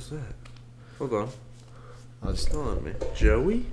was 0.00 0.08
that? 0.08 0.34
Hold 0.98 1.12
on. 1.12 1.28
I'll 2.22 2.30
It's 2.30 2.44
just, 2.44 2.54
calling 2.54 2.82
me. 2.82 2.92
Joey? 3.14 3.66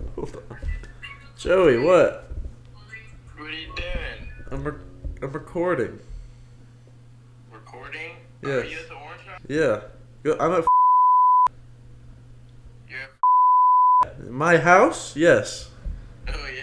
Hold 0.14 0.36
on. 0.50 0.58
Joey, 1.38 1.78
what? 1.78 2.30
What 3.38 3.48
are 3.48 3.52
you 3.52 3.68
doing? 3.74 4.32
I'm, 4.50 4.64
re- 4.64 4.74
I'm 5.22 5.32
recording. 5.32 5.98
Recording? 7.50 8.16
Yes. 8.42 8.50
Are 8.50 8.64
you 8.66 8.76
at 8.78 8.88
the 8.88 8.94
Orange 8.94 9.22
House? 9.22 9.40
Yeah. 9.48 9.80
Go- 10.22 10.36
I'm 10.38 10.52
at 10.52 10.64
You're 12.86 12.98
at 14.04 14.30
my 14.30 14.58
house? 14.58 15.16
Yes. 15.16 15.70
Oh, 16.28 16.32
yeah. 16.54 16.62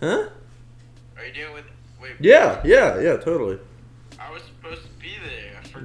Huh? 0.00 0.28
Are 1.18 1.24
you 1.26 1.32
doing 1.34 1.52
with. 1.54 1.64
Wait. 2.00 2.12
Yeah, 2.20 2.60
yeah, 2.64 2.98
yeah, 3.00 3.16
totally. 3.18 3.58
I 4.20 4.30
was 4.30 4.42
supposed 4.42 4.82
to 4.82 4.88
be 5.00 5.14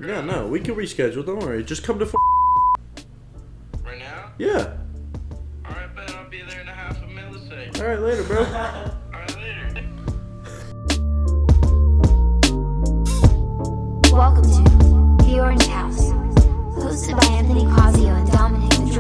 there. 0.02 0.10
Yeah, 0.16 0.22
no, 0.22 0.48
we 0.48 0.60
can 0.60 0.76
reschedule. 0.76 1.26
Don't 1.26 1.40
worry. 1.40 1.64
Just 1.64 1.84
come 1.84 2.00
to. 2.00 2.06
F- 2.06 2.14
Right 3.84 4.00
now? 4.00 4.32
yeah. 4.38 4.78
Alright, 5.66 5.96
bet 5.96 6.12
I'll 6.16 6.30
be 6.30 6.42
there 6.44 6.62
in 6.62 6.68
a 6.68 6.72
half 6.74 6.98
a 7.02 7.06
millisecond. 7.08 7.80
All 7.82 7.88
right, 7.88 8.00
later, 8.00 8.24
bro. 8.24 8.40
Alright, 9.14 9.36
later. 9.38 9.66
Welcome 14.14 14.44
to 14.44 15.24
The 15.26 15.40
Orange 15.40 15.66
House, 15.68 16.10
hosted 16.76 17.20
by 17.20 17.26
Anthony 17.36 17.64
Cosio 17.66 18.16
and 18.16 18.32
Dominic 18.32 18.70
the 18.72 18.94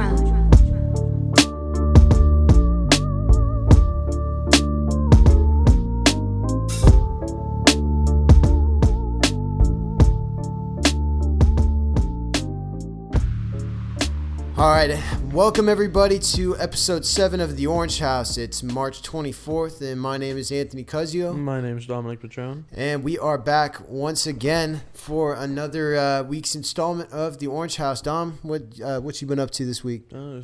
all 14.59 14.71
right, 14.71 15.01
welcome 15.31 15.69
everybody 15.69 16.19
to 16.19 16.57
episode 16.57 17.05
seven 17.05 17.39
of 17.39 17.55
the 17.55 17.65
Orange 17.65 17.99
House. 17.99 18.37
It's 18.37 18.61
March 18.61 19.01
24th, 19.01 19.81
and 19.81 20.01
my 20.01 20.17
name 20.17 20.37
is 20.37 20.51
Anthony 20.51 20.83
Cuzio, 20.83 21.33
My 21.33 21.61
name 21.61 21.77
is 21.77 21.85
Dominic 21.85 22.19
Patron. 22.19 22.65
and 22.73 23.01
we 23.01 23.17
are 23.17 23.37
back 23.37 23.77
once 23.87 24.27
again 24.27 24.81
for 24.93 25.33
another 25.33 25.95
uh, 25.95 26.23
week's 26.23 26.55
installment 26.55 27.09
of 27.13 27.39
the 27.39 27.47
Orange 27.47 27.77
House. 27.77 28.01
Dom, 28.01 28.39
what 28.41 28.63
uh, 28.83 28.99
what 28.99 29.21
you 29.21 29.27
been 29.27 29.39
up 29.39 29.51
to 29.51 29.65
this 29.65 29.81
week? 29.81 30.09
Uh, 30.13 30.41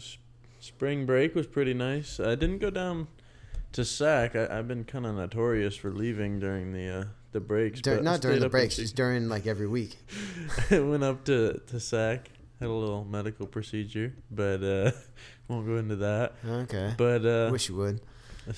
spring 0.62 1.06
break 1.06 1.36
was 1.36 1.46
pretty 1.46 1.74
nice. 1.74 2.18
I 2.18 2.36
didn't 2.36 2.60
go 2.60 2.70
down 2.70 3.10
to 3.74 3.84
Sac. 3.84 4.38
I, 4.38 4.48
I've 4.50 4.68
been 4.70 4.86
kind 4.86 5.06
of 5.06 5.16
notorious 5.16 5.76
for 5.76 5.92
leaving 5.92 6.40
during 6.40 6.72
the 6.72 6.88
uh, 6.88 7.04
the 7.34 7.42
breaks. 7.42 7.82
Dur- 7.82 7.96
but 7.96 8.04
not 8.06 8.22
during 8.22 8.40
the 8.40 8.48
breaks, 8.48 8.78
just 8.78 8.96
during 8.96 9.28
like 9.28 9.46
every 9.46 9.68
week. 9.68 9.98
I 10.72 10.80
went 10.80 11.04
up 11.04 11.26
to 11.26 11.60
to 11.68 11.80
Sac, 11.82 12.30
had 12.60 12.70
a 12.70 12.74
little 12.74 13.06
medical 13.06 13.46
procedure, 13.48 14.14
but 14.32 14.64
uh, 14.64 14.92
won't 15.48 15.66
go 15.68 15.78
into 15.78 15.98
that. 15.98 16.34
Okay, 16.48 16.94
But 16.98 17.26
uh, 17.26 17.50
wish 17.52 17.70
you 17.70 17.76
would. 17.76 18.02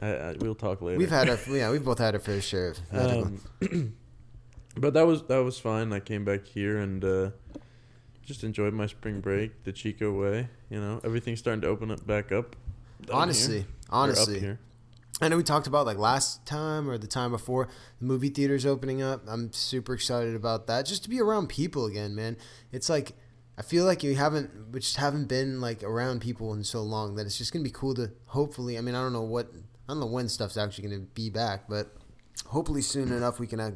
I, 0.00 0.08
I, 0.08 0.32
we'll 0.38 0.54
talk 0.54 0.82
later. 0.82 0.98
We've 0.98 1.10
had 1.10 1.28
a 1.28 1.38
yeah, 1.50 1.70
we've 1.70 1.84
both 1.84 1.98
had 1.98 2.14
a 2.14 2.18
fair 2.18 2.40
share 2.40 2.70
of 2.70 2.92
medical. 2.92 3.40
Um, 3.60 3.94
but 4.76 4.94
that 4.94 5.06
was 5.06 5.22
that 5.24 5.38
was 5.38 5.58
fine. 5.58 5.92
I 5.92 6.00
came 6.00 6.24
back 6.24 6.46
here 6.46 6.78
and 6.78 7.04
uh, 7.04 7.30
just 8.24 8.42
enjoyed 8.42 8.72
my 8.74 8.86
spring 8.86 9.20
break 9.20 9.64
the 9.64 9.72
Chico 9.72 10.12
way. 10.12 10.48
You 10.70 10.80
know, 10.80 11.00
everything's 11.04 11.38
starting 11.38 11.60
to 11.62 11.68
open 11.68 11.90
up 11.90 12.06
back 12.06 12.32
up. 12.32 12.56
honestly, 13.10 13.58
here, 13.58 13.66
up 13.88 13.94
honestly, 13.94 14.40
here. 14.40 14.58
I 15.22 15.28
know 15.28 15.36
we 15.36 15.44
talked 15.44 15.68
about 15.68 15.86
like 15.86 15.98
last 15.98 16.44
time 16.46 16.90
or 16.90 16.98
the 16.98 17.06
time 17.06 17.30
before 17.30 17.68
the 18.00 18.04
movie 18.04 18.28
theaters 18.28 18.66
opening 18.66 19.02
up. 19.02 19.22
I'm 19.28 19.52
super 19.52 19.94
excited 19.94 20.34
about 20.34 20.66
that. 20.66 20.84
Just 20.84 21.04
to 21.04 21.08
be 21.08 21.20
around 21.20 21.48
people 21.48 21.86
again, 21.86 22.16
man. 22.16 22.36
It's 22.72 22.88
like 22.88 23.12
I 23.56 23.62
feel 23.62 23.84
like 23.84 24.02
you 24.02 24.16
haven't, 24.16 24.72
we 24.72 24.80
just 24.80 24.96
haven't 24.96 25.28
been 25.28 25.60
like 25.60 25.84
around 25.84 26.22
people 26.22 26.52
in 26.54 26.64
so 26.64 26.82
long 26.82 27.14
that 27.14 27.26
it's 27.26 27.38
just 27.38 27.52
gonna 27.52 27.62
be 27.62 27.70
cool 27.70 27.94
to 27.94 28.10
hopefully. 28.26 28.76
I 28.76 28.80
mean, 28.80 28.96
I 28.96 29.00
don't 29.00 29.12
know 29.12 29.22
what, 29.22 29.48
I 29.54 29.92
don't 29.92 30.00
know 30.00 30.06
when 30.06 30.28
stuff's 30.28 30.56
actually 30.56 30.88
gonna 30.88 31.02
be 31.14 31.30
back, 31.30 31.68
but 31.68 31.94
hopefully 32.46 32.82
soon 32.82 33.12
enough 33.12 33.38
we 33.38 33.46
can 33.46 33.60
uh, 33.60 33.70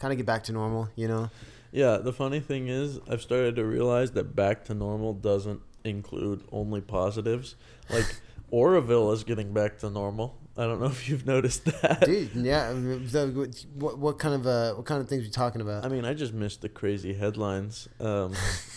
kind 0.00 0.10
of 0.10 0.16
get 0.16 0.26
back 0.26 0.42
to 0.44 0.52
normal. 0.52 0.88
You 0.96 1.06
know? 1.06 1.30
Yeah, 1.70 1.98
the 1.98 2.12
funny 2.12 2.40
thing 2.40 2.66
is, 2.66 2.98
I've 3.08 3.22
started 3.22 3.54
to 3.54 3.64
realize 3.64 4.10
that 4.12 4.34
back 4.34 4.64
to 4.64 4.74
normal 4.74 5.14
doesn't 5.14 5.60
include 5.84 6.42
only 6.50 6.80
positives. 6.80 7.54
Like 7.88 8.16
Oroville 8.50 9.12
is 9.12 9.22
getting 9.22 9.52
back 9.52 9.78
to 9.78 9.88
normal. 9.88 10.41
I 10.56 10.64
don't 10.64 10.80
know 10.80 10.86
if 10.86 11.08
you've 11.08 11.26
noticed 11.26 11.64
that. 11.64 12.02
Dude, 12.04 12.30
yeah. 12.34 12.68
I 12.68 12.74
mean, 12.74 13.06
the- 13.06 13.64
What, 13.74 13.98
what 13.98 14.18
kind 14.18 14.34
of 14.34 14.46
uh, 14.46 14.74
what 14.74 14.84
kind 14.84 15.00
of 15.00 15.08
things 15.08 15.22
are 15.22 15.26
we 15.26 15.30
talking 15.30 15.60
about? 15.62 15.84
I 15.84 15.88
mean, 15.88 16.04
I 16.04 16.12
just 16.12 16.34
missed 16.34 16.60
the 16.60 16.68
crazy 16.68 17.14
headlines. 17.14 17.88
Um, 18.00 18.34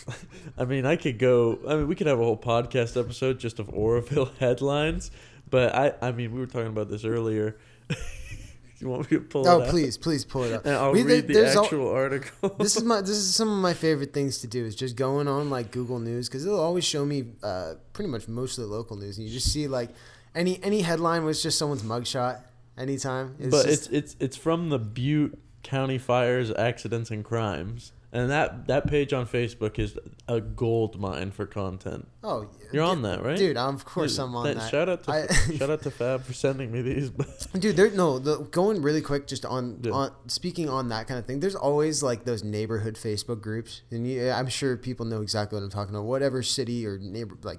I 0.58 0.64
mean, 0.64 0.86
I 0.86 0.96
could 0.96 1.18
go. 1.18 1.58
I 1.68 1.76
mean, 1.76 1.86
we 1.88 1.94
could 1.94 2.06
have 2.06 2.18
a 2.18 2.24
whole 2.24 2.38
podcast 2.38 2.98
episode 2.98 3.38
just 3.38 3.58
of 3.58 3.68
Oroville 3.74 4.30
headlines. 4.40 5.10
But 5.50 5.74
I, 5.74 5.92
I 6.00 6.12
mean, 6.12 6.32
we 6.32 6.40
were 6.40 6.46
talking 6.46 6.68
about 6.68 6.88
this 6.88 7.04
earlier. 7.04 7.56
you 8.78 8.88
want 8.88 9.10
me 9.10 9.18
to 9.18 9.22
pull 9.22 9.46
oh, 9.46 9.68
please, 9.70 9.96
please 9.96 10.24
pull 10.24 10.42
it 10.44 10.52
up. 10.52 10.64
And 10.66 10.74
I'll 10.74 10.92
We- 10.92 11.02
read 11.02 11.28
the 11.28 11.46
actual 11.46 11.88
article. 11.90 12.48
this 12.58 12.76
is 12.76 12.82
my 12.84 13.00
this 13.00 13.10
is 13.10 13.34
some 13.34 13.48
of 13.50 13.58
my 13.58 13.74
favorite 13.74 14.12
things 14.12 14.38
to 14.38 14.46
do 14.46 14.64
is 14.64 14.74
just 14.74 14.96
going 14.96 15.28
on 15.28 15.50
like 15.50 15.70
Google 15.70 15.98
News 15.98 16.28
because 16.28 16.44
it'll 16.46 16.58
always 16.58 16.84
show 16.84 17.04
me 17.04 17.26
uh, 17.42 17.74
pretty 17.92 18.10
much 18.10 18.28
most 18.28 18.58
of 18.58 18.64
the 18.68 18.70
local 18.74 18.96
news 18.96 19.18
and 19.18 19.26
you 19.26 19.32
just 19.32 19.52
see 19.52 19.68
like 19.68 19.90
any 20.36 20.62
any 20.62 20.82
headline 20.82 21.24
was 21.24 21.42
just 21.42 21.58
someone's 21.58 21.82
mugshot 21.82 22.42
anytime. 22.78 23.34
It's 23.38 23.50
but 23.50 23.66
just, 23.66 23.86
it's 23.86 24.12
it's 24.12 24.16
it's 24.20 24.36
from 24.36 24.68
the 24.68 24.78
Butte 24.78 25.38
County 25.62 25.98
Fires, 25.98 26.52
Accidents, 26.52 27.10
and 27.10 27.24
Crimes, 27.24 27.92
and 28.12 28.30
that 28.30 28.68
that 28.68 28.86
page 28.86 29.12
on 29.12 29.26
Facebook 29.26 29.78
is 29.78 29.98
a 30.28 30.40
gold 30.40 31.00
mine 31.00 31.32
for 31.32 31.46
content. 31.46 32.06
oh 32.22 32.48
You're 32.72 32.84
on 32.84 33.02
that, 33.02 33.24
right? 33.24 33.36
dude. 33.36 33.56
Of 33.56 33.84
course 33.84 34.12
Dude, 34.16 34.24
I'm 34.24 34.36
on 34.36 34.44
th- 34.44 34.56
that. 34.58 34.70
Shout 34.70 34.88
out 34.88 35.02
to 35.04 35.10
I- 35.10 35.26
shout 35.56 35.70
out 35.70 35.82
to 35.82 35.90
Fab 35.90 36.22
for 36.22 36.32
sending 36.32 36.70
me 36.70 36.82
these. 36.82 37.10
Dude, 37.58 37.76
there 37.76 37.90
no 37.90 38.18
the, 38.18 38.38
going 38.50 38.80
really 38.82 39.02
quick 39.02 39.26
just 39.26 39.44
on 39.44 39.82
on 39.92 40.12
speaking 40.28 40.68
on 40.68 40.88
that 40.90 41.08
kind 41.08 41.18
of 41.18 41.26
thing. 41.26 41.40
There's 41.40 41.56
always 41.56 42.02
like 42.02 42.24
those 42.24 42.44
neighborhood 42.44 42.94
Facebook 42.94 43.40
groups, 43.40 43.82
and 43.90 44.06
you, 44.06 44.30
I'm 44.30 44.48
sure 44.48 44.76
people 44.76 45.06
know 45.06 45.22
exactly 45.22 45.56
what 45.58 45.64
I'm 45.64 45.70
talking 45.70 45.94
about. 45.94 46.04
Whatever 46.04 46.42
city 46.42 46.86
or 46.86 46.98
neighbor 46.98 47.36
like 47.42 47.58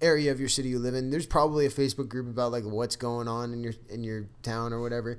area 0.00 0.30
of 0.32 0.40
your 0.40 0.48
city 0.48 0.68
you 0.68 0.78
live 0.78 0.94
in, 0.94 1.10
there's 1.10 1.26
probably 1.26 1.66
a 1.66 1.70
Facebook 1.70 2.08
group 2.08 2.26
about 2.28 2.52
like 2.52 2.64
what's 2.64 2.96
going 2.96 3.28
on 3.28 3.52
in 3.52 3.62
your 3.62 3.74
in 3.88 4.04
your 4.04 4.26
town 4.42 4.72
or 4.72 4.80
whatever. 4.80 5.18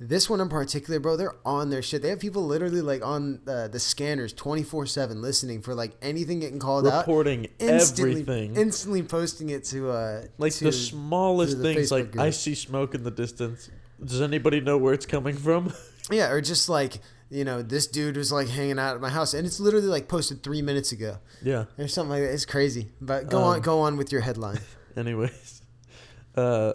This 0.00 0.28
one 0.28 0.40
in 0.40 0.48
particular, 0.48 0.98
bro, 0.98 1.16
they're 1.16 1.36
on 1.46 1.70
their 1.70 1.80
shit. 1.80 2.02
They 2.02 2.08
have 2.08 2.18
people 2.18 2.44
literally 2.44 2.80
like 2.80 3.04
on 3.04 3.40
uh, 3.46 3.68
the 3.68 3.78
scanners 3.78 4.32
24 4.32 4.86
seven 4.86 5.22
listening 5.22 5.62
for 5.62 5.74
like 5.74 5.92
anything 6.02 6.40
getting 6.40 6.58
called 6.58 6.86
out. 6.86 7.06
reporting 7.06 7.46
everything. 7.60 8.56
instantly 8.56 9.02
posting 9.04 9.50
it 9.50 9.64
to 9.66 9.90
uh 9.90 10.22
like 10.36 10.52
to- 10.54 10.64
the 10.64 10.72
smallest 10.72 11.58
the 11.58 11.62
things, 11.62 11.88
Facebook 11.88 11.90
like 11.92 12.12
group. 12.12 12.24
I 12.24 12.30
see 12.30 12.54
smoke 12.54 12.94
in 12.94 13.04
the 13.04 13.10
distance. 13.12 13.70
Does 14.04 14.20
anybody 14.20 14.60
know 14.60 14.76
where 14.78 14.92
it's 14.94 15.06
coming 15.06 15.36
from? 15.36 15.72
Yeah, 16.10 16.32
or 16.32 16.42
just 16.42 16.68
like 16.68 16.98
you 17.30 17.44
know, 17.44 17.62
this 17.62 17.86
dude 17.86 18.16
was 18.16 18.30
like 18.32 18.48
hanging 18.48 18.78
out 18.78 18.94
at 18.94 19.00
my 19.00 19.08
house, 19.10 19.34
and 19.34 19.46
it's 19.46 19.58
literally 19.60 19.86
like 19.88 20.08
posted 20.08 20.42
three 20.42 20.62
minutes 20.62 20.92
ago 20.92 21.18
yeah. 21.42 21.64
or 21.78 21.88
something 21.88 22.10
like 22.10 22.22
that. 22.22 22.32
It's 22.32 22.44
crazy. 22.44 22.90
But 23.00 23.28
go 23.28 23.38
Um, 23.38 23.44
on, 23.44 23.60
go 23.60 23.80
on 23.80 23.96
with 23.96 24.12
your 24.12 24.20
headline. 24.20 24.60
Anyways, 24.96 25.62
uh, 26.36 26.74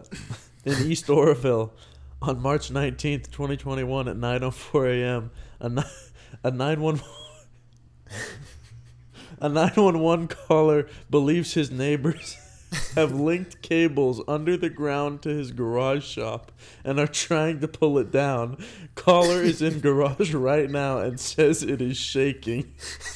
in 0.66 0.74
East 0.92 1.10
Oroville, 1.10 1.74
on 2.22 2.42
March 2.42 2.70
nineteenth, 2.72 3.32
twenty 3.32 3.56
twenty 3.58 3.84
one, 3.84 4.08
at 4.08 4.18
nine 4.18 4.44
oh 4.44 4.52
four 4.52 4.88
a.m., 4.88 5.32
a 5.60 5.70
ni- 5.70 5.84
a 6.44 6.52
nine 6.52 6.82
one 6.82 7.00
a 9.40 9.48
nine 9.48 9.72
one 9.76 10.00
one 10.00 10.28
caller 10.28 10.88
believes 11.10 11.54
his 11.54 11.72
neighbors 11.72 12.38
have 12.96 13.14
linked 13.14 13.62
cables 13.62 14.22
under 14.28 14.56
the 14.58 14.70
ground 14.70 15.22
to 15.24 15.30
his 15.30 15.52
garage 15.52 16.04
shop 16.06 16.52
and 16.84 17.00
are 17.00 17.08
trying 17.08 17.60
to 17.62 17.68
pull 17.68 17.98
it 17.98 18.12
down. 18.12 18.58
Caller 18.96 19.42
is 19.42 19.62
in 19.62 19.80
garage 19.80 20.34
right 20.36 20.70
now 20.70 21.00
and 21.00 21.20
says 21.20 21.64
it 21.64 21.82
is 21.82 21.98
shaking. 21.98 22.74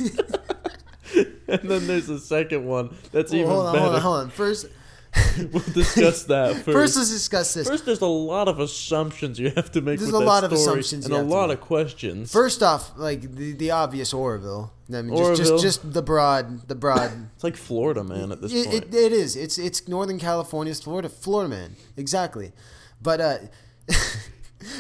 and 1.48 1.70
then 1.70 1.88
there's 1.88 2.10
a 2.10 2.20
second 2.20 2.66
one 2.66 2.96
that's 3.12 3.32
Well, 3.32 3.42
even 3.42 3.52
hold 3.52 3.66
on, 3.68 3.74
better. 3.74 3.84
hold 3.86 3.96
on, 3.96 4.02
hold 4.02 4.16
on. 4.18 4.30
First, 4.32 4.68
we'll 5.52 5.64
discuss 5.74 6.24
that 6.24 6.56
first. 6.66 6.66
first 6.66 6.98
let's 6.98 7.12
discuss 7.12 7.54
this. 7.54 7.68
First, 7.68 7.86
there's 7.86 8.02
a 8.02 8.06
lot 8.06 8.48
of 8.48 8.60
assumptions 8.60 9.40
you 9.40 9.52
have 9.52 9.72
to 9.72 9.82
make 9.82 10.00
There's 10.00 10.12
with 10.12 10.22
a 10.22 10.24
that 10.24 10.26
lot 10.26 10.44
of 10.44 10.52
assumptions 10.52 11.06
and 11.06 11.14
a 11.14 11.22
lot 11.22 11.52
of 11.52 11.62
questions. 11.62 12.32
First 12.32 12.64
off, 12.64 12.92
like 12.98 13.36
the, 13.36 13.54
the 13.54 13.72
obvious 13.72 14.14
Oroville. 14.14 14.74
I 14.90 15.02
mean, 15.02 15.16
just, 15.16 15.22
Oroville. 15.22 15.46
just 15.58 15.64
just 15.64 15.94
the 15.94 16.02
broad, 16.02 16.68
the 16.68 16.76
broad. 16.76 17.12
it's 17.36 17.44
like 17.44 17.56
Florida, 17.56 18.04
man. 18.04 18.32
At 18.32 18.42
this 18.42 18.54
it, 18.54 18.66
point, 18.66 18.84
it, 18.86 18.94
it 18.94 19.12
is. 19.12 19.36
It's 19.36 19.58
it's 19.58 19.88
Northern 19.88 20.20
California's 20.20 20.82
Florida, 20.82 21.10
Florida 21.10 21.50
man. 21.50 21.76
Exactly. 21.96 22.52
But 23.02 23.22
uh, 23.22 23.38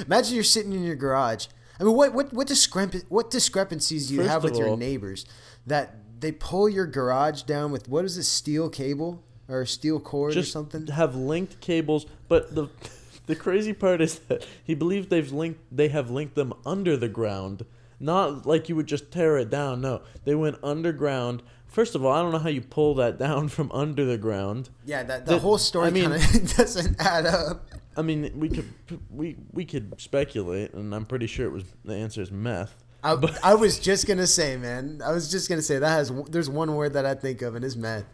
imagine 0.05 0.35
you're 0.35 0.43
sitting 0.43 0.73
in 0.73 0.83
your 0.83 0.95
garage. 0.95 1.47
I 1.79 1.83
mean, 1.83 1.95
what 1.95 2.13
what 2.13 2.33
what 2.33 2.47
discrep- 2.47 3.05
what 3.09 3.29
discrepancies 3.29 4.07
do 4.07 4.15
you 4.15 4.21
First 4.21 4.31
have 4.31 4.43
with 4.43 4.53
of 4.53 4.59
your 4.59 4.77
neighbors 4.77 5.25
that 5.67 5.95
they 6.19 6.31
pull 6.31 6.67
your 6.69 6.87
garage 6.87 7.43
down 7.43 7.71
with 7.71 7.87
what 7.87 8.03
is 8.05 8.17
it, 8.17 8.23
steel 8.23 8.69
cable 8.69 9.23
or 9.53 9.65
steel 9.65 9.99
cord 9.99 10.33
just 10.33 10.49
or 10.49 10.51
something? 10.51 10.87
have 10.87 11.15
linked 11.15 11.59
cables, 11.61 12.05
but 12.27 12.53
the 12.55 12.67
the 13.27 13.35
crazy 13.35 13.73
part 13.73 14.01
is 14.01 14.19
that 14.27 14.45
he 14.63 14.73
believes 14.73 15.07
they've 15.07 15.31
linked 15.31 15.59
they 15.71 15.87
have 15.89 16.09
linked 16.09 16.35
them 16.35 16.53
under 16.65 16.97
the 16.97 17.09
ground. 17.09 17.65
Not 17.99 18.45
like 18.45 18.67
you 18.67 18.75
would 18.75 18.87
just 18.87 19.11
tear 19.11 19.37
it 19.37 19.49
down. 19.49 19.79
No, 19.81 20.01
they 20.25 20.35
went 20.35 20.57
underground. 20.63 21.41
First 21.67 21.95
of 21.95 22.03
all, 22.03 22.11
I 22.11 22.21
don't 22.21 22.31
know 22.33 22.39
how 22.39 22.49
you 22.49 22.61
pull 22.61 22.95
that 22.95 23.17
down 23.27 23.47
from 23.47 23.71
under 23.71 24.03
the 24.05 24.17
ground. 24.17 24.69
Yeah, 24.85 25.03
that 25.03 25.25
the 25.25 25.33
The- 25.35 25.39
whole 25.39 25.57
story 25.57 25.87
I 25.87 25.91
mean- 25.91 26.09
kind 26.09 26.15
of 26.15 26.57
doesn't 26.57 26.99
add 26.99 27.25
up. 27.25 27.65
I 27.95 28.01
mean, 28.01 28.31
we 28.35 28.49
could 28.49 28.67
we 29.11 29.37
we 29.51 29.65
could 29.65 29.93
speculate, 30.01 30.73
and 30.73 30.93
I'm 30.95 31.05
pretty 31.05 31.27
sure 31.27 31.45
it 31.45 31.51
was 31.51 31.63
the 31.85 31.95
answer 31.95 32.21
is 32.21 32.31
meth. 32.31 32.75
I, 33.05 33.15
I 33.43 33.53
was 33.55 33.79
just 33.79 34.07
gonna 34.07 34.25
say, 34.27 34.55
man. 34.57 35.01
I 35.05 35.11
was 35.11 35.29
just 35.29 35.47
gonna 35.49 35.61
say 35.61 35.77
that 35.77 35.89
has. 35.89 36.11
There's 36.29 36.49
one 36.49 36.73
word 36.75 36.93
that 36.93 37.05
I 37.05 37.13
think 37.15 37.41
of, 37.41 37.53
and 37.55 37.63
it's 37.63 37.75
meth. 37.75 38.05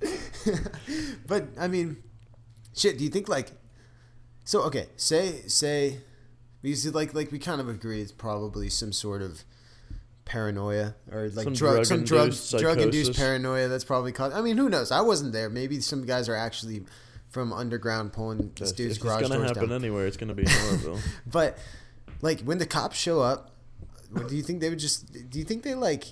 but 1.26 1.48
I 1.58 1.68
mean, 1.68 1.96
shit. 2.74 2.98
Do 2.98 3.04
you 3.04 3.10
think 3.10 3.28
like? 3.28 3.50
So 4.44 4.62
okay, 4.62 4.88
say 4.96 5.42
say, 5.46 5.98
because 6.62 6.94
like 6.94 7.14
like 7.14 7.32
we 7.32 7.38
kind 7.38 7.60
of 7.60 7.68
agree 7.68 8.00
it's 8.00 8.12
probably 8.12 8.68
some 8.68 8.92
sort 8.92 9.22
of 9.22 9.44
paranoia 10.24 10.94
or 11.10 11.28
like 11.30 11.44
Some 11.44 11.54
drug 11.54 11.86
some 11.86 12.04
drug 12.04 12.34
drug 12.58 12.80
induced 12.80 13.16
paranoia 13.16 13.68
that's 13.68 13.84
probably 13.84 14.12
caused. 14.12 14.34
I 14.36 14.40
mean, 14.40 14.56
who 14.56 14.68
knows? 14.68 14.90
I 14.92 15.00
wasn't 15.00 15.32
there. 15.32 15.48
Maybe 15.48 15.80
some 15.80 16.04
guys 16.04 16.28
are 16.28 16.36
actually 16.36 16.84
from 17.30 17.52
underground 17.52 18.12
pulling 18.12 18.52
this 18.58 18.72
dude's 18.72 18.96
it's 18.96 19.02
garage 19.02 19.22
gonna 19.22 19.36
doors 19.36 19.50
happen 19.50 19.70
down. 19.70 19.82
anywhere. 19.82 20.06
It's 20.06 20.16
gonna 20.16 20.34
be 20.34 20.44
horrible. 20.48 20.98
But 21.26 21.58
like 22.20 22.40
when 22.42 22.58
the 22.58 22.66
cops 22.66 22.96
show 22.96 23.20
up, 23.20 23.52
do 24.28 24.36
you 24.36 24.42
think 24.42 24.60
they 24.60 24.70
would 24.70 24.78
just? 24.78 25.30
Do 25.30 25.38
you 25.38 25.44
think 25.44 25.62
they 25.62 25.74
like? 25.74 26.04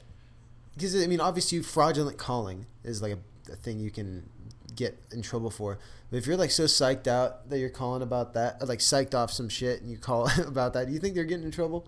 Because 0.74 1.00
I 1.02 1.06
mean, 1.06 1.20
obviously, 1.20 1.62
fraudulent 1.62 2.18
calling 2.18 2.66
is 2.82 3.00
like 3.00 3.12
a, 3.12 3.18
a 3.52 3.56
thing 3.56 3.78
you 3.80 3.90
can 3.90 4.28
get 4.74 4.98
in 5.12 5.22
trouble 5.22 5.50
for. 5.50 5.78
But 6.10 6.16
if 6.18 6.26
you're 6.26 6.36
like 6.36 6.50
so 6.50 6.64
psyched 6.64 7.06
out 7.06 7.48
that 7.50 7.58
you're 7.58 7.70
calling 7.70 8.02
about 8.02 8.34
that, 8.34 8.66
like 8.66 8.78
psyched 8.80 9.14
off 9.14 9.30
some 9.32 9.48
shit 9.48 9.80
and 9.82 9.90
you 9.90 9.98
call 9.98 10.28
about 10.46 10.72
that, 10.74 10.86
do 10.86 10.92
you 10.92 10.98
think 10.98 11.14
they're 11.14 11.24
getting 11.24 11.44
in 11.44 11.50
trouble? 11.50 11.86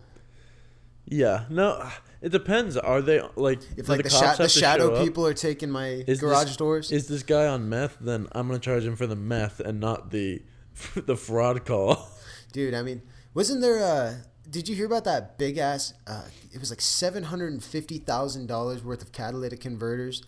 yeah, 1.09 1.45
no, 1.51 1.89
it 2.21 2.31
depends. 2.31 2.77
Are 2.77 3.01
they 3.01 3.21
like 3.37 3.61
If 3.77 3.89
like 3.89 4.03
the, 4.03 4.09
cops 4.11 4.15
sha- 4.21 4.27
have 4.27 4.37
the 4.39 4.43
to 4.45 4.49
show 4.49 4.61
shadow 4.61 5.05
people 5.05 5.25
are 5.27 5.35
taking 5.35 5.71
my 5.71 5.87
Is 6.07 6.21
garage 6.21 6.47
this- 6.49 6.57
doors, 6.57 6.91
Is 6.93 7.07
this 7.07 7.23
guy 7.23 7.47
on 7.47 7.69
meth? 7.69 7.97
Then 8.01 8.27
I'm 8.33 8.49
gonna 8.49 8.59
charge 8.59 8.85
him 8.85 8.97
for 8.97 9.07
the 9.07 9.15
meth 9.17 9.61
and 9.61 9.79
not 9.81 10.11
the 10.11 10.43
the 10.97 11.17
fraud 11.17 11.65
call. 11.65 12.09
dude. 12.53 12.75
I 12.75 12.83
mean, 12.83 13.03
wasn't 13.35 13.61
there? 13.61 13.79
uh 13.85 14.15
Did 14.51 14.69
you 14.69 14.75
hear 14.75 14.87
about 14.87 15.05
that 15.05 15.39
big 15.39 15.59
ass? 15.59 15.95
Uh, 16.07 16.25
it 16.53 16.59
was 16.59 16.71
like 16.71 16.81
seven 16.81 17.25
hundred 17.25 17.53
and 17.53 17.63
fifty 17.63 17.99
thousand 17.99 18.47
dollars 18.47 18.83
worth 18.83 19.03
of 19.03 19.13
catalytic 19.13 19.61
converters 19.61 20.23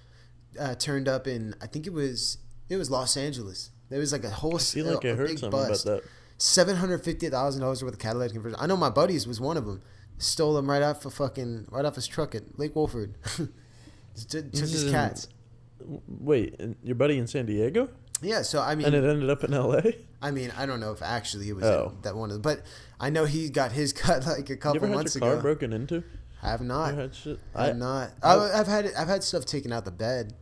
uh, 0.59 0.75
turned 0.75 1.09
up 1.09 1.27
in. 1.27 1.55
I 1.63 1.67
think 1.67 1.87
it 1.87 1.93
was 1.93 2.39
it 2.69 2.77
was 2.77 2.91
Los 2.91 3.17
Angeles. 3.17 3.71
There 3.89 3.99
was 3.99 4.13
like 4.13 4.25
a 4.25 4.31
whole. 4.31 4.57
I 4.57 4.59
feel 4.59 4.87
like 4.87 5.05
I 5.05 5.15
heard 5.15 5.39
something 5.39 5.49
about 5.49 5.83
that. 5.85 6.03
Seven 6.37 6.77
hundred 6.77 7.05
fifty 7.05 7.29
thousand 7.29 7.63
dollars 7.63 7.83
worth 7.83 7.95
of 7.95 7.99
catalytic 7.99 8.35
converters. 8.35 8.59
I 8.61 8.67
know 8.67 8.77
my 8.77 8.91
buddies 8.91 9.27
was 9.27 9.41
one 9.41 9.57
of 9.57 9.67
them. 9.67 9.83
Stole 10.19 10.55
them 10.55 10.69
right 10.69 10.83
off 10.83 11.05
of 11.07 11.15
fucking 11.15 11.67
right 11.71 11.85
off 11.85 11.95
his 11.95 12.07
truck 12.07 12.35
at 12.35 12.59
Lake 12.59 12.75
Wohlford. 12.75 13.15
Just 14.15 14.31
took 14.31 14.53
his 14.53 14.75
is 14.75 14.85
in- 14.85 14.91
cats. 14.93 15.29
Wait, 16.09 16.57
and 16.59 16.75
your 16.83 16.97
buddy 16.97 17.19
in 17.19 17.29
San 17.29 17.47
Diego, 17.47 17.89
Yeah, 18.21 18.43
so 18.43 18.61
I 18.61 18.75
mean, 18.75 18.87
and 18.87 18.97
it 18.97 19.05
ended 19.05 19.31
up 19.31 19.45
in 19.45 19.55
L.A. 19.55 19.97
I 20.23 20.33
mean, 20.33 20.53
I 20.57 20.67
don't 20.67 20.81
know 20.81 20.91
if 20.91 21.03
actually 21.03 21.49
it 21.49 21.53
was 21.55 21.65
Oh. 21.65 21.97
that 22.03 22.17
one 22.17 22.31
of 22.31 22.35
them, 22.35 22.43
but 22.43 22.63
I 22.99 23.11
know 23.11 23.27
he 23.27 23.49
got 23.49 23.71
his 23.71 23.93
cut 24.05 24.27
like 24.27 24.51
a 24.51 24.55
You 24.55 24.57
couple 24.57 24.77
ever 24.79 24.89
had 24.89 24.97
months 24.97 25.15
your 25.15 25.21
car 25.21 25.41
broken 25.41 25.73
into? 25.73 26.03
I 26.43 26.51
have 26.51 26.61
not. 26.63 26.95
Had 26.95 27.15
shit? 27.15 27.39
I 27.55 27.67
have 27.67 27.77
not. 27.77 28.11
I, 28.23 28.59
I've 28.59 28.67
had 28.67 28.93
I've 28.99 29.07
had 29.09 29.23
stuff 29.23 29.45
taken 29.45 29.73
out 29.73 29.85
the 29.85 29.93
bed. 29.93 30.35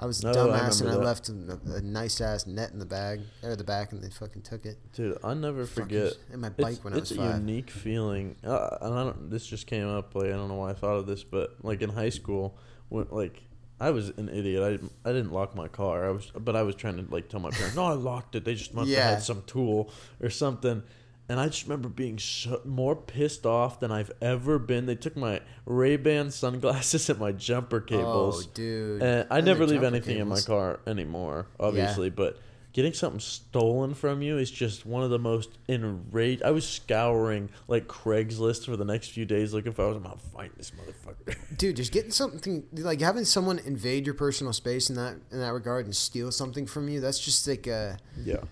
I 0.00 0.06
was 0.06 0.22
a 0.24 0.28
Oh, 0.28 0.50
I 0.50 0.58
dumbass 0.58 0.80
and 0.80 0.90
I 0.90 0.94
that. 0.94 1.04
left 1.04 1.28
a, 1.28 1.58
a 1.76 1.80
nice 1.80 2.20
ass 2.20 2.46
net 2.46 2.72
in 2.72 2.78
the 2.78 2.86
bag 2.86 3.20
or 3.42 3.54
the 3.56 3.64
back, 3.64 3.92
and 3.92 4.02
they 4.02 4.10
fucking 4.10 4.42
took 4.42 4.66
it. 4.66 4.76
Dude, 4.92 5.16
I 5.22 5.34
never 5.34 5.64
forget. 5.66 6.12
Fuckers. 6.12 6.16
And 6.32 6.40
my 6.42 6.48
bike 6.50 6.72
it's, 6.74 6.84
when 6.84 6.92
I 6.94 6.96
was 6.98 7.10
five. 7.12 7.18
it's 7.26 7.34
a 7.36 7.38
unique 7.40 7.70
feeling. 7.70 8.36
Uh, 8.44 8.76
and 8.80 8.94
I 8.94 9.04
don't. 9.04 9.30
This 9.30 9.46
just 9.46 9.66
came 9.66 9.88
up. 9.88 10.14
Like 10.14 10.26
I 10.26 10.30
don't 10.30 10.48
know 10.48 10.56
why 10.56 10.70
I 10.70 10.74
thought 10.74 10.96
of 10.96 11.06
this, 11.06 11.22
but 11.24 11.56
like 11.62 11.82
in 11.82 11.90
high 11.90 12.08
school, 12.10 12.56
when 12.88 13.06
like 13.10 13.42
I 13.80 13.90
was 13.90 14.10
an 14.10 14.28
idiot. 14.28 14.62
I 14.62 14.70
didn't, 14.70 14.92
I 15.04 15.08
didn't 15.12 15.32
lock 15.32 15.54
my 15.54 15.68
car. 15.68 16.06
I 16.06 16.10
was, 16.10 16.30
but 16.38 16.56
I 16.56 16.62
was 16.62 16.74
trying 16.74 16.96
to 17.04 17.12
like 17.12 17.28
tell 17.28 17.40
my 17.40 17.50
parents, 17.50 17.76
no, 17.76 17.84
I 17.84 17.92
locked 17.92 18.34
it. 18.36 18.44
They 18.44 18.54
just 18.54 18.74
must 18.74 18.88
Yeah. 18.88 19.02
have 19.02 19.14
had 19.14 19.22
some 19.22 19.42
tool 19.46 19.90
or 20.20 20.30
something. 20.30 20.82
And 21.28 21.40
I 21.40 21.46
just 21.46 21.64
remember 21.64 21.88
being 21.88 22.18
so, 22.18 22.60
more 22.64 22.94
pissed 22.94 23.46
off 23.46 23.80
than 23.80 23.90
I've 23.90 24.12
ever 24.20 24.58
been. 24.58 24.86
They 24.86 24.94
took 24.94 25.16
my 25.16 25.40
Ray 25.64 25.96
Ban 25.96 26.30
sunglasses 26.30 27.08
and 27.10 27.18
my 27.18 27.32
jumper 27.32 27.80
cables. 27.80 28.46
Oh, 28.46 28.50
dude. 28.52 29.02
And 29.02 29.26
I 29.30 29.38
And 29.38 29.46
never 29.46 29.66
leave 29.66 29.82
anything 29.82 30.18
in 30.18 30.28
my 30.28 30.40
car 30.40 30.80
anymore, 30.86 31.46
obviously. 31.58 32.08
Yeah. 32.08 32.14
But 32.16 32.38
getting 32.74 32.92
something 32.92 33.20
stolen 33.20 33.94
from 33.94 34.20
you 34.20 34.36
is 34.36 34.50
just 34.50 34.84
one 34.84 35.02
of 35.02 35.08
the 35.08 35.18
most 35.18 35.48
enraged. 35.66 36.42
I 36.42 36.50
was 36.50 36.68
scouring 36.68 37.48
like 37.68 37.86
Craigslist 37.86 38.66
for 38.66 38.76
the 38.76 38.84
next 38.84 39.12
few 39.12 39.24
days 39.24 39.54
looking 39.54 39.72
for. 39.72 39.84
I 39.84 39.88
was 39.88 39.96
about 39.96 40.20
to 40.20 40.28
find 40.30 40.50
this 40.58 40.72
motherfucker. 40.72 41.36
Dude, 41.56 41.76
just 41.76 41.92
getting 41.92 42.10
something 42.10 42.64
like 42.72 43.00
having 43.00 43.24
someone 43.24 43.60
invade 43.60 44.04
your 44.04 44.14
personal 44.14 44.52
space 44.52 44.90
in 44.90 44.96
that 44.96 45.16
in 45.30 45.38
that 45.38 45.54
regard 45.54 45.86
and 45.86 45.96
steal 45.96 46.30
something 46.30 46.66
from 46.66 46.88
you. 46.88 47.00
That's 47.00 47.18
just 47.18 47.46
like 47.48 47.66
uh, 47.66 47.92
yeah, 48.22 48.42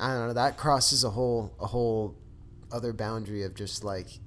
I 0.00 0.08
don't 0.14 0.28
know. 0.28 0.32
That 0.32 0.56
crosses 0.56 1.04
a 1.04 1.10
whole 1.10 1.54
a 1.60 1.66
whole 1.66 2.16
other 2.72 2.92
boundary 2.92 3.42
of 3.42 3.54
just 3.54 3.84
like 3.84 4.18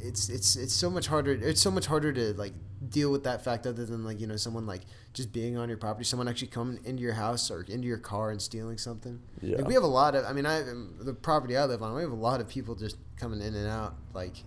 it's 0.00 0.28
it's 0.28 0.56
it's 0.56 0.74
so 0.74 0.90
much 0.90 1.06
harder. 1.06 1.32
It's 1.32 1.60
so 1.60 1.70
much 1.70 1.86
harder 1.86 2.12
to 2.12 2.34
like 2.34 2.52
deal 2.88 3.10
with 3.10 3.24
that 3.24 3.42
fact 3.42 3.66
other 3.66 3.84
than 3.84 4.04
like 4.04 4.20
you 4.20 4.26
know 4.26 4.36
someone 4.36 4.66
like 4.66 4.82
just 5.12 5.32
being 5.32 5.56
on 5.56 5.68
your 5.68 5.78
property, 5.78 6.04
someone 6.04 6.28
actually 6.28 6.48
coming 6.48 6.78
into 6.84 7.02
your 7.02 7.14
house 7.14 7.50
or 7.50 7.62
into 7.62 7.86
your 7.86 7.98
car 7.98 8.30
and 8.30 8.40
stealing 8.40 8.78
something. 8.78 9.18
Yeah. 9.40 9.56
Like 9.56 9.66
we 9.66 9.74
have 9.74 9.82
a 9.82 9.86
lot 9.86 10.14
of. 10.14 10.24
I 10.24 10.32
mean, 10.32 10.46
I 10.46 10.62
the 11.00 11.14
property 11.14 11.56
I 11.56 11.64
live 11.64 11.82
on, 11.82 11.94
we 11.94 12.02
have 12.02 12.12
a 12.12 12.14
lot 12.14 12.40
of 12.40 12.48
people 12.48 12.74
just 12.74 12.96
coming 13.16 13.40
in 13.40 13.54
and 13.54 13.66
out. 13.66 13.94
Like, 14.12 14.44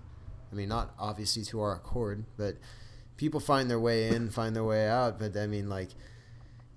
I 0.52 0.56
mean, 0.56 0.70
not 0.70 0.94
obviously 1.00 1.44
to 1.46 1.62
our 1.62 1.76
accord, 1.76 2.26
but 2.38 2.58
people 3.18 3.40
find 3.40 3.70
their 3.70 3.80
way 3.80 4.10
in, 4.10 4.30
find 4.30 4.56
their 4.56 4.64
way 4.64 4.88
out. 4.88 5.20
But 5.20 5.36
I 5.36 5.48
mean, 5.48 5.70
like. 5.70 5.90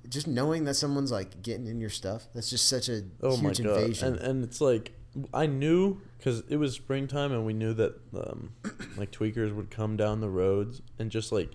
Just 0.08 0.26
knowing 0.26 0.64
that 0.64 0.74
someone's 0.74 1.10
like 1.12 1.42
getting 1.42 1.66
in 1.66 1.80
your 1.80 1.90
stuff, 1.90 2.26
that's 2.34 2.50
just 2.50 2.68
such 2.68 2.88
a 2.88 3.02
oh 3.22 3.36
my 3.38 3.48
huge 3.50 3.62
god, 3.62 3.80
invasion. 3.80 4.08
and 4.14 4.16
and 4.18 4.44
it's 4.44 4.60
like 4.60 4.92
I 5.32 5.46
knew 5.46 6.00
because 6.18 6.42
it 6.48 6.56
was 6.56 6.74
springtime 6.74 7.32
and 7.32 7.46
we 7.46 7.52
knew 7.54 7.72
that 7.74 7.94
um, 8.16 8.50
like 8.96 9.10
tweakers 9.12 9.54
would 9.54 9.70
come 9.70 9.96
down 9.96 10.20
the 10.20 10.28
roads 10.30 10.82
and 10.98 11.10
just 11.10 11.32
like. 11.32 11.50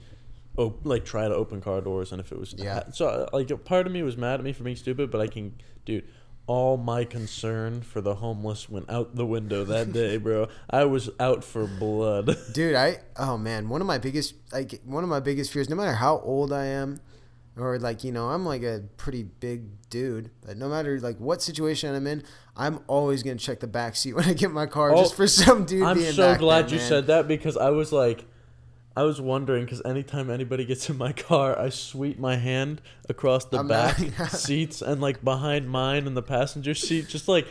Op- 0.57 0.84
like 0.86 1.06
try 1.06 1.25
to 1.25 1.34
open 1.34 1.62
car 1.62 1.80
doors 1.80 2.12
and 2.12 2.19
if 2.19 2.34
it 2.34 2.38
was 2.40 2.54
Yeah. 2.57 2.84
so 2.92 3.07
uh, 3.07 3.30
like 3.31 3.50
a 3.50 3.56
part 3.56 3.86
of 3.88 3.94
me 3.94 4.04
was 4.04 4.18
mad 4.18 4.40
at 4.42 4.44
me 4.44 4.52
for 4.52 4.63
being 4.63 4.75
stupid 4.75 5.10
but 5.10 5.22
i 5.22 5.28
can 5.28 5.54
dude 5.86 6.06
all 6.48 6.75
my 6.75 7.06
concern 7.06 7.81
for 7.81 8.02
the 8.02 8.16
homeless 8.16 8.68
went 8.68 8.90
out 8.90 9.16
the 9.16 9.25
window 9.25 9.63
that 9.63 9.94
day 10.00 10.18
bro 10.18 10.50
i 10.69 10.84
was 10.84 11.12
out 11.18 11.45
for 11.45 11.66
blood 11.66 12.35
Dude, 12.52 12.76
I 12.76 12.97
oh 13.18 13.38
man, 13.38 13.69
one 13.69 13.80
of 13.80 13.88
my 13.88 14.00
biggest 14.00 14.33
like 14.52 14.81
one 14.83 15.04
of 15.04 15.09
my 15.09 15.21
biggest 15.21 15.54
fears, 15.54 15.69
no 15.69 15.78
matter 15.78 15.94
how 15.94 16.18
old 16.26 16.52
I 16.52 16.66
am, 16.66 17.00
or 17.57 17.77
like 17.79 18.03
you 18.03 18.11
know, 18.11 18.29
I'm 18.29 18.45
like 18.45 18.63
a 18.63 18.83
pretty 18.97 19.23
big 19.23 19.63
dude, 19.89 20.29
but 20.45 20.57
no 20.57 20.69
matter 20.69 20.99
like 20.99 21.18
what 21.19 21.41
situation 21.41 21.94
I'm 21.95 22.07
in, 22.07 22.23
I'm 22.56 22.79
always 22.87 23.23
gonna 23.23 23.35
check 23.37 23.59
the 23.59 23.68
back 23.68 23.95
seat 23.95 24.13
when 24.15 24.25
I 24.25 24.33
get 24.33 24.51
my 24.51 24.65
car 24.65 24.91
Oh, 24.94 25.01
just 25.01 25.15
for 25.15 25.27
some 25.27 25.65
dude. 25.65 25.83
i'm 25.83 25.99
so 25.99 26.31
back 26.31 26.39
glad 26.39 26.65
there, 26.68 26.73
you 26.75 26.79
man. 26.79 26.87
said 26.89 27.07
that 27.07 27.27
because 27.27 27.56
i 27.57 27.69
was 27.69 27.91
like 27.91 28.25
i 28.97 29.03
was 29.03 29.21
wondering 29.21 29.63
because 29.65 29.81
anytime 29.85 30.29
anybody 30.29 30.65
gets 30.65 30.89
in 30.89 30.97
my 30.97 31.11
car 31.13 31.57
i 31.57 31.69
sweep 31.69 32.19
my 32.19 32.35
hand 32.35 32.81
across 33.07 33.45
the 33.45 33.59
I'm 33.59 33.68
not- 33.68 33.97
back 33.97 34.29
seats 34.31 34.81
and 34.81 34.99
like 35.01 35.23
behind 35.23 35.69
mine 35.69 36.06
in 36.07 36.13
the 36.15 36.21
passenger 36.23 36.73
seat 36.73 37.07
just 37.07 37.27
like 37.27 37.47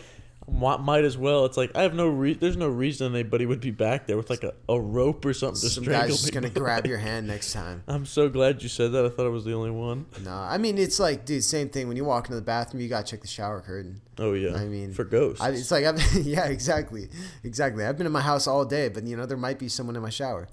might 0.51 1.05
as 1.05 1.17
well 1.19 1.45
it's 1.45 1.57
like 1.57 1.71
i 1.77 1.83
have 1.83 1.95
no 1.95 2.09
re- 2.09 2.35
there's 2.35 2.57
no 2.57 2.67
reason 2.69 3.15
anybody 3.15 3.45
would 3.47 3.61
be 3.61 3.71
back 3.71 4.07
there 4.07 4.17
with 4.17 4.31
like 4.31 4.43
a, 4.43 4.53
a 4.69 4.81
rope 4.81 5.25
or 5.25 5.33
something 5.35 5.61
to 5.61 5.69
Some 5.69 5.85
guy's 5.85 6.09
just 6.21 6.33
gonna 6.33 6.49
grab 6.51 6.87
your 6.87 6.99
hand 7.09 7.27
next 7.27 7.53
time. 7.53 7.83
i'm 7.87 8.07
so 8.07 8.29
glad 8.29 8.63
you 8.63 8.69
said 8.69 8.93
that 8.93 9.05
i 9.05 9.09
thought 9.09 9.27
i 9.27 9.31
was 9.31 9.45
the 9.45 9.53
only 9.53 9.71
one 9.71 10.07
No, 10.25 10.33
I 10.33 10.59
mean 10.59 10.79
it's 10.79 10.99
like, 10.99 11.25
dude, 11.25 11.45
same 11.45 11.69
thing. 11.69 11.87
When 11.89 11.97
you 11.97 12.05
walk 12.05 12.27
into 12.27 12.37
the 12.37 12.43
bathroom, 12.43 12.83
you 12.83 12.89
gotta 12.89 13.07
check 13.07 13.21
the 13.21 13.29
shower 13.29 13.61
curtain. 13.61 14.01
oh 14.19 14.33
yeah 14.33 14.55
I 14.57 14.65
mean, 14.65 14.93
for 14.93 15.05
ghosts 15.05 15.41
I, 15.43 15.51
it's 15.51 15.71
like, 15.71 15.85
I've, 15.85 16.01
yeah, 16.25 16.47
exactly, 16.47 17.09
exactly. 17.45 17.85
I've 17.85 17.97
been 17.99 18.07
in 18.07 18.13
my 18.13 18.21
house 18.23 18.47
all 18.47 18.65
day, 18.65 18.89
but 18.89 19.05
you 19.07 19.17
know, 19.17 19.27
there 19.27 19.37
might 19.37 19.59
be 19.59 19.69
someone 19.69 19.97
in 19.97 20.03
my 20.03 20.11
shower. 20.11 20.49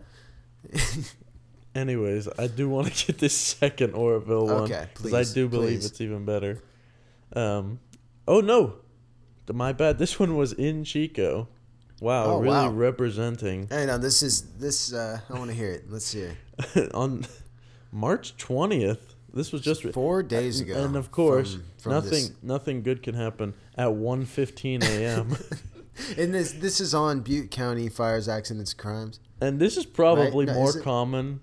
Anyways, 1.74 2.30
I 2.40 2.48
do 2.48 2.70
want 2.70 2.94
to 2.94 3.08
get 3.08 3.18
this 3.20 3.36
second 3.36 3.94
Oroville 3.96 4.48
one 4.48 4.64
because 4.68 4.88
please, 4.94 5.14
I 5.32 5.34
do 5.34 5.50
believe 5.50 5.80
please. 5.80 5.86
it's 5.86 6.00
even 6.00 6.24
better. 6.26 6.64
Um, 7.36 7.80
oh 8.28 8.40
no, 8.40 8.76
my 9.54 9.74
bad. 9.74 9.98
This 10.00 10.20
one 10.20 10.36
was 10.36 10.54
in 10.54 10.84
Chico. 10.84 11.48
Wow, 12.02 12.26
Oh, 12.26 12.40
really 12.40 12.50
wow. 12.50 12.70
representing 12.72 13.68
Hey, 13.70 13.86
now 13.86 13.98
this 13.98 14.22
is 14.22 14.42
this. 14.58 14.92
Uh, 14.94 15.20
I 15.30 15.34
want 15.40 15.50
to 15.50 15.56
hear 15.56 15.72
it. 15.72 15.90
Let's 15.90 16.12
hear 16.12 16.38
it. 16.76 16.94
on 16.94 17.26
March 17.92 18.36
twentieth. 18.38 19.16
This 19.34 19.52
was 19.52 19.62
just 19.62 19.84
Four 19.84 20.24
days 20.24 20.62
ago, 20.62 20.82
and 20.84 20.96
of 20.96 21.12
course, 21.12 21.54
from- 21.56 21.64
from 21.78 21.92
nothing 21.94 22.12
this. 22.12 22.32
nothing 22.42 22.84
good 22.84 23.04
can 23.04 23.16
happen 23.16 23.54
at 23.78 23.90
1.15 23.90 24.84
a.m. 24.84 25.36
And 26.18 26.34
this 26.34 26.52
this 26.54 26.82
is 26.82 26.94
on 26.94 27.22
Butte 27.22 27.52
County 27.52 27.88
Fires 27.88 28.28
Accidents 28.28 28.74
Crimes. 28.74 29.20
and 29.40 29.60
this 29.60 29.78
is 29.78 29.86
probably 29.86 30.46
Right? 30.46 30.54
No, 30.54 30.60
more 30.62 30.70
is 30.78 30.82
common 30.84 31.40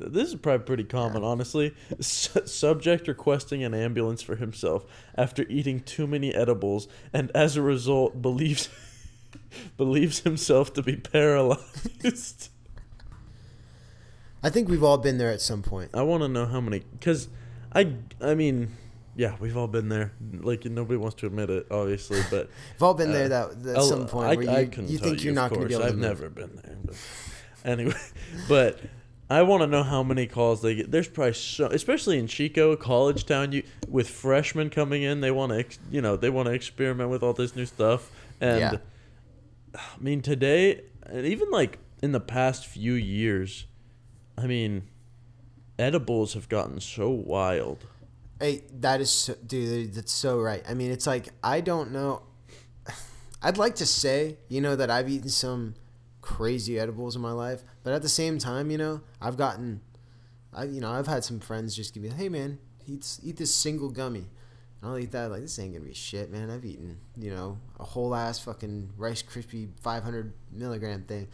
This 0.00 0.28
is 0.28 0.34
probably 0.36 0.64
pretty 0.64 0.84
common, 0.84 1.22
honestly. 1.24 1.74
Su- 2.00 2.46
subject 2.46 3.06
requesting 3.08 3.62
an 3.62 3.74
ambulance 3.74 4.22
for 4.22 4.36
himself 4.36 4.84
after 5.16 5.44
eating 5.48 5.80
too 5.80 6.06
many 6.06 6.34
edibles, 6.34 6.88
and 7.12 7.30
as 7.34 7.56
a 7.56 7.62
result, 7.62 8.20
believes 8.22 8.68
believes 9.76 10.20
himself 10.20 10.72
to 10.74 10.82
be 10.82 10.96
paralyzed. 10.96 12.48
I 14.42 14.48
think 14.50 14.68
we've 14.68 14.82
all 14.82 14.98
been 14.98 15.18
there 15.18 15.30
at 15.30 15.40
some 15.40 15.62
point. 15.62 15.90
I 15.94 16.02
want 16.02 16.22
to 16.22 16.28
know 16.28 16.46
how 16.46 16.60
many, 16.60 16.82
because 16.98 17.28
I, 17.74 17.92
I 18.22 18.34
mean, 18.34 18.70
yeah, 19.14 19.36
we've 19.38 19.56
all 19.56 19.68
been 19.68 19.90
there. 19.90 20.12
Like 20.32 20.64
nobody 20.64 20.96
wants 20.96 21.16
to 21.16 21.26
admit 21.26 21.50
it, 21.50 21.66
obviously, 21.70 22.20
but 22.30 22.48
We've 22.74 22.82
all 22.82 22.94
been 22.94 23.12
there 23.12 23.26
Uh, 23.26 23.48
that, 23.54 23.76
at 23.76 23.82
some 23.82 24.06
point 24.06 24.30
I, 24.30 24.34
where 24.36 24.44
you, 24.44 24.50
I 24.50 24.60
you 24.86 24.98
think 24.98 25.22
you're 25.22 25.34
not 25.34 25.50
going 25.50 25.62
to 25.62 25.68
be 25.68 25.74
able 25.74 25.82
to 25.82 25.88
I've 25.88 25.96
move. 25.96 26.00
never 26.08 26.30
been 26.30 26.56
there. 26.56 26.76
But 26.84 26.96
anyway, 27.70 27.94
but 28.48 28.80
I 29.30 29.42
want 29.42 29.62
to 29.62 29.68
know 29.68 29.84
how 29.84 30.02
many 30.02 30.26
calls 30.26 30.60
they 30.60 30.74
get. 30.74 30.90
There's 30.90 31.06
probably 31.06 31.34
so, 31.34 31.66
especially 31.66 32.18
in 32.18 32.26
Chico, 32.26 32.74
college 32.74 33.26
town, 33.26 33.52
you 33.52 33.62
with 33.88 34.10
freshmen 34.10 34.70
coming 34.70 35.04
in, 35.04 35.20
they 35.20 35.30
want 35.30 35.52
to, 35.52 35.58
ex, 35.60 35.78
you 35.88 36.02
know, 36.02 36.16
they 36.16 36.30
want 36.30 36.46
to 36.46 36.52
experiment 36.52 37.10
with 37.10 37.22
all 37.22 37.32
this 37.32 37.54
new 37.54 37.64
stuff. 37.64 38.10
And 38.40 38.58
Yeah. 38.58 38.76
I 39.72 39.80
mean, 40.00 40.20
today, 40.20 40.82
and 41.04 41.24
even 41.24 41.48
like 41.52 41.78
in 42.02 42.10
the 42.10 42.20
past 42.20 42.66
few 42.66 42.94
years, 42.94 43.66
I 44.36 44.48
mean, 44.48 44.88
edibles 45.78 46.34
have 46.34 46.48
gotten 46.48 46.80
so 46.80 47.08
wild. 47.08 47.86
Hey, 48.40 48.64
that 48.80 49.00
is, 49.00 49.10
so, 49.10 49.34
dude. 49.46 49.94
That's 49.94 50.12
so 50.12 50.40
right. 50.40 50.64
I 50.68 50.74
mean, 50.74 50.90
it's 50.90 51.06
like 51.06 51.28
I 51.44 51.60
don't 51.60 51.92
know. 51.92 52.22
I'd 53.42 53.58
like 53.58 53.76
to 53.76 53.86
say, 53.86 54.38
you 54.48 54.60
know, 54.60 54.74
that 54.74 54.90
I've 54.90 55.08
eaten 55.08 55.28
some 55.28 55.74
crazy 56.20 56.78
edibles 56.78 57.16
in 57.16 57.22
my 57.22 57.32
life, 57.32 57.62
but 57.82 57.92
at 57.92 58.02
the 58.02 58.08
same 58.08 58.38
time, 58.38 58.70
you 58.70 58.78
know, 58.78 59.00
I've 59.20 59.36
gotten, 59.36 59.80
I, 60.52 60.64
you 60.64 60.80
know, 60.80 60.90
I've 60.90 61.06
had 61.06 61.24
some 61.24 61.40
friends 61.40 61.74
just 61.74 61.94
give 61.94 62.02
me, 62.02 62.10
hey 62.10 62.28
man, 62.28 62.58
eat 62.86 63.18
eat 63.22 63.36
this 63.36 63.54
single 63.54 63.90
gummy. 63.90 64.26
And 64.80 64.90
I'll 64.90 64.98
eat 64.98 65.12
that 65.12 65.30
like 65.30 65.42
this 65.42 65.58
ain't 65.58 65.74
gonna 65.74 65.84
be 65.84 65.94
shit, 65.94 66.30
man. 66.30 66.50
I've 66.50 66.64
eaten, 66.64 66.98
you 67.16 67.30
know, 67.30 67.58
a 67.78 67.84
whole 67.84 68.14
ass 68.14 68.38
fucking 68.38 68.90
Rice 68.96 69.22
Krispie 69.22 69.68
500 69.80 70.32
milligram 70.52 71.02
thing, 71.02 71.28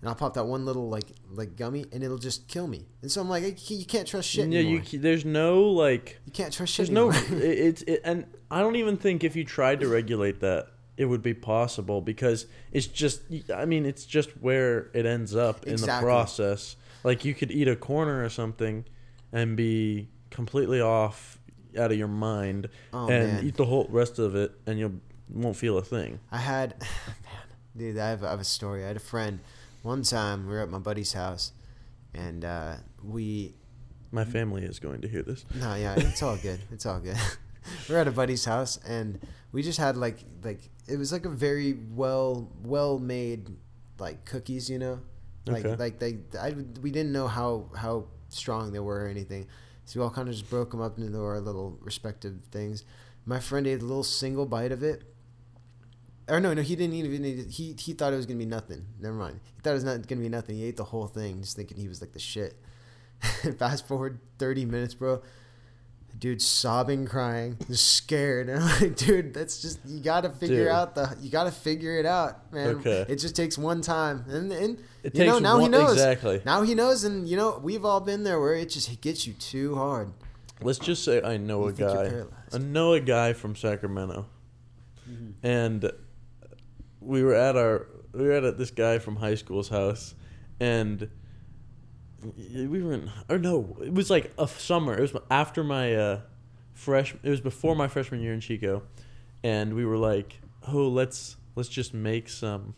and 0.00 0.08
I'll 0.08 0.14
pop 0.14 0.34
that 0.34 0.44
one 0.44 0.66
little 0.66 0.88
like 0.88 1.06
like 1.30 1.56
gummy, 1.56 1.86
and 1.92 2.02
it'll 2.02 2.18
just 2.18 2.48
kill 2.48 2.66
me. 2.66 2.86
And 3.00 3.10
so 3.10 3.20
I'm 3.20 3.28
like, 3.28 3.44
I, 3.44 3.56
you 3.68 3.86
can't 3.86 4.06
trust 4.06 4.28
shit 4.28 4.48
yeah, 4.48 4.60
anymore. 4.60 4.82
you 4.90 4.98
there's 4.98 5.24
no 5.24 5.62
like 5.62 6.20
You 6.26 6.32
can't 6.32 6.52
trust 6.52 6.74
shit 6.74 6.88
There's 6.88 6.94
no, 6.94 7.10
anymore. 7.10 7.38
it, 7.42 7.58
it's 7.58 7.82
it, 7.82 8.00
and 8.04 8.26
I 8.50 8.60
don't 8.60 8.76
even 8.76 8.96
think 8.96 9.24
if 9.24 9.36
you 9.36 9.44
tried 9.44 9.80
to 9.80 9.88
regulate 9.88 10.40
that, 10.40 10.68
it 10.96 11.06
would 11.06 11.22
be 11.22 11.34
possible 11.34 12.00
because 12.00 12.46
it's 12.72 12.86
just. 12.86 13.22
I 13.54 13.64
mean, 13.64 13.86
it's 13.86 14.04
just 14.04 14.30
where 14.40 14.90
it 14.94 15.06
ends 15.06 15.34
up 15.34 15.66
in 15.66 15.76
the 15.76 15.98
process. 16.00 16.76
Like 17.04 17.24
you 17.24 17.34
could 17.34 17.50
eat 17.50 17.66
a 17.68 17.76
corner 17.76 18.24
or 18.24 18.28
something, 18.28 18.84
and 19.32 19.56
be 19.56 20.08
completely 20.30 20.80
off 20.80 21.38
out 21.78 21.90
of 21.90 21.98
your 21.98 22.08
mind, 22.08 22.68
Oh, 22.92 23.08
and 23.08 23.32
man. 23.32 23.44
eat 23.44 23.56
the 23.56 23.64
whole 23.64 23.86
rest 23.90 24.18
of 24.18 24.34
it, 24.36 24.52
and 24.66 24.78
you 24.78 25.00
won't 25.30 25.56
feel 25.56 25.78
a 25.78 25.82
thing. 25.82 26.20
I 26.30 26.38
had, 26.38 26.74
man, 26.80 26.86
dude, 27.76 27.98
I 27.98 28.10
have, 28.10 28.22
I 28.22 28.30
have 28.30 28.40
a 28.40 28.44
story. 28.44 28.84
I 28.84 28.88
had 28.88 28.96
a 28.96 29.00
friend. 29.00 29.40
One 29.82 30.02
time 30.02 30.46
we 30.46 30.52
were 30.52 30.60
at 30.60 30.68
my 30.70 30.78
buddy's 30.78 31.12
house, 31.14 31.52
and 32.14 32.44
uh, 32.44 32.74
we, 33.02 33.54
My 34.12 34.24
family 34.24 34.62
is 34.64 34.78
going 34.78 35.00
to 35.00 35.08
hear 35.08 35.22
this. 35.22 35.44
no, 35.54 35.74
yeah, 35.74 35.94
it's 35.96 36.22
all 36.22 36.36
good. 36.36 36.60
It's 36.70 36.84
all 36.86 37.00
good. 37.00 37.16
we 37.88 37.94
were 37.94 38.00
at 38.00 38.08
a 38.08 38.12
buddy's 38.12 38.44
house, 38.44 38.78
and 38.86 39.18
we 39.52 39.62
just 39.62 39.78
had 39.78 39.96
like, 39.96 40.18
like 40.42 40.70
it 40.88 40.96
was 40.96 41.12
like 41.12 41.24
a 41.24 41.28
very 41.30 41.74
well, 41.94 42.50
well 42.64 42.98
made, 42.98 43.48
like 43.98 44.24
cookies, 44.24 44.68
you 44.70 44.78
know, 44.78 45.00
like, 45.46 45.64
Okay. 45.64 45.76
like 45.76 45.98
they, 45.98 46.18
I, 46.40 46.54
we 46.80 46.90
didn't 46.90 47.12
know 47.12 47.28
how 47.28 47.70
how 47.76 48.06
strong 48.28 48.72
they 48.72 48.80
were 48.80 49.04
or 49.04 49.08
anything, 49.08 49.46
so 49.84 50.00
we 50.00 50.04
all 50.04 50.10
kind 50.10 50.28
of 50.28 50.34
just 50.34 50.48
broke 50.50 50.70
them 50.70 50.80
up 50.80 50.98
into 50.98 51.18
our 51.22 51.40
little 51.40 51.78
respective 51.82 52.34
things. 52.50 52.84
My 53.26 53.38
friend 53.40 53.66
ate 53.66 53.80
a 53.82 53.84
little 53.84 54.02
single 54.04 54.46
bite 54.46 54.72
of 54.72 54.82
it, 54.82 55.04
or 56.28 56.40
no, 56.40 56.54
no, 56.54 56.62
he 56.62 56.76
didn't 56.76 56.94
even 56.94 57.24
eat 57.24 57.38
it. 57.40 57.48
He 57.50 57.74
he 57.78 57.92
thought 57.92 58.12
it 58.12 58.16
was 58.16 58.26
gonna 58.26 58.38
be 58.38 58.46
nothing. 58.46 58.86
Never 59.00 59.14
mind. 59.16 59.40
He 59.54 59.60
thought 59.60 59.70
it 59.70 59.74
was 59.74 59.84
not 59.84 60.06
gonna 60.08 60.20
be 60.20 60.28
nothing. 60.28 60.56
He 60.56 60.64
ate 60.64 60.76
the 60.76 60.84
whole 60.84 61.06
thing, 61.06 61.40
just 61.42 61.56
thinking 61.56 61.76
he 61.76 61.88
was 61.88 62.00
like 62.00 62.12
the 62.12 62.18
shit. 62.18 62.56
Fast 63.58 63.86
forward 63.86 64.18
thirty 64.38 64.64
minutes, 64.64 64.94
bro. 64.94 65.22
Dude, 66.18 66.40
sobbing, 66.40 67.06
crying, 67.06 67.56
scared. 67.72 68.48
And 68.48 68.62
I'm 68.62 68.80
like, 68.80 68.96
dude, 68.96 69.34
that's 69.34 69.60
just 69.60 69.80
you 69.84 70.00
gotta 70.00 70.30
figure 70.30 70.64
Dude. 70.64 70.68
out 70.68 70.94
the 70.94 71.16
you 71.20 71.30
gotta 71.30 71.50
figure 71.50 71.98
it 71.98 72.06
out, 72.06 72.52
man. 72.52 72.76
Okay. 72.76 73.04
It 73.08 73.16
just 73.16 73.34
takes 73.34 73.58
one 73.58 73.80
time, 73.80 74.24
and 74.28 74.52
and 74.52 74.78
It 75.02 75.16
you 75.16 75.24
know 75.24 75.38
now 75.40 75.58
he 75.58 75.68
knows 75.68 75.92
exactly. 75.92 76.40
Now 76.44 76.62
he 76.62 76.74
knows, 76.76 77.02
and 77.04 77.26
you 77.26 77.36
know 77.36 77.58
we've 77.62 77.84
all 77.84 78.00
been 78.00 78.22
there 78.22 78.38
where 78.40 78.54
it 78.54 78.68
just 78.70 79.00
gets 79.00 79.26
you 79.26 79.32
too 79.32 79.74
hard. 79.74 80.12
Let's 80.60 80.78
just 80.78 81.04
say 81.04 81.20
I 81.22 81.38
know 81.38 81.62
You 81.62 81.68
a 81.68 81.72
guy. 81.72 82.22
I 82.52 82.58
know 82.58 82.92
a 82.92 83.00
guy 83.00 83.32
from 83.32 83.56
Sacramento, 83.56 84.26
Mm-hmm. 85.10 85.44
and 85.44 85.90
we 87.00 87.24
were 87.24 87.34
at 87.34 87.56
our 87.56 87.88
we 88.12 88.22
were 88.24 88.32
at 88.32 88.58
this 88.58 88.70
guy 88.70 88.98
from 89.00 89.16
high 89.16 89.34
school's 89.34 89.68
house, 89.68 90.14
and 90.60 91.10
we 92.36 92.82
were 92.82 92.92
in 92.94 93.10
or 93.28 93.38
no, 93.38 93.76
it 93.82 93.92
was 93.92 94.10
like 94.10 94.32
a 94.38 94.46
summer. 94.48 94.94
It 94.96 95.00
was 95.00 95.14
after 95.30 95.62
my 95.64 95.94
uh, 95.94 96.20
fresh. 96.74 97.14
It 97.22 97.30
was 97.30 97.40
before 97.40 97.74
my 97.74 97.88
freshman 97.88 98.20
year 98.20 98.32
in 98.32 98.40
Chico, 98.40 98.82
and 99.42 99.74
we 99.74 99.84
were 99.84 99.96
like, 99.98 100.40
oh, 100.68 100.88
let's 100.88 101.36
let's 101.54 101.68
just 101.68 101.94
make 101.94 102.28
some. 102.28 102.74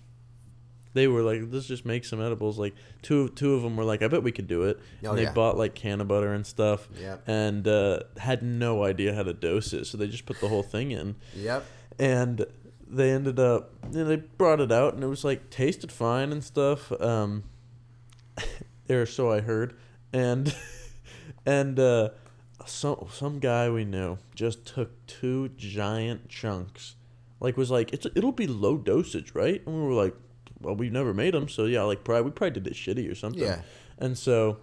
They 0.92 1.08
were 1.08 1.22
like, 1.22 1.42
let's 1.50 1.66
just 1.66 1.84
make 1.84 2.04
some 2.04 2.20
edibles. 2.20 2.56
Like 2.58 2.74
two 3.02 3.28
two 3.30 3.54
of 3.54 3.62
them 3.62 3.76
were 3.76 3.84
like, 3.84 4.02
I 4.02 4.08
bet 4.08 4.22
we 4.22 4.30
could 4.32 4.46
do 4.46 4.62
it. 4.62 4.78
Oh, 5.04 5.08
and 5.10 5.18
they 5.18 5.24
yeah. 5.24 5.32
bought 5.32 5.56
like 5.58 5.74
can 5.74 6.00
of 6.00 6.06
butter 6.08 6.32
and 6.32 6.46
stuff 6.46 6.88
Yep. 7.00 7.24
and 7.28 7.66
uh, 7.66 8.00
had 8.16 8.42
no 8.42 8.84
idea 8.84 9.12
how 9.12 9.24
to 9.24 9.32
dose 9.32 9.72
it, 9.72 9.86
so 9.86 9.98
they 9.98 10.06
just 10.06 10.24
put 10.24 10.40
the 10.40 10.46
whole 10.48 10.62
thing 10.62 10.92
in, 10.92 11.16
Yep. 11.34 11.64
and 11.98 12.46
they 12.86 13.10
ended 13.10 13.40
up, 13.40 13.72
you 13.90 13.98
know, 13.98 14.04
they 14.04 14.16
brought 14.16 14.60
it 14.60 14.70
out, 14.70 14.94
and 14.94 15.02
it 15.02 15.08
was 15.08 15.24
like 15.24 15.50
tasted 15.50 15.90
fine 15.90 16.30
and 16.30 16.44
stuff. 16.44 16.92
Um, 17.00 17.42
or 18.90 19.06
so 19.06 19.30
I 19.30 19.40
heard, 19.40 19.76
and 20.12 20.54
and 21.46 21.78
uh, 21.78 22.10
some 22.66 23.06
some 23.10 23.38
guy 23.38 23.70
we 23.70 23.84
knew 23.84 24.18
just 24.34 24.66
took 24.66 25.06
two 25.06 25.48
giant 25.56 26.28
chunks, 26.28 26.96
like 27.40 27.56
was 27.56 27.70
like 27.70 27.92
it's 27.92 28.06
it'll 28.14 28.32
be 28.32 28.46
low 28.46 28.76
dosage, 28.76 29.34
right? 29.34 29.62
And 29.66 29.74
we 29.74 29.82
were 29.82 29.94
like, 29.94 30.14
well, 30.60 30.74
we've 30.74 30.92
never 30.92 31.14
made 31.14 31.34
them, 31.34 31.48
so 31.48 31.64
yeah, 31.64 31.82
like 31.82 32.04
probably 32.04 32.22
we 32.22 32.30
probably 32.30 32.60
did 32.60 32.66
it 32.66 32.74
shitty 32.74 33.10
or 33.10 33.14
something. 33.14 33.42
Yeah. 33.42 33.62
And 33.98 34.18
so 34.18 34.58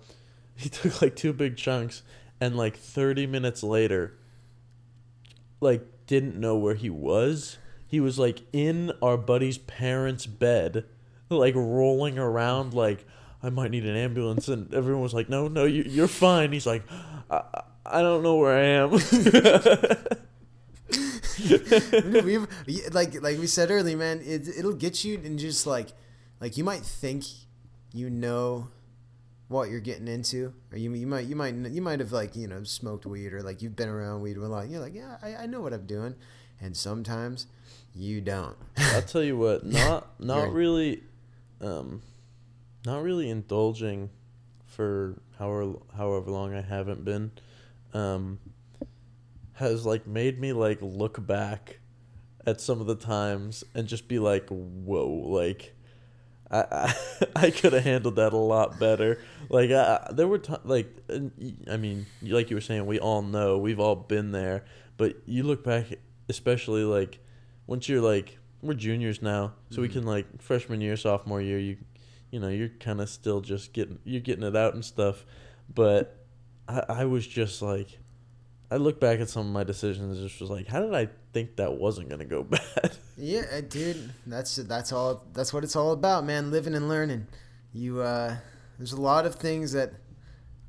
he 0.55 0.69
took 0.69 1.01
like 1.01 1.15
two 1.15 1.33
big 1.33 1.57
chunks 1.57 2.03
and 2.39 2.57
like 2.57 2.75
30 2.75 3.27
minutes 3.27 3.63
later 3.63 4.17
like 5.61 5.85
didn't 6.07 6.37
know 6.37 6.57
where 6.57 6.75
he 6.75 6.89
was. 6.89 7.57
He 7.87 7.99
was 7.99 8.19
like 8.19 8.41
in 8.51 8.91
our 9.01 9.15
buddy's 9.15 9.57
parents' 9.59 10.25
bed, 10.25 10.85
like 11.29 11.55
rolling 11.55 12.17
around 12.17 12.73
like 12.73 13.05
I 13.43 13.49
might 13.49 13.71
need 13.71 13.85
an 13.85 13.95
ambulance 13.95 14.47
and 14.47 14.71
everyone 14.73 15.01
was 15.03 15.13
like 15.13 15.29
no, 15.29 15.47
no, 15.47 15.65
you 15.65 15.83
you're 15.83 16.07
fine. 16.07 16.51
He's 16.51 16.65
like 16.67 16.83
I, 17.29 17.41
I- 17.85 18.01
don't 18.01 18.23
know 18.23 18.35
where 18.35 18.57
I 18.57 18.65
am. 18.83 18.91
We've 22.23 22.47
like 22.93 23.21
like 23.21 23.39
we 23.39 23.47
said 23.47 23.71
earlier, 23.71 23.97
man. 23.97 24.21
It 24.23 24.47
it'll 24.47 24.73
get 24.73 25.03
you 25.03 25.19
and 25.23 25.39
just 25.39 25.65
like 25.65 25.87
like 26.39 26.57
you 26.57 26.63
might 26.63 26.81
think 26.81 27.23
you 27.93 28.09
know 28.09 28.69
what 29.47 29.69
you're 29.69 29.79
getting 29.81 30.07
into, 30.07 30.53
or 30.71 30.77
you 30.77 30.93
you 30.93 31.07
might 31.07 31.25
you 31.25 31.35
might 31.35 31.55
you 31.55 31.81
might 31.81 31.99
have 31.99 32.11
like 32.11 32.35
you 32.35 32.47
know 32.47 32.63
smoked 32.63 33.05
weed 33.05 33.33
or 33.33 33.41
like 33.41 33.61
you've 33.61 33.75
been 33.75 33.89
around 33.89 34.21
weed 34.21 34.37
a 34.37 34.47
lot. 34.47 34.69
You're 34.69 34.81
like, 34.81 34.93
yeah, 34.93 35.17
I, 35.21 35.35
I 35.35 35.45
know 35.45 35.61
what 35.61 35.73
I'm 35.73 35.85
doing, 35.85 36.15
and 36.59 36.75
sometimes 36.75 37.47
you 37.95 38.21
don't. 38.21 38.55
I'll 38.77 39.01
tell 39.01 39.23
you 39.23 39.37
what, 39.37 39.65
not 39.65 40.19
not 40.19 40.51
really, 40.53 41.01
um, 41.61 42.01
not 42.85 43.03
really 43.03 43.29
indulging 43.29 44.09
for 44.65 45.21
however 45.37 45.73
however 45.95 46.31
long 46.31 46.53
I 46.53 46.61
haven't 46.61 47.03
been, 47.03 47.31
um, 47.93 48.39
has 49.53 49.85
like 49.85 50.07
made 50.07 50.39
me 50.39 50.53
like 50.53 50.79
look 50.81 51.25
back 51.25 51.79
at 52.45 52.59
some 52.59 52.81
of 52.81 52.87
the 52.87 52.95
times 52.95 53.63
and 53.75 53.87
just 53.87 54.07
be 54.07 54.19
like, 54.19 54.47
whoa, 54.49 55.07
like. 55.07 55.75
I, 56.53 56.65
I, 56.69 56.95
I 57.47 57.49
could 57.51 57.71
have 57.71 57.85
handled 57.85 58.17
that 58.17 58.33
a 58.33 58.37
lot 58.37 58.77
better. 58.77 59.21
Like 59.47 59.71
I, 59.71 60.09
there 60.11 60.27
were 60.27 60.37
times, 60.37 60.65
like 60.65 60.93
I 61.69 61.77
mean, 61.77 62.07
like 62.21 62.49
you 62.49 62.57
were 62.57 62.61
saying, 62.61 62.85
we 62.85 62.99
all 62.99 63.21
know 63.21 63.57
we've 63.57 63.79
all 63.79 63.95
been 63.95 64.33
there. 64.33 64.65
But 64.97 65.15
you 65.25 65.43
look 65.43 65.63
back, 65.63 65.85
especially 66.27 66.83
like 66.83 67.19
once 67.67 67.87
you're 67.87 68.01
like 68.01 68.37
we're 68.61 68.73
juniors 68.73 69.21
now, 69.21 69.53
so 69.69 69.81
we 69.81 69.87
can 69.87 70.05
like 70.05 70.41
freshman 70.41 70.81
year, 70.81 70.97
sophomore 70.97 71.41
year, 71.41 71.57
you 71.57 71.77
you 72.31 72.39
know 72.39 72.47
you're 72.47 72.69
kind 72.79 73.01
of 73.01 73.09
still 73.09 73.41
just 73.41 73.73
getting 73.73 73.99
you're 74.03 74.21
getting 74.21 74.43
it 74.43 74.55
out 74.55 74.73
and 74.73 74.83
stuff. 74.83 75.25
But 75.73 76.25
I, 76.67 76.83
I 76.89 77.05
was 77.05 77.27
just 77.27 77.61
like, 77.61 77.99
I 78.71 78.77
look 78.77 78.99
back 78.99 79.19
at 79.19 79.29
some 79.29 79.45
of 79.45 79.53
my 79.53 79.63
decisions, 79.63 80.17
and 80.17 80.27
just 80.27 80.41
was 80.41 80.49
like, 80.49 80.67
how 80.67 80.81
did 80.81 80.95
I 80.95 81.09
think 81.33 81.57
that 81.57 81.73
wasn't 81.73 82.09
gonna 82.09 82.25
go 82.25 82.43
bad? 82.43 82.97
Yeah, 83.17 83.61
dude, 83.61 84.13
that's 84.25 84.55
that's 84.55 84.91
all. 84.91 85.25
That's 85.33 85.53
what 85.53 85.63
it's 85.63 85.75
all 85.75 85.91
about, 85.91 86.25
man. 86.25 86.51
Living 86.51 86.73
and 86.73 86.89
learning. 86.89 87.27
You, 87.73 88.01
uh, 88.01 88.35
there's 88.77 88.91
a 88.91 88.99
lot 88.99 89.25
of 89.25 89.35
things 89.35 89.71
that 89.73 89.93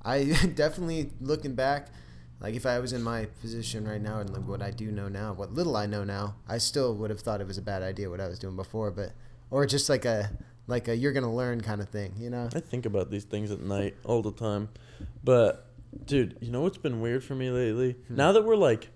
I 0.04 0.24
definitely 0.54 1.10
looking 1.20 1.54
back, 1.54 1.88
like 2.40 2.54
if 2.54 2.66
I 2.66 2.78
was 2.78 2.92
in 2.92 3.02
my 3.02 3.26
position 3.40 3.88
right 3.88 4.00
now 4.00 4.18
and 4.18 4.46
what 4.46 4.62
I 4.62 4.70
do 4.70 4.90
know 4.90 5.08
now, 5.08 5.32
what 5.32 5.52
little 5.52 5.76
I 5.76 5.86
know 5.86 6.04
now, 6.04 6.36
I 6.48 6.58
still 6.58 6.94
would 6.96 7.10
have 7.10 7.20
thought 7.20 7.40
it 7.40 7.46
was 7.46 7.58
a 7.58 7.62
bad 7.62 7.82
idea 7.82 8.10
what 8.10 8.20
I 8.20 8.28
was 8.28 8.38
doing 8.38 8.56
before, 8.56 8.90
but 8.90 9.12
or 9.50 9.66
just 9.66 9.88
like 9.88 10.04
a 10.04 10.30
like 10.72 10.88
a 10.88 10.96
you're 10.96 11.12
gonna 11.12 11.32
learn 11.32 11.60
kind 11.60 11.80
of 11.80 11.88
thing, 11.90 12.14
you 12.18 12.30
know? 12.30 12.48
I 12.54 12.60
think 12.60 12.86
about 12.86 13.10
these 13.10 13.24
things 13.24 13.50
at 13.50 13.60
night 13.60 13.94
all 14.04 14.22
the 14.22 14.32
time. 14.32 14.70
But 15.22 15.66
dude, 16.06 16.38
you 16.40 16.50
know 16.50 16.62
what's 16.62 16.78
been 16.78 17.00
weird 17.00 17.22
for 17.22 17.34
me 17.34 17.50
lately? 17.50 17.92
Hmm. 18.08 18.16
Now 18.16 18.32
that 18.32 18.44
we're 18.44 18.56
like 18.56 18.88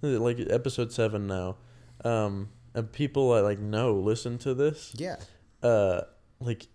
like 0.00 0.38
episode 0.48 0.92
7 0.92 1.26
now. 1.26 1.56
Um 2.04 2.50
and 2.72 2.90
people 2.92 3.32
I 3.32 3.40
like 3.40 3.58
know 3.58 3.94
listen 3.94 4.38
to 4.38 4.54
this. 4.54 4.94
Yeah. 4.96 5.16
Uh 5.62 6.02
like 6.40 6.68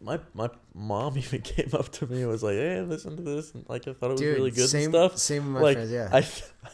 my 0.00 0.20
my 0.34 0.50
mom 0.74 1.16
even 1.18 1.40
came 1.40 1.70
up 1.72 1.90
to 1.92 2.06
me 2.06 2.22
and 2.22 2.30
was 2.30 2.42
like, 2.42 2.54
"Hey, 2.54 2.80
listen 2.82 3.16
to 3.16 3.22
this," 3.22 3.52
and 3.54 3.64
like 3.68 3.86
I 3.88 3.92
thought 3.92 4.10
it 4.10 4.12
was 4.12 4.20
Dude, 4.20 4.36
really 4.36 4.50
good 4.50 4.68
same, 4.68 4.86
and 4.86 4.92
stuff. 4.94 5.18
Same 5.18 5.44
with 5.44 5.54
my 5.54 5.60
like 5.60 5.76
friends, 5.76 5.92
yeah. 5.92 6.08
I 6.12 6.26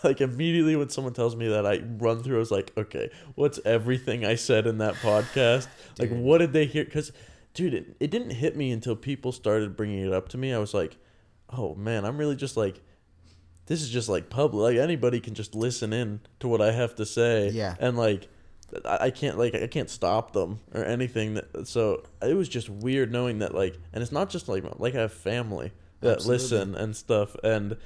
like 0.06 0.20
immediately 0.20 0.76
when 0.76 0.88
someone 0.88 1.12
tells 1.12 1.36
me 1.36 1.48
that, 1.48 1.66
I 1.66 1.82
run 1.98 2.22
through. 2.22 2.36
I 2.36 2.38
was 2.38 2.50
like, 2.50 2.72
"Okay, 2.76 3.10
what's 3.34 3.60
everything 3.64 4.24
I 4.24 4.34
said 4.34 4.66
in 4.66 4.78
that 4.78 4.94
podcast? 4.94 5.68
like, 5.98 6.10
what 6.10 6.38
did 6.38 6.52
they 6.52 6.66
hear?" 6.66 6.84
Because, 6.84 7.12
dude, 7.54 7.74
it, 7.74 7.96
it 8.00 8.10
didn't 8.10 8.30
hit 8.30 8.56
me 8.56 8.72
until 8.72 8.96
people 8.96 9.32
started 9.32 9.76
bringing 9.76 10.04
it 10.06 10.12
up 10.12 10.28
to 10.30 10.38
me. 10.38 10.52
I 10.52 10.58
was 10.58 10.74
like, 10.74 10.96
"Oh 11.50 11.74
man, 11.74 12.04
I'm 12.04 12.18
really 12.18 12.36
just 12.36 12.56
like." 12.56 12.80
This 13.66 13.82
is 13.82 13.90
just 13.90 14.08
like 14.08 14.30
public. 14.30 14.74
Like 14.74 14.82
anybody 14.82 15.20
can 15.20 15.34
just 15.34 15.54
listen 15.54 15.92
in 15.92 16.22
to 16.40 16.48
what 16.48 16.60
I 16.60 16.72
have 16.72 16.96
to 16.96 17.06
say. 17.06 17.50
Yeah. 17.50 17.76
And 17.78 17.96
like, 17.96 18.26
I 18.84 19.10
can't 19.10 19.38
like 19.38 19.54
I 19.54 19.66
can't 19.66 19.90
stop 19.90 20.32
them 20.32 20.60
or 20.74 20.84
anything. 20.84 21.34
That, 21.34 21.66
so 21.68 22.02
it 22.22 22.34
was 22.34 22.48
just 22.48 22.68
weird 22.68 23.10
knowing 23.12 23.38
that 23.40 23.54
like, 23.54 23.76
and 23.92 24.02
it's 24.02 24.12
not 24.12 24.30
just 24.30 24.48
like 24.48 24.64
like 24.78 24.94
I 24.94 25.00
have 25.00 25.12
family 25.12 25.72
that 26.00 26.16
Absolutely. 26.16 26.42
listen 26.44 26.74
and 26.74 26.96
stuff, 26.96 27.36
and 27.44 27.76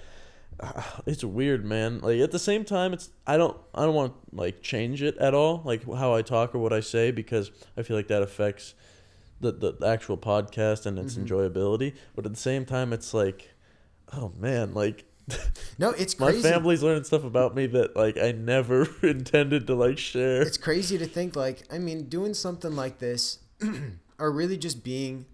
uh, 0.60 0.82
it's 1.06 1.24
weird, 1.24 1.64
man. 1.64 1.98
Like 2.00 2.20
at 2.20 2.30
the 2.32 2.38
same 2.38 2.64
time, 2.64 2.92
it's 2.92 3.10
I 3.26 3.36
don't 3.36 3.56
I 3.74 3.84
don't 3.84 3.94
want 3.94 4.12
to 4.30 4.36
like 4.36 4.62
change 4.62 5.02
it 5.02 5.16
at 5.18 5.34
all, 5.34 5.62
like 5.64 5.84
how 5.86 6.14
I 6.14 6.22
talk 6.22 6.54
or 6.54 6.58
what 6.58 6.72
I 6.72 6.80
say, 6.80 7.10
because 7.10 7.50
I 7.76 7.82
feel 7.82 7.96
like 7.96 8.08
that 8.08 8.22
affects 8.22 8.74
the 9.40 9.52
the 9.52 9.86
actual 9.86 10.16
podcast 10.16 10.86
and 10.86 10.98
its 10.98 11.14
Mhm. 11.16 11.26
enjoyability. 11.26 11.94
But 12.14 12.24
at 12.26 12.32
the 12.32 12.38
same 12.40 12.64
time, 12.64 12.92
it's 12.92 13.12
like, 13.14 13.50
oh 14.12 14.32
man, 14.38 14.74
like. 14.74 15.04
no, 15.78 15.90
it's 15.90 16.18
My 16.18 16.32
family's 16.32 16.82
learning 16.82 17.04
stuff 17.04 17.24
about 17.24 17.54
me 17.54 17.66
that 17.68 17.96
like 17.96 18.18
I 18.18 18.32
never 18.32 18.86
intended 19.02 19.66
to 19.68 19.74
like 19.74 19.98
share. 19.98 20.42
it's 20.42 20.58
crazy 20.58 20.98
to 20.98 21.06
think 21.06 21.34
like 21.36 21.62
i 21.72 21.78
mean 21.78 22.04
doing 22.08 22.34
something 22.34 22.76
like 22.76 22.98
this 22.98 23.38
or 24.18 24.30
really 24.30 24.56
just 24.58 24.84
being 24.84 25.24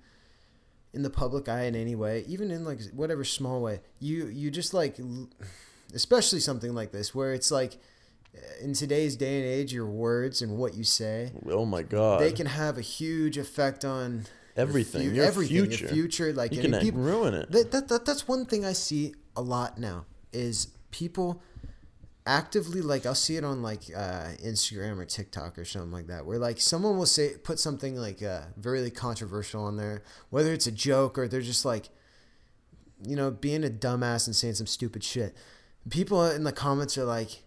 in 0.93 1.03
the 1.03 1.11
public 1.11 1.49
eye 1.49 1.63
in 1.65 1.75
any 1.75 1.95
way 1.97 2.25
even 2.29 2.51
in 2.51 2.65
like 2.65 2.81
whatever 2.93 3.25
small 3.25 3.61
way 3.61 3.81
you 3.99 4.27
you 4.27 4.51
just 4.51 4.73
like 4.75 4.97
especially 5.95 6.41
something 6.41 6.75
like 6.75 6.93
this 6.93 7.15
where 7.15 7.33
it's 7.35 7.51
like 7.51 7.77
uh, 8.37 8.65
in 8.65 8.73
today's 8.75 9.17
day 9.17 9.39
and 9.41 9.47
age 9.47 9.73
your 9.73 9.87
words 9.87 10.41
and 10.41 10.57
what 10.57 10.75
you 10.75 10.85
say 10.85 11.33
Oh 11.51 11.65
my 11.67 11.83
god! 11.83 12.21
they 12.21 12.31
can 12.33 12.47
have 12.47 12.79
a 12.79 12.81
huge 12.83 13.37
effect 13.39 13.85
on 13.85 14.13
your 14.57 14.67
everything. 14.69 15.09
fu- 15.11 15.15
your 15.17 15.25
everything 15.25 15.67
future. 15.67 15.85
your 15.87 15.93
future 15.95 16.33
like 16.33 16.53
you 16.53 16.61
can 16.63 16.79
people, 16.81 17.01
ruin 17.01 17.35
it. 17.35 17.51
that, 17.51 17.73
that, 17.73 17.89
that 17.89 18.05
that's 18.05 18.29
one 18.29 18.47
thing 18.47 18.65
I 18.65 18.73
see 18.73 19.15
a 19.37 19.43
lot 19.43 19.79
now 19.79 20.05
is 20.33 20.69
people 20.91 21.43
actively 22.27 22.83
like 22.83 23.07
I'll 23.07 23.15
see 23.15 23.37
it 23.37 23.45
on 23.45 23.63
like 23.63 23.83
uh, 23.95 24.29
Instagram 24.45 24.99
or 24.99 25.05
TikTok 25.05 25.59
or 25.59 25.65
something 25.65 25.91
like 25.91 26.07
that 26.09 26.27
where 26.27 26.39
like 26.39 26.61
someone 26.61 26.97
will 26.99 27.07
say 27.07 27.35
put 27.43 27.59
something 27.59 27.97
like 27.97 28.23
uh, 28.23 28.43
very 28.57 28.91
controversial 28.91 29.65
on 29.65 29.77
there 29.77 30.03
whether 30.29 30.53
it's 30.53 30.67
a 30.67 30.73
joke 30.73 31.19
or 31.19 31.27
they're 31.27 31.41
just 31.41 31.65
like 31.65 31.89
you 33.05 33.17
know 33.17 33.31
being 33.31 33.65
a 33.65 33.69
dumbass 33.69 34.27
and 34.27 34.37
saying 34.37 34.55
some 34.55 34.67
stupid 34.67 35.03
shit 35.03 35.35
people 35.89 36.25
in 36.27 36.45
the 36.45 36.53
comments 36.53 36.99
are 36.99 37.05
like 37.05 37.43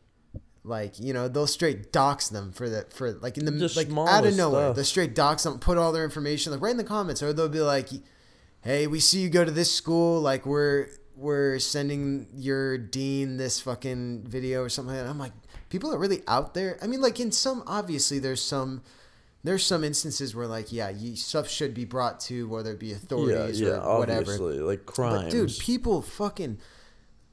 like 0.64 1.00
you 1.00 1.14
know 1.14 1.28
they'll 1.28 1.46
straight 1.46 1.92
dox 1.92 2.30
them 2.30 2.52
for 2.52 2.68
the 2.68 2.86
for 2.90 3.12
like 3.14 3.38
in 3.38 3.46
the 3.46 3.52
Just 3.52 3.78
like 3.78 3.92
out 3.92 4.26
of 4.26 4.36
nowhere 4.36 4.68
stuff. 4.68 4.76
they'll 4.76 4.86
straight 4.86 5.14
dox 5.14 5.44
them 5.44 5.60
put 5.60 5.78
all 5.78 5.92
their 5.92 6.04
information 6.04 6.52
like 6.52 6.62
right 6.62 6.72
in 6.72 6.78
the 6.78 6.84
comments 6.84 7.22
or 7.22 7.32
they'll 7.34 7.50
be 7.50 7.60
like 7.60 7.90
hey 8.64 8.88
we 8.88 9.00
see 9.00 9.20
you 9.20 9.30
go 9.30 9.46
to 9.46 9.52
this 9.52 9.74
school 9.74 10.20
like 10.22 10.46
we're 10.46 10.88
we're 11.24 11.58
sending 11.58 12.28
your 12.36 12.78
dean 12.78 13.38
this 13.38 13.60
fucking 13.60 14.24
video 14.28 14.62
or 14.62 14.70
something 14.70 14.94
like 14.96 15.04
that 15.04 15.10
i'm 15.10 15.18
like 15.20 15.32
people 15.70 15.94
are 15.94 15.98
really 15.98 16.22
out 16.28 16.54
there 16.54 16.78
i 16.82 16.88
mean 16.88 17.02
like 17.02 17.20
in 17.20 17.32
some 17.32 17.64
obviously 17.66 18.20
there's 18.20 18.42
some 18.42 18.82
there's 19.44 19.66
some 19.66 19.84
instances 19.84 20.36
where 20.36 20.48
like 20.48 20.72
yeah 20.72 20.90
you, 20.90 21.16
stuff 21.16 21.50
should 21.50 21.74
be 21.74 21.86
brought 21.86 22.20
to 22.20 22.48
whether 22.48 22.72
it 22.72 22.80
be 22.80 22.88
Yeah, 22.88 22.96
authorities 22.96 23.62
yeah, 23.62 23.80
or 23.80 24.00
whatever 24.00 24.22
obviously, 24.22 24.60
like 24.60 24.86
crimes. 24.86 25.24
but 25.24 25.32
dude, 25.32 25.58
people 25.60 26.02
fucking 26.02 26.60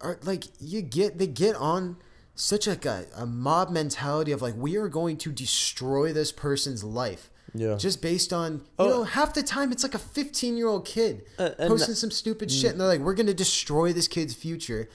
are 0.00 0.18
like 0.22 0.44
you 0.60 0.82
get 0.82 1.18
they 1.18 1.26
get 1.26 1.54
on 1.56 1.96
such 2.34 2.66
like 2.66 2.86
a, 2.86 3.06
a 3.16 3.26
mob 3.26 3.70
mentality 3.70 4.32
of 4.32 4.40
like 4.42 4.54
we 4.56 4.76
are 4.76 4.88
going 4.88 5.16
to 5.18 5.30
destroy 5.30 6.12
this 6.12 6.32
person's 6.32 6.82
life. 6.82 7.30
Yeah, 7.54 7.76
Just 7.76 8.00
based 8.02 8.32
on 8.32 8.54
you 8.54 8.60
Oh. 8.78 8.88
know, 8.88 9.04
half 9.04 9.34
the 9.34 9.42
time 9.42 9.72
it's 9.72 9.82
like 9.82 9.94
a 9.94 9.98
fifteen 9.98 10.56
year 10.56 10.68
old 10.68 10.84
kid 10.86 11.24
Uh, 11.38 11.50
posting 11.58 11.94
some 11.94 12.10
stupid 12.10 12.50
shit 12.50 12.70
and 12.72 12.80
they're 12.80 12.86
like, 12.88 13.00
We're 13.00 13.14
gonna 13.14 13.34
destroy 13.34 13.92
this 13.92 14.08
kid's 14.08 14.34
future. 14.34 14.88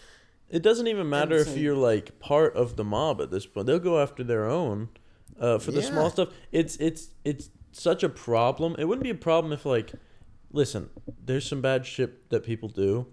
it 0.50 0.62
doesn't 0.62 0.88
even 0.88 1.10
matter 1.10 1.36
if 1.38 1.58
you're 1.58 1.76
like 1.76 2.20
part 2.20 2.56
of 2.56 2.76
the 2.76 2.84
mob 2.84 3.20
at 3.22 3.32
this 3.32 3.46
point. 3.46 3.66
They'll 3.68 3.80
go 3.80 4.00
after 4.02 4.24
their 4.24 4.46
own 4.50 4.90
uh, 5.40 5.58
for 5.60 5.72
the 5.72 5.82
Yeah. 5.82 5.90
small 5.90 6.10
stuff. 6.10 6.30
It's 6.52 6.76
it's 6.78 7.10
it's 7.24 7.50
such 7.72 8.04
a 8.04 8.10
problem. 8.10 8.76
It 8.80 8.86
wouldn't 8.86 9.04
be 9.04 9.10
a 9.10 9.16
problem 9.16 9.52
if 9.52 9.66
like, 9.66 9.92
listen, 10.52 10.90
there's 11.26 11.46
some 11.46 11.62
bad 11.62 11.86
shit 11.86 12.30
that 12.30 12.44
people 12.44 12.70
do, 12.70 13.08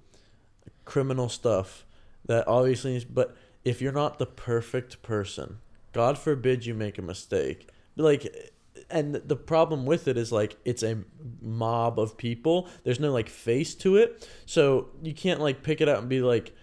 criminal 0.85 1.29
stuff 1.29 1.85
that 2.27 2.47
obviously 2.47 2.97
is. 2.97 3.05
But 3.05 3.37
if 3.65 3.81
you're 3.83 3.93
not 3.93 4.19
the 4.19 4.27
perfect 4.27 5.03
person, 5.03 5.59
God 5.93 6.17
forbid 6.19 6.65
you 6.67 6.75
make 6.75 6.99
a 6.99 7.03
mistake. 7.03 7.69
Like, 7.97 8.53
and 8.93 9.15
the 9.15 9.37
problem 9.37 9.87
with 9.87 10.07
it 10.07 10.17
is 10.17 10.31
like 10.31 10.57
it's 10.65 10.83
a 10.83 10.99
mob 11.41 11.99
of 11.99 12.17
people. 12.17 12.69
There's 12.85 13.01
no 13.01 13.13
like 13.13 13.29
face 13.29 13.75
to 13.77 13.97
it, 13.97 14.29
so 14.47 14.91
you 15.03 15.15
can't 15.15 15.41
like 15.41 15.63
pick 15.63 15.81
it 15.81 15.89
up 15.89 15.99
and 15.99 16.09
be 16.09 16.21
like, 16.21 16.55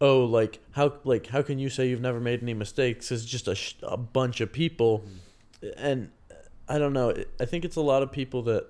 oh, 0.00 0.24
like 0.24 0.60
how 0.72 0.94
like 1.04 1.26
how 1.26 1.42
can 1.42 1.58
you 1.58 1.70
say 1.70 1.88
you've 1.88 2.00
never 2.00 2.20
made 2.20 2.42
any 2.42 2.54
mistakes? 2.54 3.10
It's 3.10 3.24
just 3.24 3.48
a 3.48 3.54
sh- 3.54 3.74
a 3.82 3.96
bunch 3.96 4.40
of 4.40 4.52
people, 4.52 5.04
and 5.76 6.10
I 6.68 6.78
don't 6.78 6.92
know. 6.92 7.14
I 7.40 7.44
think 7.44 7.64
it's 7.64 7.76
a 7.76 7.80
lot 7.80 8.02
of 8.02 8.12
people 8.12 8.42
that 8.42 8.66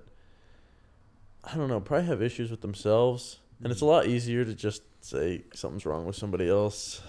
I 1.43 1.55
don't 1.55 1.67
know 1.67 1.79
probably 1.79 2.07
have 2.07 2.21
issues 2.21 2.49
with 2.51 2.61
themselves, 2.61 3.39
and 3.61 3.71
it's 3.71 3.81
a 3.81 3.85
lot 3.85 4.07
easier 4.07 4.45
to 4.45 4.53
just 4.53 4.83
say 5.01 5.43
something's 5.53 5.85
wrong 5.85 6.05
with 6.05 6.15
somebody 6.15 6.49
else. 6.49 7.01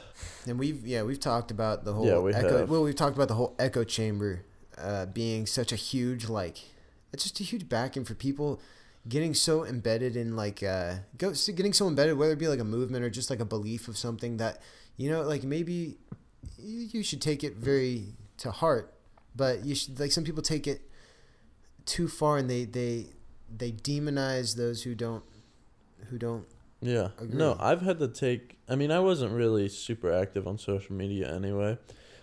And 0.46 0.58
we've 0.58 0.86
yeah, 0.86 1.02
we've 1.02 1.20
talked 1.20 1.50
about 1.50 1.84
the 1.84 1.92
whole 1.92 2.06
Yeah, 2.06 2.18
we 2.18 2.32
echo 2.34 2.58
have. 2.58 2.70
well, 2.70 2.82
we've 2.82 2.94
talked 2.94 3.16
about 3.16 3.28
the 3.28 3.34
whole 3.34 3.54
echo 3.58 3.84
chamber 3.84 4.44
uh, 4.78 5.06
being 5.06 5.46
such 5.46 5.72
a 5.72 5.76
huge 5.76 6.28
like 6.28 6.58
it's 7.12 7.22
just 7.24 7.40
a 7.40 7.44
huge 7.44 7.68
backing 7.68 8.04
for 8.04 8.14
people 8.14 8.60
getting 9.08 9.34
so 9.34 9.64
embedded 9.64 10.14
in 10.16 10.36
like 10.36 10.62
uh 10.62 10.94
go 11.18 11.32
getting 11.54 11.72
so 11.72 11.88
embedded 11.88 12.16
whether 12.16 12.32
it 12.32 12.38
be 12.38 12.48
like 12.48 12.60
a 12.60 12.64
movement 12.64 13.04
or 13.04 13.10
just 13.10 13.30
like 13.30 13.40
a 13.40 13.44
belief 13.44 13.88
of 13.88 13.96
something 13.96 14.36
that 14.36 14.60
you 14.96 15.10
know 15.10 15.22
like 15.22 15.42
maybe 15.42 15.96
you 16.58 16.88
you 16.92 17.02
should 17.02 17.20
take 17.20 17.42
it 17.42 17.56
very 17.56 18.14
to 18.36 18.50
heart 18.50 18.92
but 19.34 19.64
you 19.64 19.74
should 19.74 19.98
like 19.98 20.12
some 20.12 20.24
people 20.24 20.42
take 20.42 20.66
it 20.66 20.82
too 21.86 22.08
far 22.08 22.36
and 22.36 22.48
they 22.50 22.64
they 22.64 23.06
they 23.54 23.72
demonize 23.72 24.56
those 24.56 24.82
who 24.82 24.94
don't 24.94 25.24
who 26.08 26.18
don't 26.18 26.46
Yeah. 26.80 27.08
No, 27.28 27.56
I've 27.60 27.82
had 27.82 27.98
to 27.98 28.08
take. 28.08 28.56
I 28.68 28.74
mean, 28.74 28.90
I 28.90 29.00
wasn't 29.00 29.32
really 29.32 29.68
super 29.68 30.10
active 30.12 30.46
on 30.46 30.56
social 30.56 30.94
media 30.94 31.30
anyway, 31.34 31.78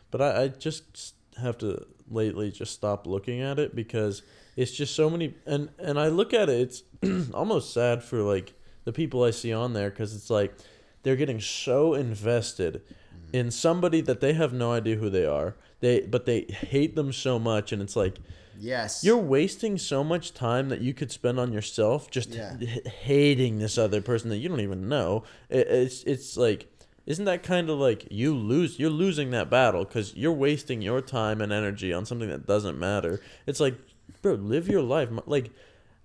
but 0.10 0.22
I, 0.22 0.44
I 0.44 0.48
just 0.48 1.14
have 1.40 1.58
to 1.60 1.86
lately 2.10 2.52
just 2.52 2.74
stop 2.74 3.06
looking 3.08 3.42
at 3.42 3.60
it 3.60 3.76
because 3.76 4.22
it's 4.56 4.72
just 4.72 4.96
so 4.96 5.10
many. 5.10 5.36
And 5.46 5.70
and 5.80 6.00
I 6.00 6.08
look 6.08 6.34
at 6.34 6.50
it, 6.50 6.82
it's 7.04 7.30
almost 7.34 7.74
sad 7.74 8.04
for 8.04 8.22
like 8.22 8.54
the 8.86 8.94
people 8.94 9.24
I 9.24 9.32
see 9.32 9.54
on 9.54 9.74
there 9.74 9.90
because 9.90 10.16
it's 10.16 10.30
like 10.30 10.56
they're 11.04 11.16
getting 11.16 11.40
so 11.40 11.94
invested 11.94 12.82
mm-hmm. 12.86 13.36
in 13.36 13.52
somebody 13.52 14.02
that 14.02 14.20
they 14.22 14.34
have 14.34 14.54
no 14.54 14.72
idea 14.74 14.96
who 14.96 15.10
they 15.10 15.26
are. 15.26 15.56
They 15.80 16.02
but 16.02 16.26
they 16.26 16.42
hate 16.42 16.96
them 16.96 17.14
so 17.14 17.38
much, 17.38 17.72
and 17.72 17.82
it's 17.82 17.96
like 17.96 18.18
yes 18.60 19.04
you're 19.04 19.16
wasting 19.16 19.78
so 19.78 20.04
much 20.04 20.34
time 20.34 20.70
that 20.70 20.82
you 20.82 20.92
could 20.92 21.12
spend 21.12 21.40
on 21.40 21.54
yourself 21.54 22.10
just 22.10 22.30
Yeah. 22.34 22.58
h- 22.60 22.88
hating 22.88 23.60
this 23.60 23.78
other 23.78 24.02
person 24.02 24.32
that 24.32 24.38
you 24.38 24.50
don't 24.50 24.62
even 24.62 24.90
know. 24.90 25.24
It, 25.50 25.68
it's 25.68 26.04
it's 26.04 26.36
like 26.38 26.68
isn't 27.08 27.26
that 27.26 27.42
kind 27.42 27.70
of 27.72 27.80
like 27.80 28.08
you 28.12 28.36
lose 28.36 28.78
you're 28.78 28.92
losing 28.92 29.32
that 29.32 29.50
battle 29.50 29.84
cuz 29.86 30.14
you're 30.16 30.32
wasting 30.32 30.84
your 30.84 31.02
time 31.02 31.42
and 31.42 31.52
energy 31.52 31.92
on 31.92 32.06
something 32.06 32.30
that 32.30 32.46
doesn't 32.46 32.78
matter. 32.78 33.20
It's 33.48 33.60
like 33.60 33.76
bro, 34.22 34.34
live 34.34 34.68
your 34.68 34.84
life. 34.84 35.10
Like 35.26 35.50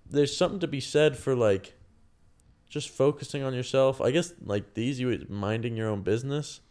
there's 0.09 0.35
something 0.35 0.59
to 0.59 0.67
be 0.67 0.79
said 0.79 1.15
for 1.17 1.35
like 1.35 1.73
just 2.69 2.89
focusing 2.89 3.43
on 3.43 3.53
yourself. 3.53 4.01
I 4.01 4.09
guess 4.09 4.33
like 4.43 4.73
these 4.73 4.99
you 4.99 5.25
minding 5.29 5.77
your 5.77 5.89
own 5.89 6.01
business 6.01 6.61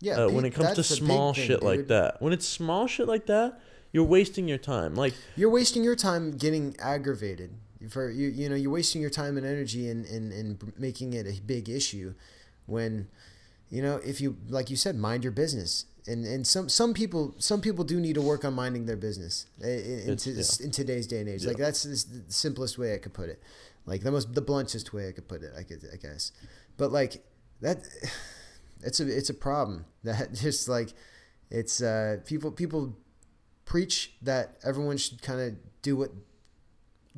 yeah 0.00 0.24
uh, 0.24 0.28
when 0.28 0.44
it 0.44 0.50
comes 0.50 0.70
to 0.70 0.76
big 0.76 0.84
small 0.84 1.32
thing, 1.32 1.46
shit 1.46 1.62
like 1.62 1.86
that. 1.88 2.20
When 2.20 2.32
it's 2.32 2.46
small 2.48 2.86
shit 2.86 3.06
like 3.06 3.26
that, 3.26 3.60
you're 3.92 4.04
wasting 4.04 4.48
your 4.48 4.58
time. 4.58 4.94
Like 4.94 5.14
You're 5.36 5.50
wasting 5.50 5.84
your 5.84 5.94
time 5.94 6.32
getting 6.32 6.74
aggravated. 6.80 7.50
for 7.90 8.10
you 8.10 8.28
you 8.28 8.48
know 8.48 8.56
you're 8.56 8.72
wasting 8.72 9.00
your 9.00 9.10
time 9.10 9.36
and 9.36 9.46
energy 9.46 9.88
in 9.88 10.04
in, 10.06 10.32
in 10.32 10.58
making 10.78 11.12
it 11.12 11.26
a 11.26 11.40
big 11.40 11.68
issue 11.68 12.14
when 12.66 13.08
you 13.74 13.82
know 13.86 13.96
if 14.12 14.20
you 14.22 14.36
like 14.56 14.70
you 14.72 14.76
said 14.76 14.94
mind 14.96 15.24
your 15.24 15.32
business. 15.44 15.72
And 16.06 16.20
and 16.34 16.46
some 16.46 16.68
some 16.68 16.92
people 17.00 17.34
some 17.38 17.60
people 17.66 17.82
do 17.92 17.98
need 17.98 18.14
to 18.20 18.20
work 18.32 18.44
on 18.44 18.52
minding 18.62 18.84
their 18.90 19.00
business 19.08 19.46
in, 19.60 19.68
in, 19.68 20.10
It's- 20.12 20.56
to- 20.58 20.64
in 20.64 20.70
today's 20.70 21.06
day 21.12 21.20
and 21.22 21.28
age. 21.28 21.42
Yeah. 21.42 21.48
like 21.52 21.56
that's 21.66 21.82
the 21.84 22.22
simplest 22.28 22.76
way 22.80 22.88
i 22.96 22.98
could 22.98 23.14
put 23.14 23.28
it. 23.34 23.38
Like 23.86 24.02
the 24.02 24.12
most 24.12 24.34
the 24.34 24.42
bluntest 24.50 24.92
way 24.92 25.08
i 25.08 25.12
could 25.16 25.28
put 25.32 25.40
it 25.46 25.52
i 25.60 25.62
could 25.68 25.80
i 25.94 25.96
guess. 25.96 26.32
But 26.76 26.92
like 26.92 27.12
that 27.62 27.78
it's 28.88 29.00
a 29.00 29.06
it's 29.18 29.30
a 29.30 29.38
problem. 29.48 29.86
That 30.04 30.34
just 30.46 30.68
like 30.68 30.90
it's 31.50 31.76
uh 31.80 32.18
people 32.30 32.50
people 32.52 32.82
preach 33.64 33.96
that 34.30 34.46
everyone 34.70 34.98
should 34.98 35.22
kind 35.22 35.40
of 35.40 35.48
do 35.80 35.96
what 35.96 36.10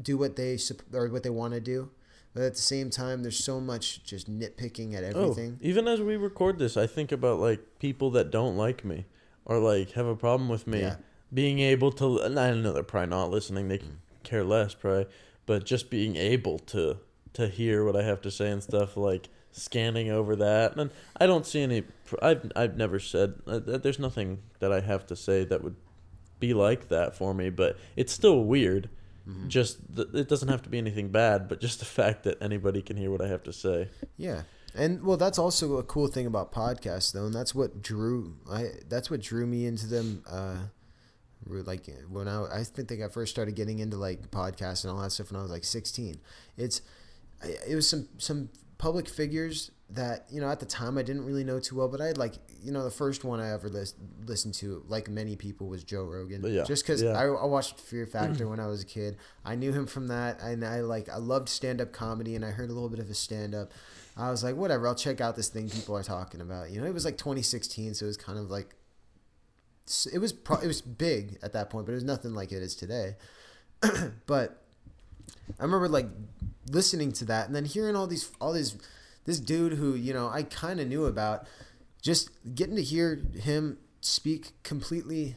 do 0.01 0.16
what 0.23 0.37
they 0.37 0.53
or 0.92 1.09
what 1.09 1.23
they 1.25 1.35
want 1.42 1.55
to 1.55 1.61
do 1.75 1.90
but 2.37 2.44
at 2.44 2.55
the 2.55 2.61
same 2.61 2.90
time 2.90 3.22
there's 3.22 3.42
so 3.42 3.61
much 3.61 4.05
just 4.05 4.31
nitpicking 4.31 4.94
at 4.94 5.03
everything 5.03 5.55
Oh, 5.61 5.66
even 5.66 5.88
as 5.88 6.01
we 6.01 6.16
record 6.16 6.59
this, 6.59 6.77
I 6.77 6.87
think 6.87 7.11
about 7.11 7.40
like 7.40 7.79
people 7.79 8.11
that 8.12 8.31
don't 8.31 8.57
like 8.57 8.85
me 8.85 9.07
or 9.46 9.59
like 9.59 9.92
have 9.92 10.07
a 10.07 10.14
problem 10.14 10.49
with 10.49 10.66
me 10.66 10.81
Yeah. 10.81 10.96
being 11.33 11.59
able 11.61 11.90
to. 11.92 12.18
And 12.18 12.38
I 12.38 12.53
know 12.53 12.72
they're 12.72 12.83
probably 12.83 13.09
not 13.11 13.31
listening; 13.31 13.68
they 13.68 13.81
care 14.22 14.44
less, 14.44 14.75
probably. 14.75 15.07
But 15.46 15.64
just 15.64 15.90
being 15.90 16.16
able 16.16 16.59
to 16.75 16.99
to 17.33 17.49
hear 17.49 17.85
what 17.85 17.96
I 17.96 18.03
have 18.03 18.20
to 18.22 18.31
say 18.31 18.51
and 18.51 18.62
stuff, 18.62 18.96
like 18.96 19.29
scanning 19.51 20.11
over 20.11 20.37
that, 20.37 20.77
and 20.77 20.90
I 21.18 21.27
don't 21.27 21.46
see 21.46 21.62
any. 21.62 21.85
I've 22.20 22.53
I've 22.55 22.77
never 22.77 22.99
said 22.99 23.35
uh, 23.46 23.59
there's 23.61 23.99
nothing 23.99 24.42
that 24.61 24.72
I 24.72 24.81
have 24.81 25.07
to 25.07 25.16
say 25.16 25.44
that 25.44 25.64
would 25.64 25.77
be 26.38 26.53
like 26.53 26.88
that 26.88 27.16
for 27.16 27.33
me, 27.33 27.49
but 27.51 27.77
it's 27.96 28.12
still 28.12 28.44
weird. 28.44 28.90
Mm-hmm. 29.28 29.48
Just 29.48 29.78
th- 29.94 30.08
it 30.14 30.28
doesn't 30.28 30.48
have 30.48 30.62
to 30.62 30.68
be 30.68 30.78
anything 30.78 31.08
bad, 31.08 31.48
but 31.48 31.60
just 31.60 31.80
the 31.80 31.84
fact 31.84 32.24
that 32.24 32.40
anybody 32.40 32.80
can 32.80 32.96
hear 32.96 33.10
what 33.10 33.20
I 33.20 33.28
have 33.28 33.42
to 33.44 33.52
say. 33.52 33.88
Yeah. 34.16 34.42
And 34.74 35.02
well, 35.02 35.16
that's 35.16 35.38
also 35.38 35.76
a 35.76 35.82
cool 35.82 36.06
thing 36.06 36.26
about 36.26 36.52
podcasts, 36.52 37.12
though, 37.12 37.24
and 37.26 37.34
that's 37.34 37.54
what 37.54 37.82
drew 37.82 38.36
I. 38.50 38.66
That's 38.88 39.10
what 39.10 39.20
drew 39.22 39.46
me 39.46 39.66
into 39.66 39.86
them. 39.86 40.22
Uh, 40.28 40.56
like 41.46 41.88
when 42.10 42.28
I, 42.28 42.60
I 42.60 42.64
think 42.64 43.00
I 43.02 43.08
first 43.08 43.32
started 43.32 43.54
getting 43.54 43.78
into 43.78 43.96
like 43.96 44.30
podcasts 44.30 44.84
and 44.84 44.92
all 44.92 45.00
that 45.00 45.12
stuff 45.12 45.30
when 45.30 45.40
I 45.40 45.42
was 45.42 45.50
like 45.50 45.64
sixteen. 45.64 46.20
It's, 46.56 46.82
it 47.66 47.74
was 47.74 47.88
some 47.88 48.08
some 48.18 48.50
public 48.78 49.08
figures 49.08 49.70
that 49.88 50.26
you 50.30 50.40
know 50.40 50.50
at 50.50 50.58
the 50.58 50.66
time 50.66 50.98
I 50.98 51.02
didn't 51.02 51.24
really 51.24 51.44
know 51.44 51.60
too 51.60 51.76
well, 51.76 51.88
but 51.88 52.00
I 52.00 52.06
had 52.06 52.18
like 52.18 52.34
you 52.62 52.72
know 52.72 52.82
the 52.84 52.90
first 52.90 53.24
one 53.24 53.40
I 53.40 53.52
ever 53.52 53.68
lis- 53.68 53.94
listened 54.24 54.54
to, 54.54 54.84
like 54.88 55.08
many 55.08 55.36
people, 55.36 55.68
was 55.68 55.84
Joe 55.84 56.02
Rogan. 56.02 56.42
Yeah, 56.44 56.64
Just 56.64 56.84
because 56.84 57.02
yeah. 57.02 57.10
I, 57.10 57.26
I 57.26 57.44
watched 57.46 57.80
Fear 57.80 58.06
Factor 58.06 58.48
when 58.48 58.58
I 58.58 58.66
was 58.66 58.82
a 58.82 58.86
kid, 58.86 59.16
I 59.44 59.54
knew 59.54 59.72
him 59.72 59.86
from 59.86 60.08
that, 60.08 60.40
and 60.40 60.64
I 60.64 60.80
like 60.80 61.08
I 61.08 61.16
loved 61.16 61.48
stand 61.48 61.80
up 61.80 61.92
comedy, 61.92 62.34
and 62.34 62.44
I 62.44 62.50
heard 62.50 62.70
a 62.70 62.72
little 62.72 62.88
bit 62.88 62.98
of 62.98 63.08
his 63.08 63.18
stand 63.18 63.54
up. 63.54 63.72
I 64.16 64.30
was 64.30 64.42
like, 64.42 64.56
whatever, 64.56 64.88
I'll 64.88 64.94
check 64.94 65.20
out 65.20 65.36
this 65.36 65.50
thing 65.50 65.68
people 65.68 65.94
are 65.94 66.02
talking 66.02 66.40
about. 66.40 66.70
You 66.70 66.80
know, 66.80 66.86
it 66.86 66.94
was 66.94 67.04
like 67.04 67.18
2016, 67.18 67.94
so 67.94 68.06
it 68.06 68.08
was 68.08 68.16
kind 68.16 68.38
of 68.38 68.50
like 68.50 68.74
it 70.12 70.18
was 70.18 70.32
pro- 70.32 70.60
it 70.60 70.66
was 70.66 70.80
big 70.80 71.38
at 71.42 71.52
that 71.52 71.70
point, 71.70 71.86
but 71.86 71.92
it 71.92 71.96
was 71.96 72.04
nothing 72.04 72.34
like 72.34 72.50
it 72.50 72.62
is 72.62 72.74
today. 72.74 73.16
but 74.26 74.62
I 75.60 75.62
remember 75.62 75.88
like 75.88 76.08
listening 76.70 77.12
to 77.12 77.24
that 77.26 77.46
and 77.46 77.55
then 77.55 77.64
hearing 77.64 77.94
all 77.96 78.07
these 78.07 78.31
all 78.40 78.52
these 78.52 78.76
this 79.24 79.38
dude 79.40 79.74
who 79.74 79.94
you 79.94 80.12
know 80.12 80.29
I 80.29 80.42
kind 80.44 80.81
of 80.81 80.88
knew 80.88 81.05
about, 81.07 81.46
just 82.00 82.31
getting 82.55 82.76
to 82.76 82.83
hear 82.83 83.20
him 83.40 83.79
speak 84.00 84.52
completely 84.62 85.37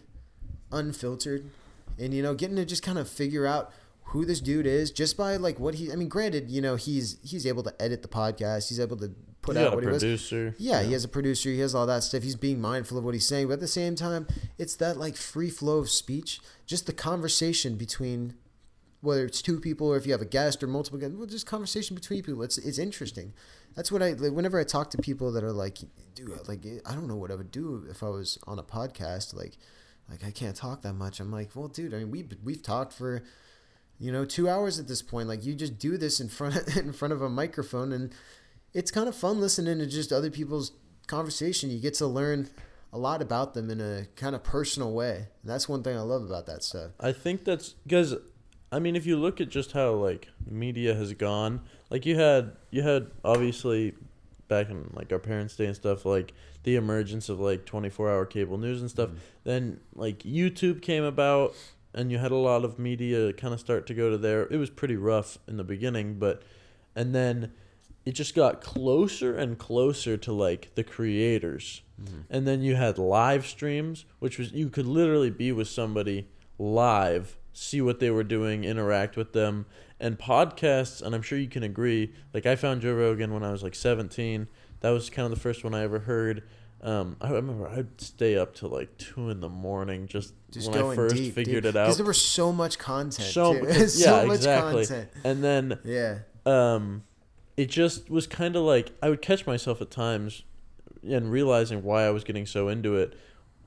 unfiltered, 0.72 1.50
and 1.98 2.13
you 2.13 2.22
know 2.22 2.34
getting 2.34 2.56
to 2.58 2.65
just 2.65 2.84
kind 2.84 2.98
of 2.98 3.10
figure 3.10 3.46
out 3.46 3.72
who 4.06 4.26
this 4.26 4.39
dude 4.42 4.65
is 4.65 4.92
just 4.92 5.18
by 5.18 5.38
like 5.38 5.60
what 5.60 5.76
he. 5.76 5.92
I 5.92 5.96
mean, 5.96 6.10
granted, 6.10 6.50
you 6.50 6.62
know 6.62 6.76
he's 6.76 7.18
he's 7.24 7.46
able 7.46 7.63
to 7.63 7.82
edit 7.82 8.02
the 8.02 8.08
podcast, 8.08 8.70
he's 8.70 8.80
able 8.80 8.98
to 8.98 9.12
put 9.42 9.56
He's 9.56 9.65
out 9.65 9.74
what 9.74 9.84
he 9.84 9.89
was. 9.89 10.04
producer. 10.04 10.56
Yeah, 10.58 10.84
he 10.84 10.94
has 10.94 11.04
a 11.04 11.08
producer. 11.08 11.50
He 11.50 11.60
has 11.60 11.74
all 11.74 11.86
that 11.88 12.04
stuff. 12.04 12.24
He's 12.24 12.36
being 12.36 12.60
mindful 12.60 12.98
of 12.98 13.04
what 13.04 13.13
he's 13.13 13.26
saying, 13.28 13.48
but 13.48 13.54
at 13.54 13.60
the 13.60 13.68
same 13.68 13.96
time, 13.96 14.28
it's 14.58 14.76
that 14.76 14.98
like 14.98 15.15
free 15.15 15.50
flow 15.50 15.78
of 15.80 15.89
speech, 15.89 16.39
just 16.65 16.86
the 16.86 16.94
conversation 16.94 17.76
between 17.76 18.36
whether 19.02 19.26
it's 19.26 19.42
two 19.42 19.60
people 19.60 19.88
or 19.88 19.98
if 19.98 20.06
you 20.06 20.12
have 20.12 20.22
a 20.22 20.26
guest 20.26 20.62
or 20.62 20.68
multiple 20.68 21.00
guests, 21.00 21.16
well, 21.16 21.26
just 21.26 21.46
conversation 21.46 21.96
between 21.96 22.22
people. 22.24 22.44
It's 22.44 22.58
it's 22.58 22.78
interesting. 22.78 23.34
That's 23.76 23.92
what 23.92 24.04
I 24.04 24.12
like, 24.14 24.34
whenever 24.34 24.60
I 24.60 24.64
talk 24.64 24.90
to 24.92 24.98
people 24.98 25.32
that 25.34 25.44
are 25.44 25.54
like, 25.54 25.78
dude, 26.16 26.48
like 26.48 26.66
I 26.86 26.94
don't 26.94 27.08
know 27.08 27.16
what 27.16 27.32
I 27.32 27.36
would 27.36 27.52
do 27.52 27.86
if 27.90 28.04
I 28.04 28.10
was 28.10 28.38
on 28.46 28.60
a 28.60 28.64
podcast. 28.64 29.34
Like, 29.34 29.58
like 30.10 30.24
I 30.24 30.32
can't 30.32 30.56
talk 30.56 30.82
that 30.82 30.94
much. 30.94 31.20
I'm 31.20 31.32
like, 31.32 31.56
well, 31.56 31.68
dude, 31.68 31.94
I 31.94 31.98
mean, 32.00 32.12
we 32.12 32.28
we've 32.44 32.64
talked 32.64 32.94
for 32.94 33.24
you 34.00 34.12
know 34.12 34.26
two 34.26 34.50
hours 34.50 34.80
at 34.80 34.88
this 34.88 35.02
point. 35.02 35.28
Like, 35.28 35.46
you 35.46 35.56
just 35.56 35.78
do 35.78 35.98
this 35.98 36.20
in 36.20 36.28
front 36.28 36.56
of, 36.56 36.78
in 36.78 36.92
front 36.92 37.14
of 37.14 37.22
a 37.22 37.30
microphone, 37.30 37.94
and 37.94 38.14
it's 38.74 38.92
kind 38.92 39.08
of 39.08 39.16
fun 39.16 39.40
listening 39.40 39.80
to 39.80 39.86
just 39.86 40.12
other 40.12 40.30
people's 40.30 40.74
conversation. 41.08 41.70
You 41.70 41.80
get 41.80 41.94
to 41.96 42.08
learn 42.08 42.50
a 42.92 42.98
lot 42.98 43.22
about 43.22 43.54
them 43.54 43.70
in 43.70 43.80
a 43.80 44.08
kind 44.16 44.36
of 44.36 44.44
personal 44.44 44.92
way. 44.94 45.28
And 45.42 45.52
that's 45.52 45.70
one 45.70 45.84
thing 45.84 45.96
I 45.98 46.02
love 46.02 46.24
about 46.24 46.46
that 46.48 46.64
stuff. 46.64 46.92
I 47.00 47.12
think 47.12 47.46
that's 47.46 47.76
because, 47.86 48.16
I 48.72 48.80
mean, 48.80 48.96
if 48.96 49.06
you 49.06 49.18
look 49.18 49.42
at 49.42 49.50
just 49.50 49.72
how 49.72 49.94
like 49.94 50.30
media 50.46 50.94
has 50.94 51.14
gone, 51.14 51.62
like 51.90 52.06
you 52.06 52.18
had 52.18 52.52
you 52.70 52.84
had 52.84 53.12
obviously 53.24 53.96
back 54.48 54.70
in 54.70 54.92
like 54.94 55.12
our 55.12 55.20
parents' 55.20 55.56
day 55.56 55.66
and 55.66 55.76
stuff, 55.76 56.06
like 56.06 56.34
the 56.64 56.76
emergence 56.76 57.30
of 57.30 57.40
like 57.40 57.66
twenty 57.66 57.90
four 57.90 58.10
hour 58.10 58.26
cable 58.26 58.58
news 58.58 58.82
and 58.82 58.90
stuff. 58.90 59.10
Mm-hmm. 59.10 59.20
Then 59.44 59.80
like 59.96 60.20
YouTube 60.20 60.82
came 60.82 61.04
about, 61.04 61.56
and 61.94 62.12
you 62.12 62.20
had 62.20 62.32
a 62.32 62.38
lot 62.38 62.64
of 62.64 62.78
media 62.78 63.34
kind 63.34 63.54
of 63.54 63.60
start 63.60 63.88
to 63.88 63.94
go 63.94 64.10
to 64.10 64.18
there. 64.18 64.44
It 64.52 64.58
was 64.58 64.70
pretty 64.70 64.96
rough 64.96 65.38
in 65.48 65.58
the 65.58 65.64
beginning, 65.64 66.20
but 66.20 66.44
and 66.96 67.16
then 67.16 67.54
it 68.06 68.12
just 68.12 68.36
got 68.36 68.62
closer 68.62 69.36
and 69.36 69.58
closer 69.58 70.18
to 70.18 70.32
like 70.32 70.74
the 70.76 70.84
creators. 70.84 71.82
Mm-hmm. 72.02 72.22
And 72.30 72.48
then 72.48 72.62
you 72.62 72.76
had 72.76 72.98
live 72.98 73.46
streams, 73.46 74.06
which 74.20 74.38
was 74.38 74.52
you 74.52 74.70
could 74.70 74.86
literally 74.86 75.30
be 75.30 75.52
with 75.52 75.68
somebody 75.68 76.28
live, 76.58 77.38
see 77.60 77.82
what 77.82 78.00
they 78.00 78.10
were 78.10 78.24
doing, 78.24 78.63
interact 78.63 79.17
with 79.17 79.34
them. 79.34 79.65
And 80.00 80.17
podcasts, 80.17 81.02
and 81.02 81.13
I'm 81.13 81.22
sure 81.22 81.38
you 81.38 81.50
can 81.50 81.63
agree, 81.63 82.13
like 82.34 82.45
I 82.45 82.56
found 82.56 82.82
Joe 82.82 82.93
Rogan 82.93 83.34
when 83.34 83.43
I 83.43 83.52
was 83.52 83.62
like 83.63 83.76
17. 83.76 84.48
That 84.80 84.91
was 84.91 85.10
kind 85.10 85.26
of 85.26 85.32
the 85.32 85.39
first 85.39 85.63
one 85.65 85.76
I 85.76 85.84
ever 85.84 86.00
heard. 86.00 86.43
Um, 86.82 87.17
I 87.19 87.30
remember 87.32 87.67
I'd 87.67 88.00
stay 88.00 88.38
up 88.38 88.56
till 88.56 88.69
like 88.69 88.98
two 88.98 89.30
in 89.30 89.41
the 89.41 89.50
morning 89.50 90.08
just, 90.08 90.34
Just 90.52 90.72
when 90.72 90.82
I 90.86 90.95
first 90.95 91.15
deep, 91.15 91.34
figured 91.34 91.63
dude. 91.63 91.76
it 91.76 91.78
out. 91.78 91.86
Because 91.88 91.98
there 91.98 92.06
was 92.06 92.22
so 92.22 92.54
much 92.54 92.80
content. 92.80 93.28
so, 93.28 93.54
too. 93.54 93.65
because- 93.65 94.02
so 94.04 94.22
yeah, 94.22 94.26
much 94.26 94.38
exactly. 94.38 94.86
content. 94.86 95.10
And 95.26 95.43
then 95.43 95.80
Yeah. 95.84 96.19
um, 96.45 97.04
it 97.58 97.69
just 97.69 98.10
was 98.10 98.26
kind 98.26 98.56
of 98.56 98.63
like 98.63 98.91
I 99.04 99.10
would 99.10 99.22
catch 99.22 99.45
myself 99.45 99.82
at 99.82 99.91
times 99.91 100.43
and 101.04 101.30
realizing 101.30 101.84
why 101.84 102.04
I 102.06 102.12
was 102.12 102.24
getting 102.24 102.45
so 102.45 102.69
into 102.69 102.95
it. 102.95 103.17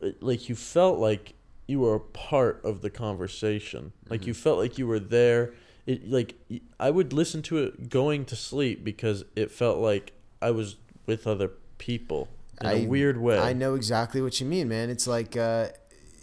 It- 0.00 0.22
Like 0.22 0.48
you 0.48 0.55
felt 0.55 0.98
like 0.98 1.35
you 1.66 1.81
were 1.81 1.94
a 1.94 2.01
part 2.01 2.61
of 2.64 2.83
the 2.83 2.90
conversation. 2.90 3.92
Like 4.09 4.27
you 4.27 4.35
felt 4.35 4.59
like 4.59 4.79
you 4.79 4.87
were 4.87 5.01
there. 5.01 5.55
It 5.87 6.09
like 6.09 6.35
I 6.79 6.90
would 6.90 7.12
listen 7.12 7.42
to 7.42 7.59
it 7.59 7.88
going 7.88 8.25
to 8.27 8.37
sleep 8.37 8.85
because 8.85 9.25
it 9.35 9.51
felt 9.51 9.79
like 9.79 10.12
I 10.40 10.51
was 10.51 10.77
with 11.07 11.27
other 11.27 11.51
people 11.79 12.29
in 12.61 12.66
a 12.66 12.83
I- 12.83 12.87
weird 12.87 13.18
way. 13.18 13.38
I 13.38 13.53
know 13.53 13.75
exactly 13.75 14.20
what 14.20 14.40
you 14.40 14.46
mean, 14.46 14.68
man. 14.68 14.90
It's 14.90 15.07
like, 15.07 15.37
uh, 15.37 15.68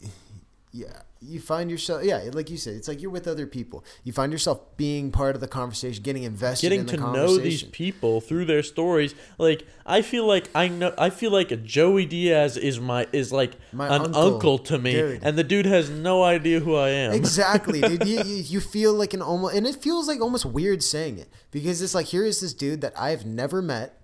yeah, 0.72 1.02
you 1.22 1.40
find 1.40 1.70
yourself, 1.70 2.04
yeah, 2.04 2.30
like 2.34 2.50
you 2.50 2.58
said, 2.58 2.76
it's 2.76 2.88
like 2.88 3.02
you're 3.02 3.12
with 3.12 3.28
other 3.28 3.46
people. 3.46 3.84
You 4.04 4.14
find 4.14 4.32
yourself 4.32 4.78
being 4.78 5.12
part 5.12 5.36
of 5.36 5.42
the 5.42 5.48
conversation, 5.48 6.02
getting 6.02 6.24
invested 6.24 6.68
getting 6.70 6.82
in 6.82 6.86
the 6.86 6.98
to 6.98 7.12
know 7.12 7.38
these 7.38 7.64
people 7.64 8.22
through 8.22 8.46
their 8.46 8.64
stories 8.64 9.16
like 9.38 9.66
i 9.86 10.02
feel 10.02 10.26
like 10.26 10.48
i 10.56 10.68
know 10.68 10.94
i 10.98 11.10
feel 11.10 11.32
like 11.32 11.64
joey 11.64 12.06
diaz 12.06 12.58
is 12.58 12.80
my 12.80 13.08
is 13.12 13.32
like 13.32 13.54
My 13.72 13.88
an 13.88 14.02
uncle, 14.02 14.34
uncle, 14.34 14.58
to 14.60 14.78
me 14.78 14.94
dude. 14.94 15.20
and 15.24 15.38
the 15.38 15.44
dude 15.44 15.66
has 15.66 15.90
no 15.90 16.24
idea 16.24 16.60
who 16.60 16.76
i 16.76 16.90
am 16.90 17.14
exactly, 17.14 17.82
dude. 17.98 18.08
You, 18.08 18.24
you, 18.24 18.60
feel 18.60 18.94
like 18.94 19.14
an 19.14 19.22
almost, 19.22 19.56
and 19.56 19.66
it 19.66 19.76
feels 19.76 20.08
like 20.08 20.22
almost 20.22 20.46
weird 20.46 20.84
saying 20.84 21.18
it 21.18 21.30
because 21.52 21.82
it's 21.82 21.96
like 21.96 22.08
here 22.08 22.26
is 22.26 22.40
this 22.40 22.54
dude 22.54 22.82
that 22.82 22.94
I've 23.00 23.26
never 23.26 23.62
met. 23.62 24.02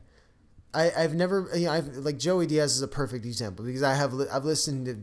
I, 0.73 0.91
I've 0.97 1.13
never, 1.13 1.49
you 1.55 1.65
know, 1.65 1.71
I've 1.71 1.87
like 1.97 2.17
Joey 2.17 2.47
Diaz 2.47 2.75
is 2.75 2.81
a 2.81 2.87
perfect 2.87 3.25
example 3.25 3.65
because 3.65 3.83
I 3.83 3.93
have 3.93 4.13
li- 4.13 4.27
I've 4.31 4.45
listened 4.45 4.85
to 4.87 4.97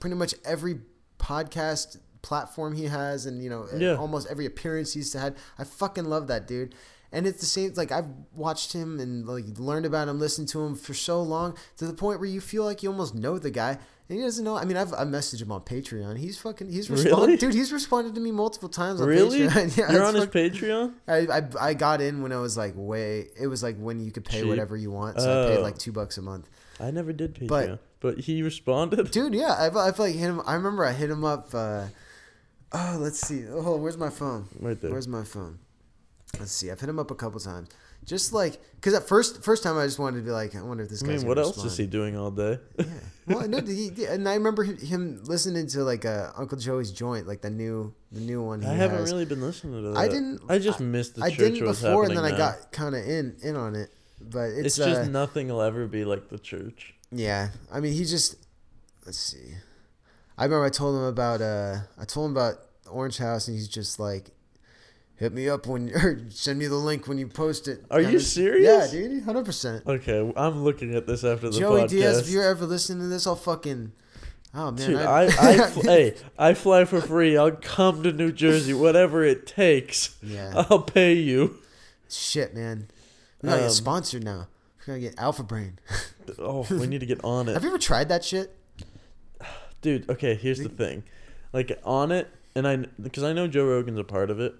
pretty 0.00 0.16
much 0.16 0.34
every 0.44 0.80
podcast 1.28 1.98
platform 2.22 2.74
he 2.74 2.84
has, 2.84 3.26
and 3.26 3.42
you 3.42 3.50
know, 3.50 3.66
Yeah. 3.76 3.96
almost 3.96 4.26
every 4.28 4.46
appearance 4.46 4.92
he's 4.94 5.12
had. 5.12 5.36
I 5.58 5.64
fucking 5.64 6.04
love 6.06 6.26
that 6.28 6.46
dude. 6.46 6.74
And 7.10 7.26
it's 7.26 7.40
the 7.40 7.46
same. 7.46 7.72
Like 7.74 7.90
I've 7.90 8.08
watched 8.34 8.72
him 8.74 9.00
and 9.00 9.26
like 9.26 9.44
learned 9.58 9.86
about 9.86 10.08
him, 10.08 10.18
listened 10.18 10.48
to 10.48 10.62
him 10.64 10.74
for 10.74 10.92
so 10.94 11.22
long 11.22 11.56
to 11.78 11.86
the 11.86 11.94
point 11.94 12.20
where 12.20 12.28
you 12.28 12.40
feel 12.40 12.64
like 12.64 12.82
you 12.82 12.90
almost 12.90 13.14
know 13.14 13.38
the 13.38 13.50
guy, 13.50 13.78
and 14.08 14.18
he 14.18 14.20
doesn't 14.22 14.44
know. 14.44 14.56
I 14.56 14.66
mean, 14.66 14.76
I've 14.76 14.92
I 14.92 15.04
messaged 15.04 15.40
him 15.40 15.50
on 15.50 15.62
Patreon. 15.62 16.18
He's 16.18 16.36
fucking. 16.38 16.68
He's 16.70 16.90
responded, 16.90 17.16
Really? 17.26 17.36
dude. 17.38 17.54
He's 17.54 17.72
responded 17.72 18.14
to 18.14 18.20
me 18.20 18.30
multiple 18.30 18.68
times 18.68 19.00
on 19.00 19.08
really 19.08 19.40
Patreon. 19.40 19.76
yeah, 19.78 19.92
you're 19.92 20.04
on 20.04 20.14
his 20.16 20.26
patreon 20.26 20.92
I, 21.06 21.18
I 21.38 21.42
I 21.68 21.74
got 21.74 22.02
in 22.02 22.20
when 22.22 22.32
I 22.32 22.38
was 22.40 22.58
like 22.58 22.74
way. 22.76 23.28
It 23.40 23.46
was 23.46 23.62
like 23.62 23.76
when 23.78 24.00
you 24.04 24.10
could 24.12 24.26
pay 24.26 24.40
Cheap. 24.40 24.48
whatever 24.48 24.76
you 24.76 24.90
want, 24.90 25.18
so 25.18 25.28
I 25.44 25.48
paid 25.48 25.58
Oh. 25.60 25.62
like 25.62 25.78
two 25.78 25.92
bucks 25.92 26.18
a 26.18 26.22
month. 26.22 26.46
i 26.78 26.90
never 26.90 27.12
did 27.14 27.34
patreon 27.36 27.48
But- 27.48 27.80
but, 28.00 28.20
he 28.20 28.42
responded 28.42 29.10
Dude, 29.12 29.34
yeah, 29.34 29.56
I've, 29.58 29.76
I've 29.76 29.98
like 29.98 30.14
hit 30.14 30.28
him. 30.28 30.40
I 30.46 30.54
remember 30.54 30.84
I 30.84 30.92
hit 30.92 31.10
him 31.10 31.24
up. 31.24 31.54
Uh, 31.54 31.86
Oh, 32.70 32.98
let's 33.00 33.18
see. 33.26 33.44
Oh, 33.50 33.76
where's 33.76 33.96
my 33.96 34.10
phone? 34.10 34.46
Right 34.60 34.78
there. 34.78 34.90
Where's 34.90 35.08
my 35.08 35.24
phone? 35.24 35.58
Let's 36.38 36.52
see. 36.52 36.70
I've 36.70 36.78
hit 36.78 36.88
him 36.88 36.98
up 36.98 37.10
a 37.10 37.14
couple 37.14 37.40
times. 37.40 37.70
Just 38.04 38.32
like, 38.32 38.60
cause 38.82 38.92
at 38.94 39.08
first, 39.08 39.42
first 39.42 39.62
time 39.62 39.78
I 39.78 39.84
just 39.86 39.98
wanted 39.98 40.18
to 40.18 40.24
be 40.24 40.30
like, 40.30 40.54
I 40.54 40.60
wonder 40.62 40.84
if 40.84 40.90
this 40.90 41.02
I 41.02 41.06
guy's. 41.06 41.20
mean, 41.20 41.28
what 41.28 41.38
else 41.38 41.62
is 41.64 41.76
he 41.76 41.86
doing 41.86 42.16
all 42.16 42.30
day? 42.30 42.58
Yeah. 42.78 42.84
Well, 43.28 43.46
no, 43.46 43.60
he, 43.60 43.90
and 44.06 44.26
I 44.26 44.34
remember 44.34 44.64
him- 44.64 45.22
listening 45.24 45.66
to 45.68 45.82
like 45.84 46.06
uh, 46.06 46.30
Uncle 46.34 46.56
Joey's 46.56 46.92
joint, 46.92 47.26
like 47.26 47.42
the 47.42 47.50
new, 47.50 47.94
the 48.10 48.20
new 48.20 48.42
one. 48.42 48.62
He 48.62 48.68
I 48.68 48.72
haven't 48.72 49.00
has. 49.00 49.12
really 49.12 49.26
been 49.26 49.42
listening 49.42 49.74
to 49.82 49.90
that. 49.90 49.98
I 49.98 50.08
didn't. 50.08 50.40
I 50.48 50.58
just 50.58 50.80
missed 50.80 51.16
the 51.16 51.24
I 51.24 51.28
church 51.28 51.38
didn't 51.38 51.66
was 51.66 51.82
before, 51.82 52.04
and 52.04 52.16
then 52.16 52.24
happening 52.24 52.40
I 52.40 52.52
got 52.52 52.72
kind 52.72 52.94
of 52.94 53.06
in 53.06 53.36
in 53.42 53.54
on 53.56 53.74
it. 53.74 53.90
But 54.18 54.44
it's, 54.52 54.66
It's, 54.66 54.76
just 54.78 55.00
uh, 55.02 55.08
nothing 55.08 55.48
will 55.48 55.60
ever 55.60 55.86
be 55.86 56.06
like 56.06 56.30
the 56.30 56.38
church. 56.38 56.94
Yeah, 57.10 57.48
I 57.72 57.80
mean, 57.80 57.92
he 57.94 58.04
just. 58.04 58.36
Let's 59.06 59.18
see. 59.18 59.54
I 60.36 60.44
remember 60.44 60.66
I 60.66 60.70
told 60.70 60.96
him 60.96 61.04
about. 61.04 61.40
uh 61.40 61.78
I 61.98 62.04
told 62.04 62.26
him 62.30 62.36
about 62.36 62.56
Orange 62.90 63.18
House, 63.18 63.48
and 63.48 63.56
he's 63.56 63.68
just 63.68 63.98
like, 63.98 64.30
"Hit 65.16 65.32
me 65.32 65.48
up 65.48 65.66
when 65.66 65.90
or 65.94 66.20
send 66.30 66.58
me 66.58 66.66
the 66.66 66.76
link 66.76 67.08
when 67.08 67.16
you 67.18 67.26
post 67.26 67.66
it." 67.68 67.84
Are 67.90 68.00
you 68.00 68.06
Kinda- 68.08 68.20
serious? 68.20 68.92
Yeah, 68.92 69.00
dude, 69.00 69.22
hundred 69.24 69.46
percent. 69.46 69.86
Okay, 69.86 70.30
I'm 70.36 70.62
looking 70.64 70.94
at 70.94 71.06
this 71.06 71.24
after 71.24 71.48
the 71.50 71.58
Joey 71.58 71.82
podcast. 71.82 71.88
Diaz, 71.88 72.18
if 72.18 72.28
you're 72.28 72.44
ever 72.44 72.66
listening 72.66 73.00
to 73.00 73.08
this, 73.08 73.26
I'll 73.26 73.36
fucking. 73.36 73.92
Oh 74.54 74.70
man, 74.70 74.76
Dude, 74.90 75.00
I, 75.00 75.24
I, 75.24 75.56
fl- 75.70 75.80
hey, 75.82 76.14
I 76.38 76.54
fly 76.54 76.84
for 76.86 77.00
free. 77.00 77.36
I'll 77.36 77.52
come 77.52 78.02
to 78.02 78.12
New 78.12 78.32
Jersey, 78.32 78.72
whatever 78.74 79.22
it 79.24 79.46
takes. 79.46 80.16
Yeah. 80.22 80.52
I'll 80.70 80.80
pay 80.82 81.12
you. 81.14 81.58
shit, 82.08 82.54
man. 82.54 82.88
We 83.42 83.48
gotta 83.50 83.62
Um, 83.62 83.68
get 83.68 83.72
sponsored 83.74 84.24
now. 84.24 84.48
Gotta 84.88 85.00
get 85.00 85.14
Alpha 85.18 85.42
Brain. 85.42 85.78
Oh, 86.38 86.66
we 86.70 86.86
need 86.86 87.00
to 87.00 87.06
get 87.06 87.24
on 87.24 87.48
it. 87.48 87.54
Have 87.54 87.62
you 87.62 87.70
ever 87.70 87.78
tried 87.78 88.10
that 88.10 88.22
shit? 88.22 88.54
dude 89.80 90.10
okay 90.10 90.34
here's 90.34 90.58
the 90.58 90.68
thing 90.68 91.02
like 91.54 91.68
Onnit 91.84 92.26
and 92.54 92.66
i 92.68 92.76
because 93.00 93.22
i 93.22 93.32
know 93.32 93.46
joe 93.46 93.64
rogan's 93.64 93.98
a 93.98 94.04
part 94.04 94.28
of 94.30 94.40
it 94.40 94.54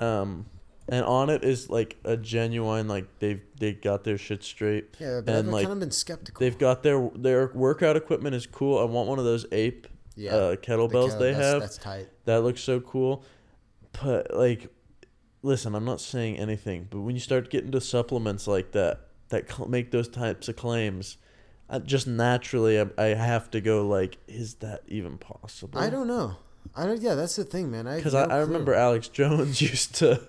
um 0.00 0.46
and 0.88 1.04
Onnit 1.04 1.44
is 1.44 1.68
like 1.70 1.96
a 2.04 2.16
genuine 2.16 2.88
like 2.88 3.06
they've 3.20 3.42
they 3.60 3.72
got 3.74 4.02
their 4.02 4.16
shit 4.18 4.42
straight 4.42 4.96
Yeah, 4.98 5.20
but 5.24 5.34
and 5.34 5.46
I've 5.48 5.52
like 5.52 5.64
kind 5.64 5.74
of 5.74 5.80
been 5.80 5.90
skeptical. 5.90 6.40
they've 6.40 6.56
got 6.58 6.82
their 6.82 7.08
their 7.14 7.52
workout 7.54 7.96
equipment 7.96 8.34
is 8.34 8.46
cool 8.46 8.78
i 8.78 8.84
want 8.84 9.08
one 9.08 9.18
of 9.18 9.24
those 9.26 9.44
ape 9.52 9.86
yeah, 10.16 10.34
uh, 10.34 10.50
the 10.52 10.56
kettlebells 10.56 11.10
kettle- 11.10 11.18
they 11.20 11.32
that's, 11.34 11.44
have 11.44 11.60
That's 11.60 11.78
tight. 11.78 12.08
that 12.24 12.42
looks 12.42 12.62
so 12.62 12.80
cool 12.80 13.24
but 14.02 14.34
like 14.34 14.70
listen 15.42 15.74
i'm 15.74 15.84
not 15.84 16.00
saying 16.00 16.38
anything 16.38 16.88
but 16.90 17.00
when 17.00 17.14
you 17.14 17.20
start 17.20 17.50
getting 17.50 17.70
to 17.72 17.80
supplements 17.80 18.46
like 18.48 18.72
that 18.72 19.02
that 19.28 19.68
make 19.68 19.90
those 19.90 20.08
types 20.08 20.48
of 20.48 20.56
claims 20.56 21.16
I, 21.68 21.78
just 21.80 22.06
naturally 22.06 22.80
I, 22.80 22.86
I 22.98 23.06
have 23.08 23.50
to 23.52 23.60
go 23.60 23.86
like 23.86 24.18
is 24.28 24.54
that 24.56 24.82
even 24.86 25.18
possible 25.18 25.78
I 25.78 25.90
don't 25.90 26.06
know. 26.06 26.36
I 26.74 26.84
don't. 26.84 27.00
Yeah, 27.00 27.14
that's 27.14 27.36
the 27.36 27.44
thing, 27.44 27.70
man. 27.70 27.86
I 27.86 27.96
because 27.96 28.14
I, 28.14 28.26
no 28.26 28.34
I 28.34 28.38
clue. 28.38 28.46
remember 28.46 28.74
Alex 28.74 29.08
Jones 29.08 29.62
used 29.72 29.94
to 29.96 30.20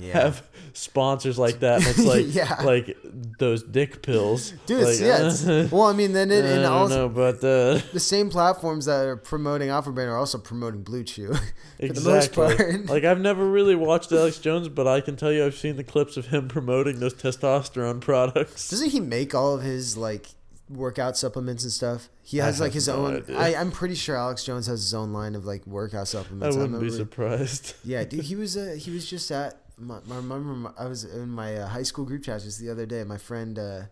Yeah. 0.00 0.12
have 0.24 0.42
sponsors 0.72 1.38
like 1.38 1.60
that. 1.60 1.78
And 1.78 1.86
it's 1.86 2.04
like 2.14 2.26
Yeah. 2.34 2.62
like 2.62 2.96
those 3.38 3.62
dick 3.62 4.02
pills, 4.02 4.52
Dude, 4.66 4.82
Like, 4.84 5.00
yeah. 5.00 5.66
Well, 5.70 5.84
I 5.84 5.92
mean, 5.92 6.12
then 6.12 6.30
it, 6.30 6.44
and 6.44 6.62
don't 6.62 6.72
also 6.72 6.96
know, 6.96 7.08
but 7.08 7.36
uh, 7.36 7.80
the 7.92 8.00
same 8.00 8.30
platforms 8.30 8.86
that 8.86 9.06
are 9.06 9.16
promoting 9.16 9.68
Alpha 9.70 9.90
Brain 9.92 10.08
are 10.08 10.16
also 10.18 10.38
promoting 10.38 10.82
Blue 10.82 11.04
Chew. 11.04 11.34
exactly. 11.78 12.54
the 12.56 12.84
like 12.88 13.04
I've 13.04 13.20
never 13.20 13.48
really 13.48 13.74
watched 13.74 14.12
Alex 14.12 14.38
Jones, 14.38 14.68
but 14.68 14.86
I 14.86 15.00
can 15.00 15.16
tell 15.16 15.32
you 15.32 15.44
I've 15.44 15.56
seen 15.56 15.76
the 15.76 15.84
clips 15.84 16.16
of 16.16 16.26
him 16.26 16.48
promoting 16.48 17.00
those 17.00 17.14
testosterone 17.14 18.00
products. 18.00 18.68
Doesn't 18.68 18.90
he 18.90 19.00
make 19.00 19.34
all 19.34 19.54
of 19.54 19.62
his 19.62 19.96
like 19.96 20.26
workout 20.68 21.16
supplements 21.16 21.62
and 21.62 21.72
stuff? 21.72 22.08
He 22.22 22.40
I 22.40 22.46
has 22.46 22.60
like 22.60 22.72
his 22.72 22.88
no 22.88 23.06
own. 23.06 23.16
idea. 23.18 23.38
I, 23.38 23.54
I'm 23.60 23.70
pretty 23.70 23.94
sure 23.94 24.16
Alex 24.16 24.44
Jones 24.44 24.66
has 24.66 24.80
his 24.82 24.94
own 24.94 25.12
line 25.12 25.34
of 25.36 25.44
like 25.44 25.64
workout 25.66 26.08
supplements. 26.08 26.56
I 26.56 26.60
wouldn't 26.60 26.80
be 26.80 26.90
surprised. 26.90 27.74
Yeah, 27.84 28.02
dude, 28.04 28.24
he 28.24 28.34
was 28.34 28.56
uh, 28.56 28.76
he 28.78 28.90
was 28.90 29.08
just 29.08 29.30
at. 29.30 29.60
My, 29.78 29.98
my, 30.06 30.16
remember, 30.16 30.54
my, 30.54 30.70
I 30.78 30.86
was 30.86 31.04
in 31.04 31.28
my 31.28 31.56
uh, 31.56 31.68
high 31.68 31.82
school 31.82 32.04
group 32.06 32.22
chat 32.24 32.42
just 32.42 32.58
the 32.60 32.70
other 32.70 32.86
day. 32.86 33.04
My 33.04 33.18
friend 33.18 33.58
uh, 33.58 33.82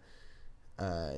uh, 0.78 1.10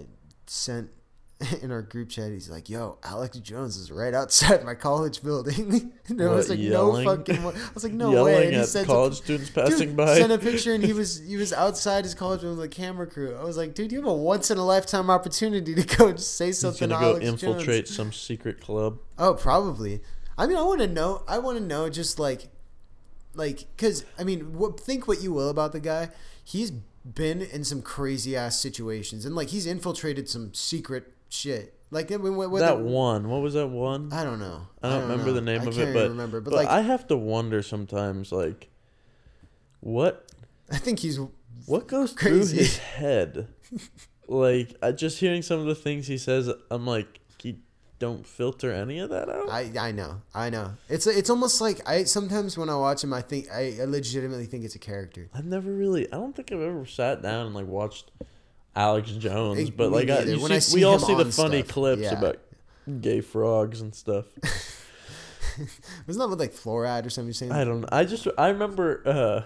sent 0.47 0.91
in 1.63 1.71
our 1.71 1.83
group 1.83 2.09
chat. 2.09 2.33
He's 2.33 2.51
like, 2.51 2.69
"Yo, 2.69 2.99
Alex 3.05 3.39
Jones 3.39 3.77
is 3.77 3.93
right 3.93 4.13
outside 4.15 4.65
my 4.65 4.75
college 4.75 5.23
building." 5.23 5.93
and 6.09 6.21
I 6.21 6.29
was 6.31 6.49
What, 6.49 6.59
like, 6.59 6.67
yelling? 6.67 7.05
"No 7.05 7.17
fucking!" 7.17 7.45
Way. 7.45 7.55
I 7.55 7.71
was 7.75 7.85
like, 7.85 7.93
"No 7.93 8.11
Yelling 8.11 8.35
way!" 8.35 8.45
And 8.47 8.55
he 8.55 8.61
at 8.61 8.69
sent 8.69 8.89
a- 8.89 8.91
college 8.91 9.15
students 9.15 9.51
passing 9.51 9.89
Dude, 9.89 9.97
by. 9.97 10.19
sent 10.19 10.33
a 10.33 10.39
picture 10.39 10.75
and 10.75 10.83
he 10.83 10.93
was 10.93 11.21
he 11.25 11.37
was 11.37 11.53
outside 11.53 12.05
his 12.05 12.15
college 12.15 12.43
with 12.43 12.61
a 12.61 12.69
camera 12.69 13.07
crew. 13.07 13.37
I 13.37 13.45
was 13.45 13.57
like, 13.57 13.75
dude, 13.75 13.93
you 13.93 13.99
have 13.99 14.09
a 14.09 14.13
once 14.15 14.51
in 14.51 14.59
a 14.59 14.65
lifetime 14.65 15.11
opportunity 15.11 15.75
to 15.75 15.97
go 15.97 16.11
just 16.13 16.35
say 16.37 16.51
something." 16.53 16.89
He's 16.89 16.99
gonna 16.99 17.13
to 17.15 17.21
go 17.21 17.25
Alex 17.25 17.43
infiltrate 17.43 17.85
Jones. 17.87 17.97
some 17.97 18.13
secret 18.13 18.61
club. 18.61 18.99
Oh, 19.19 19.35
probably. 19.35 20.01
I 20.39 20.47
mean, 20.47 20.57
I 20.57 20.63
want 20.63 20.81
to 20.81 20.87
know. 20.89 21.23
I 21.29 21.39
want 21.39 21.57
to 21.59 21.65
know 21.65 21.89
just 21.89 22.19
like, 22.19 22.49
like, 23.37 23.77
cause 23.77 24.05
I 24.19 24.25
mean, 24.25 24.59
what, 24.59 24.81
think 24.81 25.07
what 25.07 25.23
you 25.23 25.33
will 25.33 25.49
about 25.49 25.73
the 25.73 25.81
guy. 25.81 26.11
He's 26.45 26.73
been 27.05 27.41
in 27.41 27.65
some 27.65 27.83
crazy 27.83 28.37
ass 28.37 28.59
situations 28.59 29.25
and 29.25 29.37
like 29.37 29.49
he's 29.49 29.67
infiltrated 29.67 30.29
some 30.29 30.53
secret 30.55 31.13
shit. 31.29 31.75
Like 31.91 32.11
I 32.11 32.17
mean, 32.17 32.35
wh- 32.35 32.51
whether, 32.51 32.67
that 32.67 32.81
one, 32.81 33.29
what 33.29 33.43
was 33.43 33.55
that 33.55 33.69
one? 33.69 34.13
I 34.13 34.25
don't 34.25 34.41
know. 34.41 34.67
I 34.83 34.91
don't, 34.91 35.03
remember 35.03 35.27
know. 35.27 35.33
the 35.35 35.41
name 35.41 35.63
I 35.63 35.67
of 35.67 35.79
it, 35.79 35.95
but, 35.95 36.09
remember. 36.09 36.41
But, 36.41 36.51
but 36.51 36.57
like, 36.57 36.69
I 36.69 36.79
I, 36.79 36.81
have 36.83 37.07
to 37.09 37.17
wonder 37.17 37.63
sometimes, 37.63 38.33
like, 38.33 38.71
what 39.81 40.29
I 40.71 40.79
think 40.79 40.99
he's 40.99 41.21
what 41.67 41.87
goes 41.87 42.13
Crazy. 42.13 42.57
through 42.57 42.65
his 42.65 42.79
head? 42.79 43.49
like, 44.29 44.75
I 44.83 44.93
just 44.93 45.21
hearing 45.21 45.43
some 45.43 45.61
of 45.61 45.67
the 45.67 45.75
things 45.75 46.07
he 46.07 46.19
says, 46.19 46.51
I'm 46.71 46.87
like, 46.87 47.21
don't 47.99 48.27
filter 48.27 48.73
any 48.73 48.99
of 48.99 49.11
that 49.11 49.29
out. 49.29 49.51
I 49.51 49.71
I 49.79 49.93
know. 49.93 50.21
I 50.35 50.51
know. 50.51 50.73
It's 50.89 51.07
it's 51.07 51.31
almost 51.31 51.61
like 51.61 51.87
I 51.89 52.05
sometimes 52.05 52.59
when 52.59 52.69
I 52.69 52.77
watch 52.77 53.03
him, 53.03 53.13
I 53.13 53.23
think 53.23 53.47
I, 53.51 53.77
I 53.81 53.85
legitimately 53.85 54.47
think 54.47 54.65
it's 54.65 54.75
a 54.75 54.79
character. 54.81 55.29
I've 55.35 55.47
never 55.47 55.71
really, 55.73 56.07
I 56.13 56.17
don't 56.17 56.35
think 56.35 56.53
I've 56.53 56.61
ever 56.61 56.85
sat 56.87 57.23
down 57.23 57.47
and 57.47 57.55
like 57.55 57.67
watched 57.67 58.11
Alex 58.75 59.11
Jones, 59.13 59.59
Eh, 59.59 59.73
but 59.75 59.91
like, 59.91 60.11
I, 60.11 60.25
When 60.25 60.39
see, 60.39 60.55
I 60.55 60.59
see 60.59 60.77
we 60.77 60.85
all 60.85 60.99
see 60.99 61.15
the 61.15 61.25
funny 61.25 61.63
stuff, 61.63 61.73
clips 61.73 62.03
yeah. 62.03 62.19
about 62.19 62.37
gay 63.01 63.21
frogs 63.23 63.81
and 63.81 63.95
stuff. 63.95 64.27
Wasn't 66.07 66.23
that 66.23 66.29
with 66.29 66.39
like 66.39 66.53
fluoride 66.53 67.07
or 67.07 67.11
something? 67.11 67.29
You're 67.29 67.35
saying? 67.35 67.53
I 67.53 67.65
don't 67.65 67.81
know. 67.81 67.89
I 67.91 68.05
just 68.05 68.29
I 68.37 68.49
remember 68.49 69.03
uh 69.07 69.43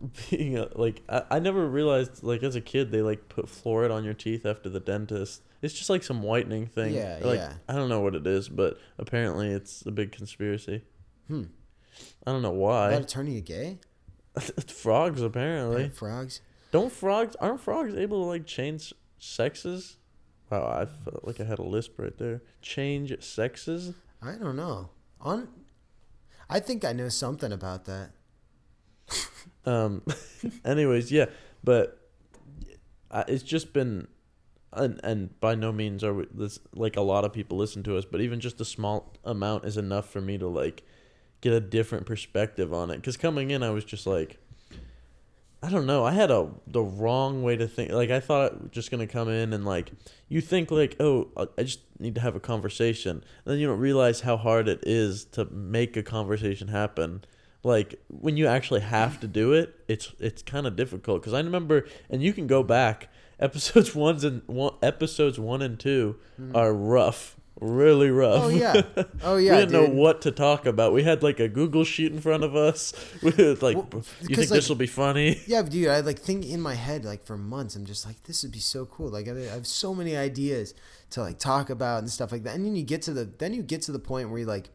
being 0.30 0.56
a, 0.56 0.68
like 0.76 1.02
I, 1.08 1.22
I 1.32 1.38
never 1.40 1.66
realized 1.68 2.22
like 2.22 2.44
as 2.44 2.54
a 2.54 2.60
kid 2.60 2.92
they 2.92 3.02
like 3.02 3.28
put 3.28 3.46
fluoride 3.46 3.92
on 3.92 4.04
your 4.04 4.14
teeth 4.14 4.46
after 4.46 4.68
the 4.68 4.80
dentist. 4.80 5.42
It's 5.62 5.74
just 5.74 5.90
like 5.90 6.02
some 6.02 6.22
whitening 6.22 6.66
thing. 6.66 6.94
Yeah, 6.94 7.18
like, 7.22 7.38
yeah. 7.38 7.52
I 7.68 7.74
don't 7.74 7.88
know 7.88 8.00
what 8.00 8.14
it 8.14 8.26
is, 8.26 8.48
but 8.48 8.78
apparently 8.98 9.48
it's 9.48 9.84
a 9.84 9.90
big 9.90 10.12
conspiracy. 10.12 10.82
Hmm. 11.28 11.44
I 12.26 12.32
don't 12.32 12.42
know 12.42 12.50
why. 12.50 13.02
turning 13.06 13.34
you 13.34 13.40
gay? 13.40 13.78
frogs 14.68 15.20
apparently. 15.20 15.90
Frogs? 15.90 16.40
Don't 16.70 16.92
frogs 16.92 17.36
aren't 17.36 17.60
frogs 17.60 17.94
able 17.94 18.22
to 18.22 18.28
like 18.28 18.46
change 18.46 18.94
sexes? 19.18 19.96
Wow, 20.50 20.66
I 20.66 20.86
felt 21.04 21.24
like 21.24 21.40
I 21.40 21.44
had 21.44 21.58
a 21.58 21.64
lisp 21.64 21.98
right 21.98 22.16
there. 22.16 22.42
Change 22.62 23.14
sexes? 23.22 23.94
I 24.22 24.32
don't 24.32 24.56
know. 24.56 24.90
On, 25.20 25.48
I 26.48 26.60
think 26.60 26.84
I 26.84 26.92
know 26.92 27.08
something 27.08 27.52
about 27.52 27.84
that. 27.86 28.10
Um, 29.66 30.02
anyways, 30.64 31.12
yeah, 31.12 31.26
but 31.62 32.00
I, 33.10 33.24
it's 33.28 33.42
just 33.42 33.74
been, 33.74 34.08
and 34.72 35.00
and 35.02 35.38
by 35.40 35.54
no 35.54 35.72
means 35.72 36.04
are 36.04 36.14
we 36.14 36.26
this 36.32 36.58
like 36.74 36.96
a 36.96 37.00
lot 37.00 37.24
of 37.24 37.32
people 37.32 37.58
listen 37.58 37.82
to 37.84 37.96
us, 37.96 38.04
but 38.04 38.20
even 38.20 38.40
just 38.40 38.60
a 38.60 38.64
small 38.64 39.12
amount 39.24 39.64
is 39.64 39.76
enough 39.76 40.08
for 40.08 40.20
me 40.20 40.38
to 40.38 40.48
like 40.48 40.82
get 41.40 41.52
a 41.52 41.60
different 41.60 42.06
perspective 42.06 42.72
on 42.72 42.90
it. 42.90 42.96
Because 42.96 43.16
coming 43.16 43.50
in, 43.50 43.62
I 43.62 43.70
was 43.70 43.84
just 43.84 44.06
like, 44.06 44.38
I 45.62 45.70
don't 45.70 45.86
know, 45.86 46.04
I 46.04 46.12
had 46.12 46.30
a 46.30 46.48
the 46.66 46.82
wrong 46.82 47.42
way 47.42 47.56
to 47.56 47.66
think. 47.66 47.92
Like 47.92 48.10
I 48.10 48.20
thought 48.20 48.70
just 48.70 48.90
gonna 48.90 49.06
come 49.06 49.28
in 49.28 49.52
and 49.52 49.64
like 49.64 49.92
you 50.28 50.40
think 50.40 50.70
like, 50.70 50.96
oh, 51.00 51.28
I- 51.36 51.48
I 51.58 51.62
just 51.64 51.80
need 51.98 52.14
to 52.14 52.20
have 52.20 52.36
a 52.36 52.40
conversation, 52.40 53.16
and 53.16 53.22
then 53.52 53.58
you 53.58 53.66
don't 53.66 53.78
realize 53.80 54.20
how 54.20 54.36
hard 54.36 54.68
it 54.68 54.80
is 54.86 55.24
to 55.32 55.44
make 55.46 55.96
a 55.96 56.02
conversation 56.02 56.68
happen 56.68 57.24
like 57.62 58.00
when 58.08 58.38
you 58.38 58.46
actually 58.46 58.80
have 58.80 59.20
to 59.20 59.26
do 59.26 59.52
it 59.52 59.74
it's 59.86 60.14
it's 60.18 60.40
kind 60.40 60.66
of 60.66 60.76
difficult 60.76 61.20
because 61.20 61.34
i 61.34 61.38
remember 61.40 61.86
and 62.08 62.22
you 62.22 62.32
can 62.32 62.46
go 62.46 62.62
back 62.62 63.10
episodes 63.40 63.94
ones 63.94 64.24
and 64.24 64.42
one 64.46 64.74
episodes 64.82 65.38
one 65.38 65.62
and 65.62 65.80
2 65.80 66.16
mm-hmm. 66.40 66.56
are 66.56 66.72
rough 66.72 67.36
really 67.60 68.10
rough. 68.10 68.44
Oh, 68.44 68.48
yeah. 68.48 68.82
Oh, 69.22 69.36
yeah, 69.36 69.52
we 69.52 69.58
didn't 69.58 69.72
know 69.72 69.86
what 69.86 70.22
to 70.22 70.30
talk 70.30 70.64
about 70.64 70.94
we 70.94 71.02
had 71.02 71.22
like 71.22 71.40
a 71.40 71.48
google 71.48 71.84
sheet 71.84 72.10
in 72.10 72.20
front 72.20 72.42
of 72.42 72.56
us 72.56 72.94
with 73.22 73.62
like 73.62 73.76
Well, 73.76 74.02
you 74.22 74.36
think 74.36 74.38
like- 74.38 74.48
this 74.48 74.68
will 74.68 74.76
be 74.76 74.86
funny 74.86 75.40
Yeah, 75.46 75.62
dude, 75.62 75.88
I 75.88 76.00
like 76.00 76.18
think 76.18 76.46
in 76.46 76.60
my 76.60 76.74
head 76.74 77.04
like 77.04 77.24
for 77.24 77.36
months. 77.36 77.76
I'm 77.76 77.84
just 77.84 78.06
like, 78.06 78.22
this 78.24 78.42
would 78.42 78.52
be 78.52 78.60
so 78.60 78.86
cool. 78.86 79.08
Like 79.08 79.28
I, 79.28 79.32
I 79.32 79.54
have 79.54 79.66
so 79.66 79.94
many 79.94 80.16
ideas 80.16 80.74
to 81.10 81.20
like 81.20 81.38
talk 81.38 81.70
about 81.70 81.98
and 81.98 82.10
stuff 82.10 82.32
like 82.32 82.44
that. 82.44 82.54
And 82.54 82.64
then 82.64 82.76
you 82.76 82.82
get 82.82 83.02
to 83.02 83.12
the 83.12 83.24
then 83.24 83.52
you 83.52 83.62
get 83.62 83.82
to 83.82 83.92
the 83.92 83.98
point 83.98 84.30
where 84.30 84.38
you're 84.38 84.48
like, 84.48 84.70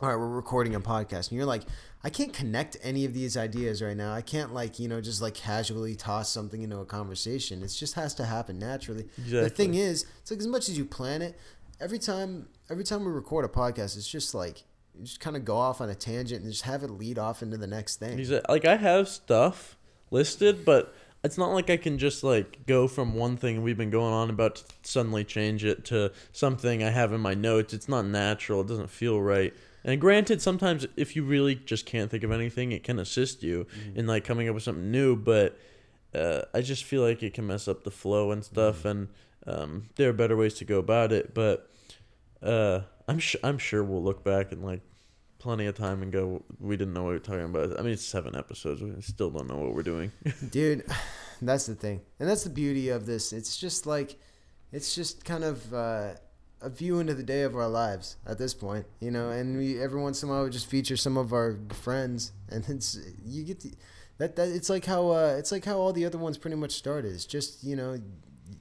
all 0.00 0.08
right, 0.08 0.18
we're 0.18 0.28
recording 0.28 0.74
a 0.74 0.80
podcast, 0.80 1.30
and 1.30 1.38
you're 1.38 1.46
like, 1.46 1.62
I 2.04 2.10
can't 2.10 2.34
connect 2.34 2.76
any 2.82 3.06
of 3.06 3.14
these 3.14 3.34
ideas 3.36 3.80
right 3.82 3.96
now. 3.96 4.12
I 4.12 4.20
can't 4.20 4.52
like 4.52 4.78
you 4.78 4.88
know 4.88 5.00
just 5.00 5.22
like 5.22 5.34
casually 5.34 5.96
toss 5.96 6.30
something 6.30 6.62
into 6.62 6.78
a 6.78 6.84
conversation. 6.84 7.62
It 7.62 7.68
just 7.68 7.94
has 7.94 8.14
to 8.16 8.26
happen 8.26 8.58
naturally. 8.58 9.08
The 9.44 9.50
thing 9.50 9.74
is, 9.74 10.04
it's 10.20 10.30
like 10.30 10.40
as 10.40 10.46
much 10.46 10.68
as 10.68 10.76
you 10.76 10.84
plan 10.84 11.22
it, 11.22 11.38
every 11.80 11.98
time 11.98 12.48
every 12.70 12.84
time 12.84 13.04
we 13.04 13.10
record 13.10 13.44
a 13.44 13.48
podcast, 13.48 13.96
it's 13.96 14.08
just 14.08 14.34
like 14.34 14.64
you 14.94 15.04
just 15.04 15.18
kind 15.20 15.34
of 15.34 15.44
go 15.44 15.56
off 15.56 15.80
on 15.80 15.88
a 15.88 15.94
tangent 15.94 16.42
and 16.42 16.52
just 16.52 16.64
have 16.64 16.82
it 16.82 16.90
lead 16.90 17.18
off 17.18 17.42
into 17.42 17.56
the 17.56 17.66
next 17.66 17.96
thing. 17.96 18.18
Like 18.48 18.64
I 18.66 18.76
have 18.76 19.08
stuff 19.08 19.76
listed, 20.10 20.64
but 20.64 20.94
it's 21.24 21.38
not 21.38 21.52
like 21.52 21.70
I 21.70 21.78
can 21.78 21.96
just 21.96 22.22
like 22.22 22.66
go 22.66 22.86
from 22.86 23.14
one 23.14 23.38
thing 23.38 23.62
we've 23.62 23.78
been 23.78 23.90
going 23.90 24.12
on 24.12 24.28
about 24.28 24.56
to 24.56 24.64
suddenly 24.82 25.24
change 25.24 25.64
it 25.64 25.86
to 25.86 26.12
something 26.32 26.84
I 26.84 26.90
have 26.90 27.14
in 27.14 27.20
my 27.22 27.32
notes. 27.34 27.72
It's 27.72 27.88
not 27.88 28.04
natural. 28.04 28.60
It 28.60 28.68
doesn't 28.68 28.90
feel 28.90 29.20
right. 29.20 29.54
And 29.84 30.00
granted, 30.00 30.40
sometimes 30.40 30.86
if 30.96 31.14
you 31.14 31.24
really 31.24 31.54
just 31.54 31.86
can't 31.86 32.10
think 32.10 32.24
of 32.24 32.32
anything, 32.32 32.72
it 32.72 32.82
can 32.82 32.98
assist 32.98 33.42
you 33.42 33.66
in 33.94 34.06
like 34.06 34.24
coming 34.24 34.48
up 34.48 34.54
with 34.54 34.64
something 34.64 34.90
new. 34.90 35.14
But 35.14 35.58
uh, 36.14 36.42
I 36.54 36.62
just 36.62 36.84
feel 36.84 37.02
like 37.02 37.22
it 37.22 37.34
can 37.34 37.46
mess 37.46 37.68
up 37.68 37.84
the 37.84 37.90
flow 37.90 38.30
and 38.30 38.44
stuff. 38.44 38.84
And 38.84 39.08
um, 39.46 39.90
there 39.96 40.08
are 40.08 40.14
better 40.14 40.36
ways 40.36 40.54
to 40.54 40.64
go 40.64 40.78
about 40.78 41.12
it. 41.12 41.34
But 41.34 41.70
uh, 42.42 42.80
I'm 43.06 43.18
sure 43.18 43.40
I'm 43.44 43.58
sure 43.58 43.84
we'll 43.84 44.02
look 44.02 44.24
back 44.24 44.52
in 44.52 44.62
like 44.62 44.80
plenty 45.38 45.66
of 45.66 45.76
time 45.76 46.02
and 46.02 46.10
go, 46.10 46.42
we 46.58 46.76
didn't 46.76 46.94
know 46.94 47.02
what 47.02 47.08
we 47.08 47.14
were 47.14 47.18
talking 47.18 47.44
about. 47.44 47.78
I 47.78 47.82
mean, 47.82 47.92
it's 47.92 48.04
seven 48.04 48.34
episodes. 48.34 48.80
We 48.80 49.00
still 49.02 49.28
don't 49.28 49.46
know 49.46 49.56
what 49.56 49.74
we're 49.74 49.82
doing. 49.82 50.10
dude 50.50 50.84
that's 51.42 51.66
the 51.66 51.74
thing 51.74 52.00
and 52.18 52.28
that's 52.28 52.44
the 52.44 52.50
beauty 52.50 52.88
of 52.88 53.06
this 53.06 53.32
it's 53.32 53.56
just 53.56 53.86
like 53.86 54.18
it's 54.72 54.94
just 54.94 55.24
kind 55.24 55.44
of 55.44 55.72
uh, 55.72 56.14
a 56.64 56.70
view 56.70 56.98
into 56.98 57.14
the 57.14 57.22
day 57.22 57.42
of 57.42 57.54
our 57.54 57.68
lives 57.68 58.16
at 58.26 58.38
this 58.38 58.54
point 58.54 58.86
you 59.00 59.10
know 59.10 59.30
and 59.30 59.56
we 59.56 59.80
every 59.80 60.00
once 60.00 60.22
in 60.22 60.28
a 60.28 60.32
while 60.32 60.44
we 60.44 60.50
just 60.50 60.66
feature 60.66 60.96
some 60.96 61.16
of 61.16 61.32
our 61.32 61.58
friends 61.70 62.32
and 62.48 62.68
it's 62.68 62.98
you 63.24 63.44
get 63.44 63.60
the, 63.60 63.72
that 64.18 64.36
that 64.36 64.48
it's 64.48 64.70
like 64.70 64.84
how 64.84 65.10
uh, 65.10 65.34
it's 65.38 65.52
like 65.52 65.64
how 65.64 65.76
all 65.76 65.92
the 65.92 66.04
other 66.04 66.18
ones 66.18 66.38
pretty 66.38 66.56
much 66.56 66.72
started 66.72 67.12
it's 67.12 67.26
just 67.26 67.62
you 67.62 67.76
know 67.76 67.98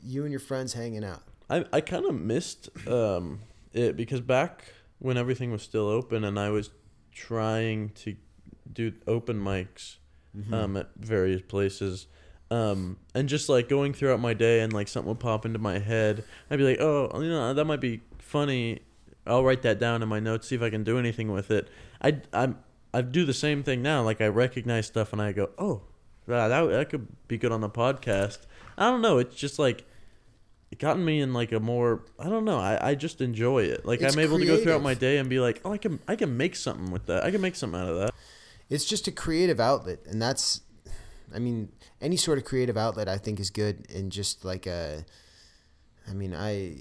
you 0.02 0.24
and 0.24 0.32
your 0.32 0.40
friends 0.40 0.74
hanging 0.74 1.04
out 1.04 1.24
I 1.50 1.66
I 1.72 1.82
kind 1.82 2.06
of 2.06 2.16
missed 2.16 2.70
um, 2.88 3.42
it 3.74 3.96
because 3.96 4.22
back 4.22 4.66
when 5.00 5.18
everything 5.18 5.52
was 5.52 5.62
still 5.62 5.88
open 5.88 6.24
and 6.24 6.40
I 6.40 6.50
was 6.50 6.70
trying 7.12 7.90
to 7.90 8.16
do 8.72 8.94
open 9.08 9.40
mics 9.40 9.98
um, 10.52 10.78
at 10.78 10.90
various 10.96 11.42
places. 11.42 12.08
Um, 12.54 12.98
and 13.16 13.28
just 13.28 13.50
like 13.50 13.68
going 13.68 13.94
throughout 13.94 14.20
my 14.20 14.36
day 14.36 14.60
and 14.60 14.72
like 14.72 14.88
something 14.88 15.10
would 15.10 15.20
pop 15.20 15.46
into 15.46 15.58
my 15.58 15.80
head, 15.80 16.24
I'd 16.52 16.58
be 16.58 16.64
like, 16.64 16.80
oh, 16.80 17.10
you 17.20 17.30
know, 17.30 17.54
that 17.54 17.66
might 17.66 17.82
be 17.82 18.02
funny. 18.20 18.82
I'll 19.26 19.44
write 19.44 19.64
that 19.64 19.80
down 19.80 20.04
in 20.04 20.10
my 20.10 20.20
notes, 20.20 20.50
see 20.50 20.56
if 20.56 20.62
I 20.62 20.70
can 20.70 20.84
do 20.84 21.00
anything 21.00 21.32
with 21.32 21.50
it. 21.50 21.68
I 22.02 22.22
I'm 22.32 22.60
I 22.94 23.02
do 23.02 23.26
the 23.26 23.34
same 23.34 23.64
thing 23.64 23.82
now. 23.82 24.04
Like 24.04 24.22
I 24.22 24.28
recognize 24.28 24.86
stuff 24.86 25.14
and 25.14 25.22
I 25.22 25.32
go, 25.32 25.50
oh, 25.58 25.82
that 26.28 26.50
that, 26.50 26.70
that 26.70 26.90
could 26.90 27.08
be 27.28 27.38
good 27.38 27.52
on 27.52 27.62
the 27.62 27.70
podcast. 27.70 28.40
I 28.78 28.90
don't 28.90 29.02
know. 29.02 29.18
It's 29.18 29.36
just 29.36 29.58
like 29.58 29.86
it 30.72 30.78
gotten 30.80 31.04
me 31.04 31.22
in 31.22 31.34
like 31.34 31.54
a 31.54 31.60
more 31.60 32.04
I 32.20 32.30
don't 32.30 32.46
know. 32.46 32.60
I, 32.60 32.90
I 32.90 32.96
just 32.96 33.20
enjoy 33.22 33.64
it. 33.64 33.84
Like 33.86 34.02
It's 34.02 34.14
I'm 34.14 34.20
able 34.20 34.38
to 34.38 34.46
go 34.46 34.62
throughout 34.62 34.84
my 34.84 34.94
day 34.94 35.18
and 35.18 35.28
be 35.30 35.40
like, 35.40 35.62
oh, 35.66 35.72
I 35.72 35.78
can 35.80 36.00
I 36.08 36.16
can 36.16 36.38
make 36.38 36.56
something 36.56 36.92
with 36.92 37.08
that. 37.08 37.24
I 37.24 37.32
can 37.32 37.42
make 37.42 37.56
something 37.56 37.80
out 37.80 37.88
of 37.90 37.98
that. 37.98 38.14
it's 38.70 38.86
just 38.86 39.08
a 39.08 39.12
creative 39.12 39.60
outlet 39.60 40.00
and 40.06 40.22
that's 40.22 40.62
i 41.34 41.40
mean 41.40 41.72
any 42.02 42.16
sort 42.16 42.38
of 42.38 42.46
creative 42.46 42.78
outlet 42.78 43.08
i 43.08 43.18
think 43.18 43.40
is 43.40 43.50
good 43.50 43.86
and 43.94 44.12
just 44.12 44.44
like 44.46 44.66
a 44.66 45.06
i 46.10 46.14
mean 46.14 46.34
i 46.34 46.76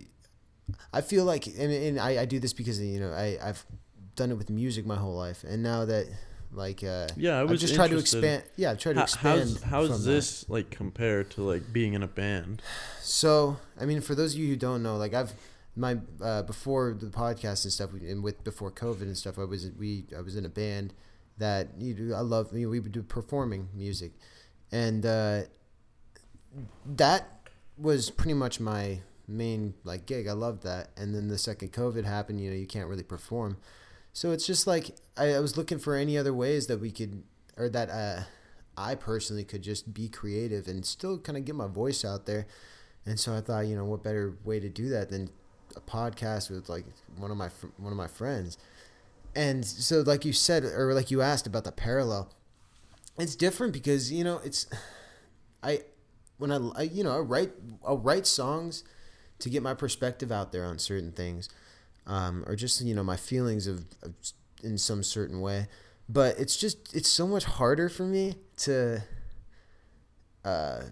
i 0.93 1.01
feel 1.01 1.25
like 1.25 1.47
and, 1.47 1.73
and 1.73 1.99
I, 1.99 2.23
I 2.23 2.25
do 2.25 2.38
this 2.38 2.53
because 2.53 2.81
you 2.81 3.01
know 3.01 3.12
i 3.12 3.38
i've 3.43 3.65
done 4.15 4.31
it 4.31 4.35
with 4.37 4.51
music 4.51 4.85
my 4.87 4.97
whole 4.97 5.15
life 5.15 5.45
and 5.45 5.62
now 5.62 5.85
that 5.87 6.07
like 6.55 6.85
uh 6.85 7.09
Yeah, 7.17 7.38
I 7.38 7.43
I've 7.43 7.51
was 7.51 7.61
just 7.62 7.75
tried 7.75 7.91
to 7.91 7.99
expand 7.99 8.43
yeah 8.57 8.73
i've 8.73 8.79
tried 8.79 8.95
to 8.95 9.03
expand 9.03 9.41
how's 9.41 9.62
how's 9.62 9.88
from 9.88 10.03
that. 10.03 10.11
this 10.11 10.49
like 10.51 10.71
compared 10.71 11.31
to 11.31 11.43
like 11.43 11.73
being 11.73 11.95
in 11.95 12.03
a 12.03 12.09
band? 12.09 12.61
So, 13.01 13.57
I 13.81 13.85
mean, 13.87 14.01
for 14.01 14.15
those 14.15 14.35
of 14.35 14.41
you 14.41 14.49
who 14.49 14.57
don't 14.57 14.83
know, 14.83 14.97
like 14.97 15.15
I've 15.15 15.33
my 15.75 15.97
uh, 16.21 16.43
before 16.43 16.95
the 16.99 17.07
podcast 17.07 17.65
and 17.65 17.73
stuff, 17.73 17.93
and 17.95 18.23
with 18.23 18.45
before 18.45 18.71
COVID 18.71 19.03
and 19.03 19.17
stuff, 19.17 19.38
I 19.38 19.45
was 19.45 19.71
we 19.79 20.05
I 20.17 20.21
was 20.21 20.37
in 20.37 20.45
a 20.45 20.49
band 20.49 20.93
that 21.38 21.69
you 21.79 21.95
know, 21.95 22.15
I 22.15 22.21
love. 22.21 22.53
You 22.53 22.67
know, 22.67 22.71
we 22.71 22.81
would 22.81 22.93
do 22.93 23.03
performing 23.03 23.69
music, 23.75 24.12
and 24.72 25.04
uh, 25.06 25.42
that 26.96 27.28
was 27.78 28.11
pretty 28.11 28.35
much 28.35 28.58
my 28.58 29.00
main 29.28 29.74
like 29.85 30.06
gig. 30.06 30.26
I 30.26 30.32
loved 30.32 30.62
that. 30.64 30.90
And 30.96 31.14
then 31.14 31.28
the 31.28 31.38
second 31.38 31.72
COVID 31.72 32.04
happened, 32.04 32.40
you 32.40 32.50
know, 32.50 32.56
you 32.56 32.66
can't 32.66 32.88
really 32.88 33.02
perform. 33.02 33.58
So 34.12 34.32
it's 34.32 34.46
just 34.46 34.66
like 34.66 34.96
I, 35.16 35.35
I 35.35 35.40
was 35.40 35.56
looking 35.56 35.78
for 35.78 35.94
any 35.94 36.18
other 36.18 36.35
ways 36.35 36.66
that 36.66 36.80
we 36.80 36.90
could, 36.90 37.22
or 37.56 37.68
that 37.68 37.90
uh, 37.90 38.22
I 38.76 38.94
personally 38.94 39.44
could 39.44 39.62
just 39.62 39.94
be 39.94 40.08
creative 40.08 40.66
and 40.68 40.85
still 40.85 41.18
kind 41.18 41.38
of 41.38 41.44
get 41.44 41.54
my 41.54 41.66
voice 41.66 42.04
out 42.04 42.26
there. 42.26 42.46
And 43.04 43.18
so 43.18 43.35
I 43.37 43.40
thought, 43.40 43.66
you 43.66 43.76
know, 43.76 43.85
what 43.85 44.02
better 44.02 44.37
way 44.44 44.61
to 44.61 44.68
do 44.68 44.88
that 44.90 45.11
than 45.11 45.30
a 45.76 45.80
podcast 45.80 46.50
with 46.50 46.68
like 46.68 46.85
one 47.16 47.30
of 47.30 47.37
my 47.37 47.48
one 47.76 47.92
of 47.92 47.98
my 47.98 48.06
friends. 48.06 48.58
And 49.35 49.64
so, 49.64 50.02
like 50.02 50.24
you 50.26 50.32
said, 50.32 50.64
or 50.64 50.92
like 50.92 51.11
you 51.11 51.22
asked 51.22 51.46
about 51.46 51.64
the 51.64 51.72
parallel, 51.72 52.30
it's 53.18 53.37
different 53.37 53.72
because 53.72 54.12
you 54.12 54.25
know 54.25 54.40
it's 54.44 54.66
I 55.62 55.81
when 56.38 56.51
I, 56.51 56.57
I 56.77 56.83
you 56.83 57.05
know 57.05 57.16
I 57.16 57.18
write 57.20 57.53
I'll 57.87 57.98
write 57.98 58.27
songs 58.27 58.85
to 59.38 59.51
get 59.51 59.62
my 59.62 59.75
perspective 59.75 60.31
out 60.31 60.53
there 60.53 60.64
on 60.64 60.79
certain 60.79 61.12
things, 61.12 61.48
um, 62.07 62.44
or 62.46 62.57
just 62.57 62.81
you 62.81 62.94
know 62.94 63.05
my 63.05 63.16
feelings 63.16 63.66
of, 63.66 63.85
of 64.03 64.14
in 64.62 64.79
some 64.79 65.03
certain 65.03 65.40
way. 65.40 65.68
But 66.09 66.38
it's 66.38 66.57
just 66.57 66.94
it's 66.94 67.09
so 67.09 67.27
much 67.27 67.44
harder 67.44 67.88
for 67.88 68.05
me 68.05 68.35
to 68.59 69.03
uh, 70.44 70.83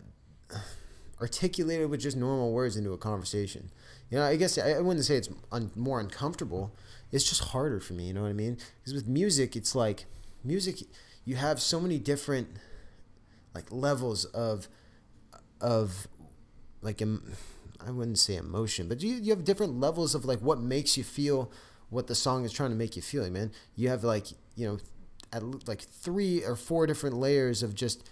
articulate 1.20 1.80
it 1.80 1.87
with 1.87 2.00
just 2.00 2.16
normal 2.16 2.52
words 2.52 2.76
into 2.76 2.92
a 2.92 2.98
conversation. 2.98 3.70
You 4.11 4.18
know, 4.18 4.24
I 4.24 4.37
guess 4.37 4.59
I, 4.59 4.72
I 4.72 4.80
wouldn't 4.80 5.04
say 5.04 5.16
it's 5.16 5.28
un, 5.52 5.70
more 5.76 6.00
uncomfortable. 6.00 6.74
It's 7.12 7.28
just 7.28 7.44
harder 7.44 7.80
for 7.80 7.92
me. 7.92 8.04
You 8.09 8.14
know 8.14 8.22
what 8.22 8.30
I 8.30 8.35
mean? 8.35 8.59
Because 8.78 8.94
with 8.94 9.06
music, 9.06 9.56
it's 9.56 9.74
like 9.74 10.06
music. 10.44 10.83
You 11.24 11.37
have 11.37 11.61
so 11.61 11.80
many 11.80 11.98
different 11.98 12.48
like 13.54 13.66
levels 13.70 14.24
of 14.26 14.68
of 15.61 16.09
like 16.83 17.02
I 17.02 17.90
wouldn't 17.90 18.18
say 18.18 18.37
emotion, 18.37 18.88
but 18.88 19.02
you 19.02 19.14
you 19.14 19.30
have 19.30 19.44
different 19.44 19.78
levels 19.78 20.14
of 20.14 20.24
like 20.24 20.40
what 20.40 20.61
makes 20.61 20.96
you 20.96 21.04
feel 21.04 21.50
what 21.90 22.06
the 22.06 22.14
song 22.14 22.44
is 22.44 22.52
trying 22.52 22.70
to 22.70 22.76
make 22.76 22.96
you 22.96 23.02
feel, 23.02 23.28
man. 23.30 23.52
You 23.76 23.88
have 23.88 24.04
like 24.04 24.26
you 24.54 24.66
know 24.66 24.78
at 25.33 25.68
like 25.68 25.80
three 25.80 26.42
or 26.44 26.56
four 26.56 26.87
different 26.87 27.16
layers 27.16 27.62
of 27.62 27.74
just 27.74 28.09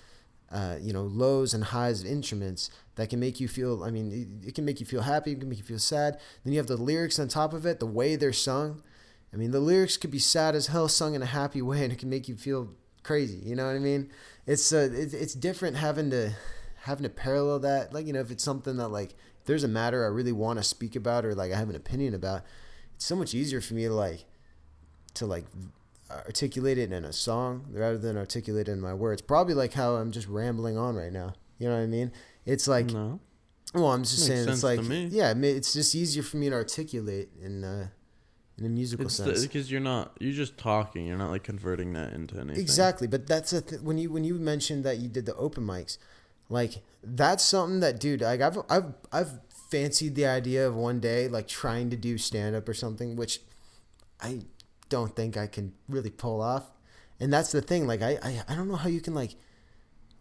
uh, 0.50 0.76
you 0.80 0.92
know 0.92 1.02
lows 1.02 1.54
and 1.54 1.64
highs 1.64 2.02
of 2.02 2.06
instruments 2.06 2.70
that 2.96 3.10
can 3.10 3.20
make 3.20 3.40
you 3.40 3.48
feel. 3.48 3.84
I 3.84 3.90
mean, 3.90 4.40
it, 4.42 4.48
it 4.48 4.54
can 4.54 4.64
make 4.64 4.80
you 4.80 4.86
feel 4.86 5.02
happy, 5.02 5.32
it 5.32 5.40
can 5.40 5.48
make 5.48 5.58
you 5.58 5.64
feel 5.64 5.78
sad. 5.78 6.18
Then 6.44 6.52
you 6.52 6.58
have 6.58 6.66
the 6.66 6.76
lyrics 6.76 7.18
on 7.18 7.28
top 7.28 7.52
of 7.52 7.66
it, 7.66 7.80
the 7.80 7.86
way 7.86 8.16
they're 8.16 8.32
sung. 8.32 8.82
I 9.32 9.36
mean, 9.36 9.50
the 9.50 9.60
lyrics 9.60 9.98
could 9.98 10.10
be 10.10 10.18
sad 10.18 10.54
as 10.54 10.68
hell, 10.68 10.88
sung 10.88 11.14
in 11.14 11.22
a 11.22 11.26
happy 11.26 11.60
way, 11.60 11.84
and 11.84 11.92
it 11.92 11.98
can 11.98 12.08
make 12.08 12.28
you 12.28 12.36
feel 12.36 12.70
crazy. 13.08 13.40
You 13.42 13.56
know 13.56 13.66
what 13.66 13.74
I 13.74 13.78
mean? 13.78 14.10
It's 14.46 14.70
uh, 14.70 14.90
it, 14.92 15.14
it's 15.14 15.32
different 15.32 15.76
having 15.76 16.10
to 16.10 16.32
having 16.82 17.04
to 17.04 17.08
parallel 17.08 17.58
that. 17.60 17.92
Like 17.94 18.06
you 18.06 18.12
know, 18.12 18.20
if 18.20 18.30
it's 18.30 18.44
something 18.44 18.76
that 18.76 18.88
like 18.88 19.12
if 19.12 19.46
there's 19.46 19.64
a 19.64 19.68
matter 19.68 20.04
I 20.04 20.08
really 20.08 20.30
want 20.30 20.58
to 20.58 20.62
speak 20.62 20.94
about 20.94 21.24
or 21.24 21.34
like 21.34 21.50
I 21.50 21.56
have 21.56 21.70
an 21.70 21.74
opinion 21.74 22.12
about, 22.14 22.42
it's 22.94 23.06
so 23.06 23.16
much 23.16 23.34
easier 23.34 23.62
for 23.62 23.72
me 23.72 23.84
to 23.84 23.94
like 23.94 24.26
to 25.14 25.24
like 25.24 25.46
articulate 26.10 26.76
it 26.76 26.92
in 26.92 27.04
a 27.04 27.12
song 27.12 27.64
rather 27.70 27.98
than 27.98 28.18
articulate 28.18 28.68
it 28.68 28.72
in 28.72 28.80
my 28.80 28.92
words. 28.92 29.22
Probably 29.22 29.54
like 29.54 29.72
how 29.72 29.94
I'm 29.94 30.12
just 30.12 30.28
rambling 30.28 30.76
on 30.76 30.94
right 30.94 31.12
now. 31.12 31.32
You 31.58 31.68
know 31.68 31.76
what 31.76 31.82
I 31.82 31.86
mean? 31.86 32.12
It's 32.44 32.68
like 32.68 32.86
no. 32.92 33.20
well, 33.72 33.86
I'm 33.86 34.02
just 34.02 34.28
Makes 34.28 34.44
saying 34.44 34.48
it's 34.50 34.62
like 34.62 34.80
yeah, 35.10 35.32
it's 35.34 35.72
just 35.72 35.94
easier 35.94 36.22
for 36.22 36.36
me 36.36 36.50
to 36.50 36.54
articulate 36.54 37.30
in 37.42 37.64
uh, 37.64 37.88
in 38.58 38.66
a 38.66 38.68
musical 38.68 39.06
It's 39.06 39.16
sense. 39.16 39.42
because 39.42 39.70
you're 39.70 39.80
not 39.80 40.16
you're 40.18 40.32
just 40.32 40.58
talking. 40.58 41.06
You're 41.06 41.16
not 41.18 41.30
like 41.30 41.44
converting 41.44 41.92
that 41.92 42.12
into 42.12 42.36
anything. 42.38 42.60
Exactly, 42.60 43.06
but 43.06 43.26
that's 43.26 43.52
a 43.52 43.62
th- 43.62 43.80
when 43.82 43.98
you 43.98 44.10
when 44.10 44.24
you 44.24 44.34
mentioned 44.34 44.84
that 44.84 44.98
you 44.98 45.08
did 45.08 45.26
the 45.26 45.34
open 45.36 45.64
mics, 45.64 45.98
like 46.48 46.82
that's 47.02 47.44
something 47.44 47.80
that 47.80 48.00
dude, 48.00 48.20
like 48.20 48.40
I've 48.40 48.58
I've 48.68 48.94
I've 49.12 49.38
fancied 49.70 50.14
the 50.14 50.26
idea 50.26 50.66
of 50.66 50.74
one 50.74 50.98
day 50.98 51.28
like 51.28 51.46
trying 51.46 51.90
to 51.90 51.96
do 51.96 52.18
stand 52.18 52.56
up 52.56 52.68
or 52.68 52.74
something, 52.74 53.16
which 53.16 53.40
I 54.20 54.40
don't 54.88 55.14
think 55.14 55.36
I 55.36 55.46
can 55.46 55.74
really 55.88 56.10
pull 56.10 56.40
off. 56.40 56.70
And 57.20 57.32
that's 57.32 57.52
the 57.52 57.60
thing, 57.60 57.86
like 57.86 58.02
I 58.02 58.18
I, 58.22 58.42
I 58.48 58.54
don't 58.54 58.68
know 58.68 58.76
how 58.76 58.88
you 58.88 59.00
can 59.00 59.14
like 59.14 59.36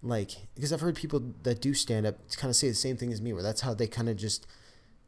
like 0.03 0.31
because 0.55 0.71
I've 0.71 0.81
heard 0.81 0.95
people 0.95 1.33
that 1.43 1.61
do 1.61 1.73
stand 1.73 2.05
up 2.05 2.15
kind 2.35 2.49
of 2.49 2.55
say 2.55 2.67
the 2.69 2.75
same 2.75 2.97
thing 2.97 3.11
as 3.11 3.21
me, 3.21 3.33
where 3.33 3.43
that's 3.43 3.61
how 3.61 3.73
they 3.73 3.87
kind 3.87 4.09
of 4.09 4.17
just 4.17 4.45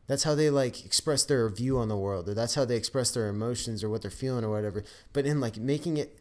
that's 0.09 0.23
how 0.23 0.33
they 0.33 0.49
like 0.49 0.83
express 0.83 1.23
their 1.23 1.47
view 1.49 1.77
on 1.77 1.87
the 1.87 1.95
world 1.95 2.27
or 2.27 2.33
that's 2.33 2.55
how 2.55 2.65
they 2.65 2.75
express 2.75 3.11
their 3.11 3.27
emotions 3.27 3.83
or 3.83 3.89
what 3.89 4.01
they're 4.01 4.09
feeling 4.09 4.43
or 4.43 4.49
whatever. 4.49 4.83
But 5.13 5.27
in 5.27 5.39
like 5.39 5.57
making 5.57 5.97
it 5.97 6.19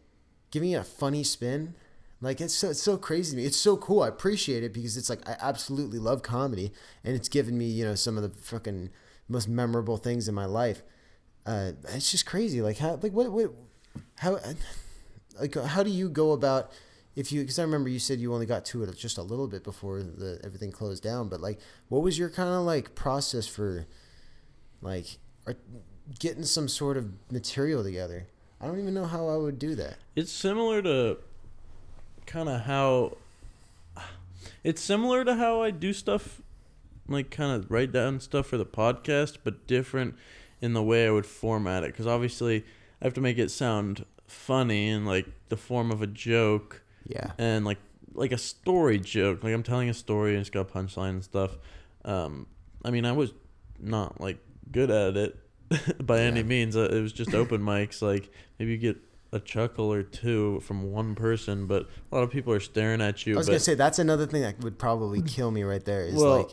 giving 0.50 0.72
it 0.72 0.76
a 0.76 0.84
funny 0.84 1.24
spin 1.24 1.74
like 2.20 2.40
it's 2.42 2.54
so 2.54 2.68
it's 2.68 2.82
so 2.82 2.98
crazy 2.98 3.30
to 3.30 3.36
me. 3.38 3.46
It's 3.46 3.56
so 3.56 3.78
cool. 3.78 4.02
I 4.02 4.08
appreciate 4.08 4.62
it 4.62 4.74
because 4.74 4.96
it's 4.98 5.08
like 5.08 5.26
i 5.26 5.36
absolutely 5.40 5.98
love 5.98 6.22
comedy 6.22 6.70
and 7.02 7.16
it's 7.16 7.30
given 7.30 7.56
me 7.56 7.64
you 7.64 7.84
know 7.84 7.94
some 7.94 8.18
of 8.18 8.22
the 8.22 8.28
fucking 8.28 8.90
most 9.26 9.48
memorable 9.48 9.96
things 9.96 10.28
in 10.28 10.34
my 10.34 10.44
life. 10.44 10.82
Uh 11.46 11.72
it's 11.94 12.10
just 12.10 12.26
crazy. 12.26 12.60
Like 12.60 12.76
how 12.76 12.98
like 13.02 13.12
what 13.12 13.32
what 13.32 13.52
how 14.16 14.38
like 15.40 15.54
how 15.54 15.82
do 15.82 15.90
you 15.90 16.10
go 16.10 16.32
about 16.32 16.72
if 17.18 17.32
you 17.32 17.40
because 17.42 17.58
i 17.58 17.62
remember 17.62 17.88
you 17.88 17.98
said 17.98 18.18
you 18.18 18.32
only 18.32 18.46
got 18.46 18.64
to 18.64 18.82
it 18.82 18.96
just 18.96 19.18
a 19.18 19.22
little 19.22 19.48
bit 19.48 19.64
before 19.64 20.02
the 20.02 20.40
everything 20.44 20.70
closed 20.70 21.02
down 21.02 21.28
but 21.28 21.40
like 21.40 21.58
what 21.88 22.02
was 22.02 22.18
your 22.18 22.30
kind 22.30 22.50
of 22.50 22.62
like 22.62 22.94
process 22.94 23.46
for 23.46 23.86
like 24.80 25.18
getting 26.18 26.44
some 26.44 26.68
sort 26.68 26.96
of 26.96 27.10
material 27.30 27.82
together 27.82 28.26
I 28.60 28.66
don't 28.66 28.80
even 28.80 28.94
know 28.94 29.06
how 29.06 29.28
I 29.28 29.36
would 29.36 29.58
do 29.58 29.74
that. 29.76 29.98
It's 30.16 30.32
similar 30.32 30.82
to 30.82 31.18
kind 32.26 32.48
of 32.48 32.62
how 32.62 33.16
it's 34.64 34.82
similar 34.82 35.24
to 35.24 35.36
how 35.36 35.62
I 35.62 35.70
do 35.70 35.92
stuff 35.92 36.42
like 37.08 37.30
kind 37.30 37.52
of 37.52 37.70
write 37.70 37.92
down 37.92 38.20
stuff 38.20 38.46
for 38.46 38.56
the 38.56 38.66
podcast, 38.66 39.38
but 39.44 39.66
different 39.66 40.16
in 40.60 40.72
the 40.72 40.82
way 40.82 41.06
I 41.06 41.10
would 41.10 41.24
format 41.24 41.84
it 41.84 41.94
cuz 41.94 42.06
obviously 42.06 42.64
I 43.00 43.04
have 43.04 43.14
to 43.14 43.20
make 43.20 43.38
it 43.38 43.50
sound 43.50 44.04
funny 44.26 44.88
in 44.88 45.06
like 45.06 45.26
the 45.48 45.56
form 45.56 45.92
of 45.92 46.02
a 46.02 46.06
joke 46.06 46.82
Yeah. 47.08 47.32
and 47.38 47.64
like 47.64 47.78
like 48.14 48.32
a 48.32 48.38
story 48.38 48.98
joke. 48.98 49.42
Like 49.44 49.52
I'm 49.54 49.62
telling 49.62 49.88
a 49.88 49.94
story 49.94 50.32
and 50.32 50.40
it's 50.40 50.50
got 50.50 50.68
punchline 50.68 51.10
and 51.10 51.24
stuff. 51.24 51.56
Um, 52.04 52.46
I 52.84 52.90
mean, 52.90 53.04
I 53.04 53.12
was 53.12 53.32
not 53.80 54.20
like 54.20 54.38
good 54.72 54.90
at 54.90 55.16
it 55.16 55.36
by 56.06 56.20
any 56.20 56.42
means. 56.42 56.76
Uh, 56.76 56.88
It 56.90 57.00
was 57.00 57.12
just 57.12 57.34
open 57.34 57.60
mics. 57.62 58.02
Like 58.02 58.30
maybe 58.58 58.72
you 58.72 58.78
get 58.78 58.96
a 59.32 59.38
chuckle 59.40 59.92
or 59.92 60.02
two 60.02 60.58
from 60.60 60.90
one 60.90 61.14
person, 61.14 61.66
but 61.66 61.86
a 62.10 62.14
lot 62.16 62.22
of 62.24 62.30
people 62.30 62.52
are 62.52 62.60
staring 62.60 63.00
at 63.02 63.26
you. 63.26 63.34
I 63.34 63.38
was 63.38 63.46
but 63.46 63.52
gonna 63.52 63.60
say 63.60 63.74
that's 63.74 63.98
another 63.98 64.26
thing 64.26 64.42
that 64.42 64.60
would 64.64 64.78
probably 64.78 65.20
kill 65.22 65.50
me 65.50 65.62
right 65.62 65.84
there. 65.84 66.02
Is 66.02 66.14
Well- 66.14 66.38
like, 66.38 66.50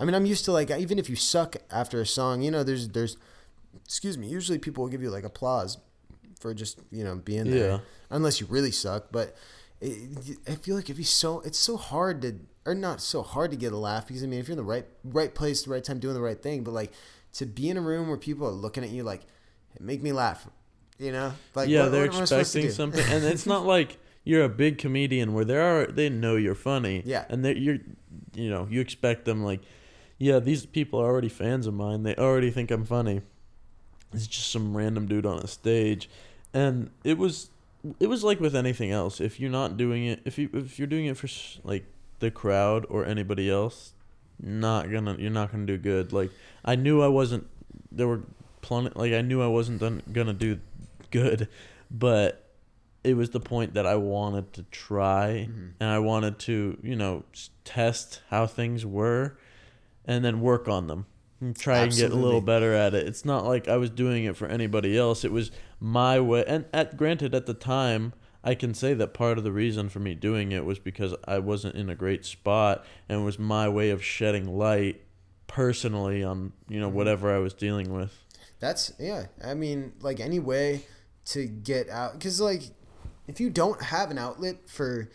I 0.00 0.04
mean, 0.04 0.14
I'm 0.14 0.26
used 0.26 0.44
to 0.46 0.52
like 0.52 0.70
even 0.70 0.98
if 0.98 1.08
you 1.08 1.16
suck 1.16 1.56
after 1.70 2.00
a 2.00 2.06
song, 2.06 2.42
you 2.42 2.50
know, 2.50 2.62
there's 2.62 2.88
there's, 2.88 3.16
excuse 3.84 4.18
me. 4.18 4.28
Usually 4.28 4.58
people 4.58 4.82
will 4.84 4.90
give 4.90 5.02
you 5.02 5.10
like 5.10 5.24
applause 5.24 5.78
for 6.40 6.54
just 6.54 6.80
you 6.92 7.02
know 7.04 7.16
being 7.16 7.50
there, 7.50 7.68
Yeah. 7.70 7.78
unless 8.10 8.40
you 8.40 8.46
really 8.48 8.70
suck. 8.70 9.06
But 9.10 9.36
it, 9.80 10.38
I 10.48 10.54
feel 10.56 10.76
like 10.76 10.86
it'd 10.86 10.96
be 10.96 11.02
so 11.04 11.40
it's 11.40 11.58
so 11.58 11.76
hard 11.76 12.22
to 12.22 12.36
or 12.66 12.74
not 12.74 13.00
so 13.00 13.22
hard 13.22 13.50
to 13.52 13.56
get 13.56 13.72
a 13.72 13.76
laugh 13.76 14.06
because 14.06 14.22
I 14.22 14.26
mean 14.26 14.40
if 14.40 14.48
you're 14.48 14.52
in 14.58 14.64
the 14.64 14.64
right 14.64 14.86
right 15.04 15.34
place, 15.34 15.62
the 15.62 15.70
right 15.70 15.82
time, 15.84 15.98
doing 15.98 16.14
the 16.14 16.20
right 16.20 16.40
thing, 16.42 16.64
but 16.64 16.72
like 16.74 16.92
to 17.34 17.46
be 17.46 17.68
in 17.68 17.76
a 17.76 17.80
room 17.80 18.08
where 18.08 18.16
people 18.16 18.46
are 18.46 18.50
looking 18.52 18.82
at 18.84 18.90
you 18.90 19.02
like, 19.04 19.20
make 19.80 20.02
me 20.02 20.12
laugh, 20.12 20.48
you 20.98 21.12
know, 21.12 21.32
like 21.54 21.68
yeah, 21.68 21.82
what- 21.84 21.92
they're 21.92 22.06
what 22.06 22.16
am 22.16 22.22
I 22.22 22.24
supposed 22.24 22.52
to 22.52 22.58
expecting 22.58 22.70
something, 22.72 23.04
and 23.12 23.24
it's 23.24 23.46
not 23.54 23.64
like 23.66 23.98
you're 24.24 24.44
a 24.44 24.48
big 24.48 24.78
comedian 24.78 25.32
where 25.32 25.44
they 25.44 25.56
are 25.58 25.86
they 25.86 26.08
know 26.10 26.36
you're 26.36 26.54
funny. 26.54 27.02
Yeah. 27.06 27.24
and 27.28 27.44
they 27.44 27.54
you're 27.54 27.78
you 28.34 28.50
know 28.50 28.66
you 28.70 28.80
expect 28.80 29.24
them 29.24 29.42
like, 29.44 29.60
yeah, 30.18 30.38
these 30.40 30.66
people 30.66 31.00
are 31.00 31.06
already 31.06 31.28
fans 31.28 31.66
of 31.66 31.74
mine. 31.74 32.02
They 32.02 32.14
already 32.16 32.50
think 32.50 32.70
I'm 32.70 32.84
funny. 32.84 33.22
It's 34.12 34.26
just 34.26 34.50
some 34.50 34.76
random 34.76 35.06
dude 35.06 35.26
on 35.26 35.38
a 35.38 35.46
stage, 35.46 36.08
and 36.54 36.90
it 37.04 37.18
was 37.18 37.50
it 38.00 38.06
was 38.08 38.24
like 38.24 38.40
with 38.40 38.54
anything 38.56 38.90
else. 38.90 39.20
If 39.20 39.38
you're 39.40 39.50
not 39.50 39.76
doing 39.76 40.04
it, 40.06 40.20
if 40.24 40.38
you 40.38 40.48
if 40.52 40.78
you're 40.78 40.88
doing 40.88 41.06
it 41.06 41.16
for 41.16 41.28
like 41.64 41.84
the 42.20 42.30
crowd 42.30 42.86
or 42.88 43.04
anybody 43.04 43.50
else, 43.50 43.92
not 44.40 44.90
gonna 44.90 45.16
you're 45.18 45.30
not 45.30 45.52
gonna 45.52 45.66
do 45.66 45.78
good. 45.78 46.12
Like 46.12 46.30
I 46.64 46.76
knew 46.76 47.02
I 47.02 47.08
wasn't. 47.08 47.46
There 47.92 48.08
were 48.08 48.22
plenty. 48.60 48.90
Like 48.94 49.12
I 49.12 49.20
knew 49.22 49.42
I 49.42 49.46
wasn't 49.46 49.80
done, 49.80 50.02
gonna 50.12 50.32
do 50.34 50.58
good, 51.10 51.48
but 51.90 52.44
it 53.04 53.14
was 53.14 53.30
the 53.30 53.40
point 53.40 53.74
that 53.74 53.86
I 53.86 53.94
wanted 53.94 54.52
to 54.54 54.64
try 54.64 55.46
Mm-hmm. 55.48 55.66
and 55.80 55.88
I 55.88 55.98
wanted 56.00 56.38
to 56.40 56.76
you 56.82 56.96
know 56.96 57.24
test 57.64 58.20
how 58.30 58.46
things 58.46 58.84
were, 58.84 59.38
and 60.04 60.24
then 60.24 60.40
work 60.40 60.68
on 60.68 60.86
them. 60.88 61.06
And 61.40 61.56
try 61.56 61.78
and 61.78 61.94
get 61.94 62.10
a 62.10 62.16
little 62.16 62.40
better 62.40 62.74
at 62.74 62.94
it. 62.94 63.06
It's 63.06 63.24
not 63.24 63.44
like 63.44 63.68
I 63.68 63.76
was 63.76 63.90
doing 63.90 64.24
it 64.24 64.36
for 64.36 64.48
anybody 64.48 64.98
else. 64.98 65.24
It 65.24 65.30
was 65.30 65.50
my 65.78 66.18
way. 66.18 66.44
And 66.46 66.64
at 66.72 66.96
granted, 66.96 67.34
at 67.34 67.46
the 67.46 67.54
time, 67.54 68.12
I 68.42 68.54
can 68.54 68.74
say 68.74 68.92
that 68.94 69.14
part 69.14 69.38
of 69.38 69.44
the 69.44 69.52
reason 69.52 69.88
for 69.88 70.00
me 70.00 70.14
doing 70.14 70.52
it 70.52 70.64
was 70.64 70.78
because 70.78 71.14
I 71.26 71.38
wasn't 71.38 71.76
in 71.76 71.88
a 71.90 71.94
great 71.94 72.24
spot, 72.24 72.84
and 73.08 73.20
it 73.20 73.24
was 73.24 73.38
my 73.38 73.68
way 73.68 73.90
of 73.90 74.02
shedding 74.02 74.58
light 74.58 75.02
personally 75.46 76.22
on 76.22 76.52
you 76.68 76.74
Mm-hmm. 76.74 76.80
know 76.80 76.88
whatever 76.88 77.34
I 77.34 77.38
was 77.38 77.54
dealing 77.54 77.92
with. 77.92 78.12
That's 78.60 78.92
yeah. 78.98 79.26
I 79.44 79.54
mean, 79.54 79.92
like 80.00 80.20
any 80.20 80.38
way 80.40 80.82
to 81.26 81.46
get 81.46 81.88
out, 81.88 82.14
because 82.14 82.40
like 82.40 82.62
if 83.26 83.40
you 83.40 83.50
don't 83.50 83.80
have 83.82 84.10
an 84.10 84.18
outlet 84.18 84.68
for 84.68 85.08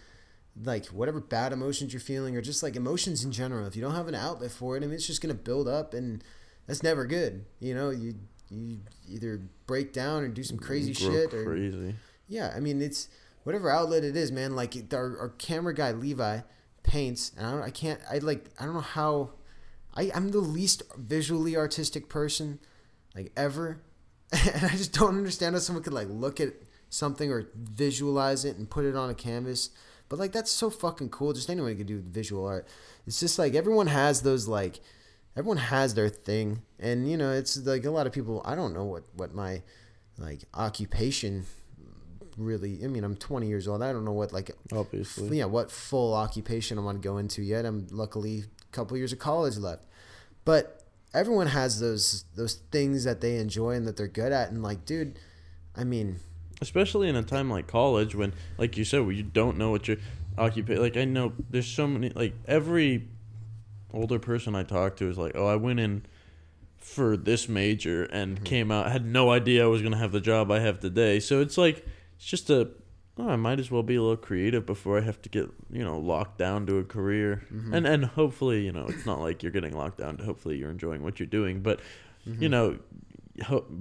like 0.61 0.85
whatever 0.87 1.19
bad 1.19 1.51
emotions 1.53 1.93
you're 1.93 1.99
feeling 1.99 2.35
or 2.37 2.41
just 2.41 2.61
like 2.63 2.75
emotions 2.75 3.23
in 3.23 3.31
general, 3.31 3.65
if 3.65 3.75
you 3.75 3.81
don't 3.81 3.95
have 3.95 4.07
an 4.07 4.15
outlet 4.15 4.51
for 4.51 4.75
it, 4.77 4.83
I 4.83 4.87
mean, 4.87 4.95
it's 4.95 5.07
just 5.07 5.21
gonna 5.21 5.33
build 5.33 5.67
up, 5.67 5.93
and 5.93 6.23
that's 6.67 6.83
never 6.83 7.05
good. 7.05 7.45
You 7.59 7.73
know, 7.73 7.89
you 7.89 8.15
you 8.49 8.79
either 9.09 9.41
break 9.65 9.93
down 9.93 10.23
or 10.23 10.27
do 10.27 10.43
some 10.43 10.57
crazy 10.59 10.93
shit 10.93 11.33
or 11.33 11.43
crazy. 11.45 11.95
yeah, 12.27 12.53
I 12.55 12.59
mean 12.59 12.81
it's 12.81 13.07
whatever 13.43 13.69
outlet 13.71 14.03
it 14.03 14.15
is, 14.15 14.31
man. 14.31 14.55
Like 14.55 14.75
it- 14.75 14.93
our, 14.93 15.17
our 15.19 15.29
camera 15.29 15.73
guy 15.73 15.91
Levi 15.91 16.39
paints, 16.83 17.31
and 17.37 17.47
I 17.47 17.51
don't, 17.51 17.61
I 17.63 17.69
can't, 17.71 17.99
I 18.11 18.17
like, 18.19 18.45
I 18.59 18.65
don't 18.65 18.73
know 18.75 18.81
how. 18.81 19.31
I 19.95 20.11
I'm 20.13 20.29
the 20.29 20.39
least 20.39 20.83
visually 20.97 21.55
artistic 21.57 22.09
person, 22.09 22.59
like 23.15 23.31
ever, 23.37 23.81
and 24.31 24.65
I 24.65 24.69
just 24.69 24.93
don't 24.93 25.17
understand 25.17 25.55
how 25.55 25.59
someone 25.59 25.83
could 25.83 25.93
like 25.93 26.07
look 26.09 26.39
at 26.39 26.53
something 26.89 27.31
or 27.31 27.47
visualize 27.55 28.45
it 28.45 28.57
and 28.57 28.69
put 28.69 28.85
it 28.85 28.95
on 28.95 29.09
a 29.09 29.15
canvas. 29.15 29.69
But 30.14 30.20
like 30.20 30.32
that's 30.32 30.51
so 30.51 30.70
fucking 30.70 31.09
cool. 31.09 31.34
Just 31.34 31.49
anyone 31.49 31.76
could 31.76 31.88
do 31.88 31.99
visual 31.99 32.45
art. 32.45 32.68
It's 33.07 33.20
just 33.20 33.39
like 33.39 33.55
everyone 33.55 33.88
has 33.88 34.22
those 34.22 34.47
like 34.47 34.80
everyone 35.36 35.57
has 35.57 35.95
their 35.95 36.07
thing 36.07 36.61
and 36.80 37.09
you 37.09 37.18
know 37.18 37.32
it's 37.32 37.57
like 37.66 37.84
a 37.86 37.89
lot 37.89 38.05
of 38.05 38.14
people 38.14 38.39
i 38.45 38.53
don't 38.53 38.72
know 38.72 38.84
what 38.84 39.01
what 39.14 39.34
my 39.34 39.59
like 40.20 40.41
occupation 40.53 41.43
really 42.38 42.80
i 42.84 42.88
mean 42.88 43.03
i'm 43.03 43.16
20 43.16 43.47
years 43.47 43.68
old 43.68 43.82
i 43.82 43.91
don't 43.91 44.05
know 44.05 44.11
what 44.11 44.32
like 44.32 44.51
Obviously. 44.72 45.39
yeah 45.39 45.45
what 45.45 45.72
full 45.72 46.14
occupation 46.14 46.78
i 46.78 46.82
want 46.82 47.01
to 47.01 47.07
go 47.07 47.18
into 47.18 47.41
yet 47.41 47.66
i'm 47.66 47.88
luckily 47.89 48.43
a 48.61 48.76
couple 48.76 48.95
years 48.95 49.11
of 49.11 49.18
college 49.18 49.57
left 49.57 49.86
but 50.45 50.84
everyone 51.16 51.47
has 51.47 51.80
those 51.80 52.26
those 52.36 52.55
things 52.72 53.03
that 53.03 53.20
they 53.20 53.38
enjoy 53.38 53.72
and 53.72 53.88
that 53.88 53.97
they're 53.97 54.07
good 54.07 54.32
at 54.32 54.51
and 54.51 54.61
like 54.61 54.86
dude 54.86 55.18
i 55.76 55.84
mean 55.84 56.20
especially 56.64 57.07
in 57.07 57.16
a 57.16 57.22
time 57.24 57.49
like 57.49 57.68
college 57.68 58.16
when 58.16 58.34
like 58.57 58.78
you 58.78 58.84
said 58.84 59.01
where 59.01 59.11
you 59.11 59.24
don't 59.24 59.57
know 59.57 59.70
what 59.70 59.88
your 59.88 59.97
occupation 60.38 60.82
like 60.82 60.97
i 60.97 61.05
know 61.05 61.34
there's 61.49 61.68
so 61.68 61.86
many 61.86 62.09
like 62.09 62.34
every 62.47 63.07
older 63.93 64.18
person 64.18 64.55
i 64.55 64.64
talk 64.64 64.95
to 64.95 65.07
is 65.07 65.18
like 65.18 65.34
oh 65.36 65.45
i 65.45 65.55
went 65.55 65.80
in 65.80 66.03
for 66.84 67.16
this 67.16 67.47
major 67.47 68.03
and 68.05 68.36
mm-hmm. 68.36 68.43
came 68.43 68.72
out 68.72 68.91
had 68.91 69.05
no 69.05 69.32
idea 69.32 69.64
i 69.64 69.68
was 69.68 69.82
going 69.82 69.93
to 69.93 69.97
have 69.97 70.11
the 70.11 70.22
job 70.22 70.51
i 70.51 70.59
have 70.59 70.80
today. 70.80 71.20
So 71.20 71.39
it's 71.39 71.57
like 71.57 71.86
it's 72.18 72.26
just 72.26 72.49
a 72.49 72.70
oh, 73.18 73.30
i 73.30 73.36
might 73.38 73.59
as 73.59 73.72
well 73.72 73.84
be 73.84 73.95
a 73.95 74.01
little 74.01 74.18
creative 74.18 74.66
before 74.66 74.97
i 74.97 75.01
have 75.01 75.22
to 75.22 75.30
get 75.30 75.49
you 75.72 75.84
know 75.84 75.97
locked 75.97 76.38
down 76.38 76.66
to 76.68 76.78
a 76.80 76.84
career. 76.84 77.43
Mm-hmm. 77.51 77.74
And 77.74 77.88
and 77.88 78.05
hopefully 78.05 78.66
you 78.66 78.72
know 78.72 78.86
it's 78.88 79.05
not 79.05 79.22
like 79.22 79.43
you're 79.43 79.51
getting 79.51 79.76
locked 79.76 79.99
down 79.99 80.18
to 80.18 80.24
hopefully 80.24 80.57
you're 80.57 80.72
enjoying 80.72 81.03
what 81.03 81.20
you're 81.20 81.28
doing 81.28 81.61
but 81.61 81.80
mm-hmm. 82.28 82.43
you 82.43 82.49
know 82.49 82.78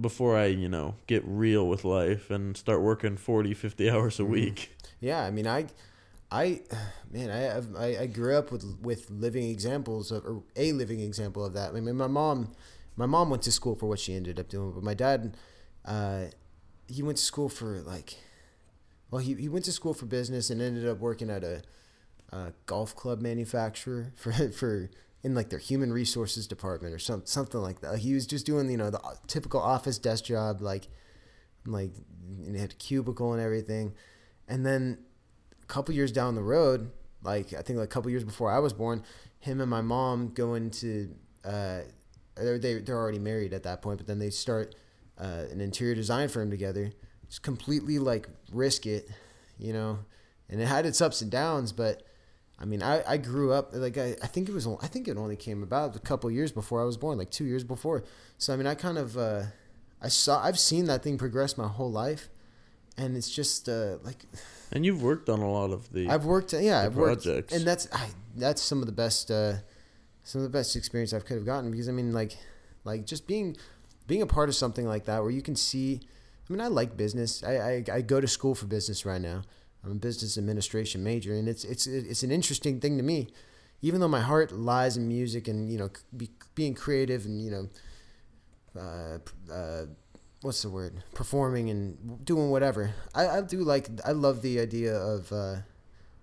before 0.00 0.36
I, 0.36 0.46
you 0.46 0.68
know, 0.68 0.94
get 1.07 1.22
real 1.26 1.68
with 1.68 1.84
life 1.84 2.30
and 2.30 2.57
start 2.57 2.80
working 2.80 3.16
40, 3.16 3.55
50 3.55 3.90
hours 3.90 4.18
a 4.18 4.24
week. 4.24 4.76
Yeah, 5.00 5.22
I 5.22 5.30
mean, 5.30 5.46
I, 5.46 5.66
I, 6.30 6.62
man, 7.11 7.30
I, 7.30 7.78
I, 7.78 8.03
I 8.03 8.07
grew 8.07 8.36
up 8.36 8.50
with 8.50 8.78
with 8.80 9.11
living 9.11 9.50
examples 9.50 10.11
of, 10.11 10.24
or 10.24 10.42
a 10.57 10.72
living 10.72 11.00
example 11.00 11.44
of 11.44 11.53
that. 11.55 11.74
I 11.74 11.80
mean, 11.80 11.96
my 11.96 12.07
mom, 12.07 12.55
my 12.96 13.07
mom 13.07 13.30
went 13.30 13.42
to 13.42 13.53
school 13.53 13.74
for 13.74 13.86
what 13.86 13.98
she 13.98 14.14
ended 14.14 14.40
up 14.40 14.48
doing, 14.48 14.72
but 14.72 14.82
my 14.82 14.94
dad, 14.94 15.36
uh, 15.84 16.26
he 16.88 17.03
went 17.03 17.18
to 17.18 17.24
school 17.24 17.48
for 17.48 17.80
like, 17.82 18.16
well, 19.11 19.20
he, 19.20 19.34
he 19.34 19.48
went 19.48 19.64
to 19.66 19.72
school 19.72 19.92
for 19.92 20.07
business 20.07 20.48
and 20.48 20.62
ended 20.62 20.88
up 20.88 21.00
working 21.00 21.28
at 21.28 21.44
a, 21.44 21.62
a 22.30 22.53
golf 22.64 22.96
club 22.96 23.20
manufacturer 23.20 24.12
for 24.16 24.32
for 24.50 24.90
in 25.22 25.34
like 25.34 25.50
their 25.50 25.58
human 25.58 25.92
resources 25.92 26.46
department 26.46 26.94
or 26.94 26.98
some 26.98 27.22
something 27.24 27.60
like 27.60 27.80
that. 27.80 27.98
He 27.98 28.14
was 28.14 28.26
just 28.26 28.46
doing 28.46 28.70
you 28.70 28.76
know 28.76 28.90
the 28.90 29.00
typical 29.26 29.60
office 29.60 29.98
desk 29.98 30.24
job, 30.24 30.60
like 30.60 30.88
like 31.66 31.92
and 32.44 32.56
had 32.56 32.72
a 32.72 32.76
cubicle 32.76 33.32
and 33.32 33.42
everything. 33.42 33.94
And 34.48 34.66
then 34.66 34.98
a 35.62 35.66
couple 35.66 35.94
years 35.94 36.12
down 36.12 36.34
the 36.34 36.42
road, 36.42 36.90
like 37.22 37.52
I 37.52 37.62
think 37.62 37.78
like 37.78 37.86
a 37.86 37.88
couple 37.88 38.10
years 38.10 38.24
before 38.24 38.50
I 38.50 38.58
was 38.58 38.72
born, 38.72 39.04
him 39.38 39.60
and 39.60 39.70
my 39.70 39.80
mom 39.80 40.32
go 40.34 40.54
into 40.54 41.14
uh, 41.44 41.80
they're 42.34 42.58
they, 42.58 42.80
they're 42.80 42.98
already 42.98 43.18
married 43.18 43.52
at 43.52 43.62
that 43.64 43.82
point, 43.82 43.98
but 43.98 44.06
then 44.06 44.18
they 44.18 44.30
start 44.30 44.74
uh, 45.18 45.44
an 45.50 45.60
interior 45.60 45.94
design 45.94 46.28
firm 46.28 46.50
together. 46.50 46.92
Just 47.28 47.42
completely 47.42 47.98
like 47.98 48.28
risk 48.52 48.86
it, 48.86 49.08
you 49.58 49.72
know. 49.72 50.00
And 50.48 50.60
it 50.60 50.66
had 50.66 50.84
its 50.84 51.00
ups 51.00 51.22
and 51.22 51.30
downs, 51.30 51.72
but 51.72 52.02
I 52.59 52.64
mean, 52.64 52.82
I, 52.82 53.03
I 53.07 53.16
grew 53.16 53.53
up 53.53 53.70
like 53.72 53.98
I, 53.98 54.16
I 54.22 54.26
think 54.26 54.48
it 54.48 54.53
was 54.53 54.66
I 54.66 54.86
think 54.86 55.09
it 55.09 55.16
only 55.16 55.36
came 55.36 55.62
about 55.62 55.96
a 55.96 55.98
couple 55.98 56.30
years 56.30 56.53
before 56.53 56.80
I 56.80 56.84
was 56.84 56.96
born, 56.96 57.18
like 57.18 57.30
two 57.30 57.44
years 57.44 57.64
before. 57.64 58.05
So 58.38 58.53
I 58.53 58.57
mean, 58.57 58.66
I 58.66 58.74
kind 58.74 58.98
of 58.98 59.18
uh, 59.18 59.42
I 60.00 60.09
saw 60.09 60.42
I've 60.42 60.59
seen 60.59 60.86
that 60.86 61.03
thing 61.03 61.18
progress 61.18 61.59
my 61.59 61.68
whole 61.68 61.90
life, 61.90 62.28
and 62.96 63.16
it's 63.16 63.30
just 63.30 63.68
uh, 63.68 63.98
like 64.05 64.24
And 64.72 64.86
you've 64.86 65.03
worked 65.03 65.28
on 65.28 65.40
a 65.40 65.50
lot 65.50 65.70
of 65.70 65.92
the. 65.92 66.09
I've 66.09 66.24
worked 66.24 66.53
yeah 66.55 66.80
I've 66.80 66.96
worked 66.96 67.26
and 67.53 67.64
that's 67.64 67.88
I, 67.92 68.09
that's 68.36 68.62
some 68.62 68.80
of 68.80 68.86
the 68.86 68.92
best 68.92 69.30
uh, 69.30 69.55
some 70.24 70.40
of 70.40 70.44
the 70.44 70.57
best 70.57 70.76
experience 70.76 71.12
I've 71.12 71.24
could 71.24 71.36
have 71.36 71.46
gotten 71.46 71.70
because 71.70 71.88
I 71.88 71.92
mean 71.92 72.12
like 72.12 72.36
like 72.84 73.07
just 73.07 73.26
being 73.26 73.57
being 74.07 74.22
a 74.22 74.26
part 74.26 74.48
of 74.48 74.55
something 74.55 74.86
like 74.86 75.05
that 75.07 75.20
where 75.22 75.30
you 75.30 75.42
can 75.42 75.57
see 75.57 76.00
I 76.48 76.53
mean 76.53 76.61
I 76.61 76.68
like 76.68 76.96
business 76.96 77.42
I, 77.42 77.57
I, 77.57 77.84
I 77.92 78.00
go 78.00 78.20
to 78.20 78.28
school 78.28 78.55
for 78.55 78.66
business 78.66 79.05
right 79.05 79.20
now 79.20 79.42
I'm 79.85 79.93
a 79.93 79.95
business 79.95 80.39
administration 80.39 81.03
major 81.03 81.35
and 81.35 81.49
it's 81.49 81.64
it's 81.64 81.87
it's 81.87 82.22
an 82.22 82.30
interesting 82.30 82.80
thing 82.80 82.97
to 82.97 83.03
me. 83.03 83.28
Even 83.85 84.01
though 84.01 84.09
my 84.09 84.20
heart 84.20 84.53
lies 84.53 84.97
in 84.97 85.09
music 85.09 85.49
and 85.49 85.70
you 85.70 85.78
know 85.78 85.91
be, 86.16 86.30
being 86.55 86.74
creative 86.74 87.24
and 87.24 87.43
you 87.43 87.51
know 87.51 87.68
uh, 88.80 89.18
uh, 89.53 89.87
what's 90.43 90.62
the 90.62 90.70
word? 90.70 91.03
Performing 91.14 91.70
and 91.70 92.24
doing 92.24 92.51
whatever. 92.51 92.95
I, 93.14 93.28
I 93.28 93.41
do 93.41 93.59
like 93.59 93.89
i 94.05 94.12
love 94.12 94.43
the 94.43 94.61
idea 94.61 94.95
of 94.95 95.33
uh, 95.33 95.57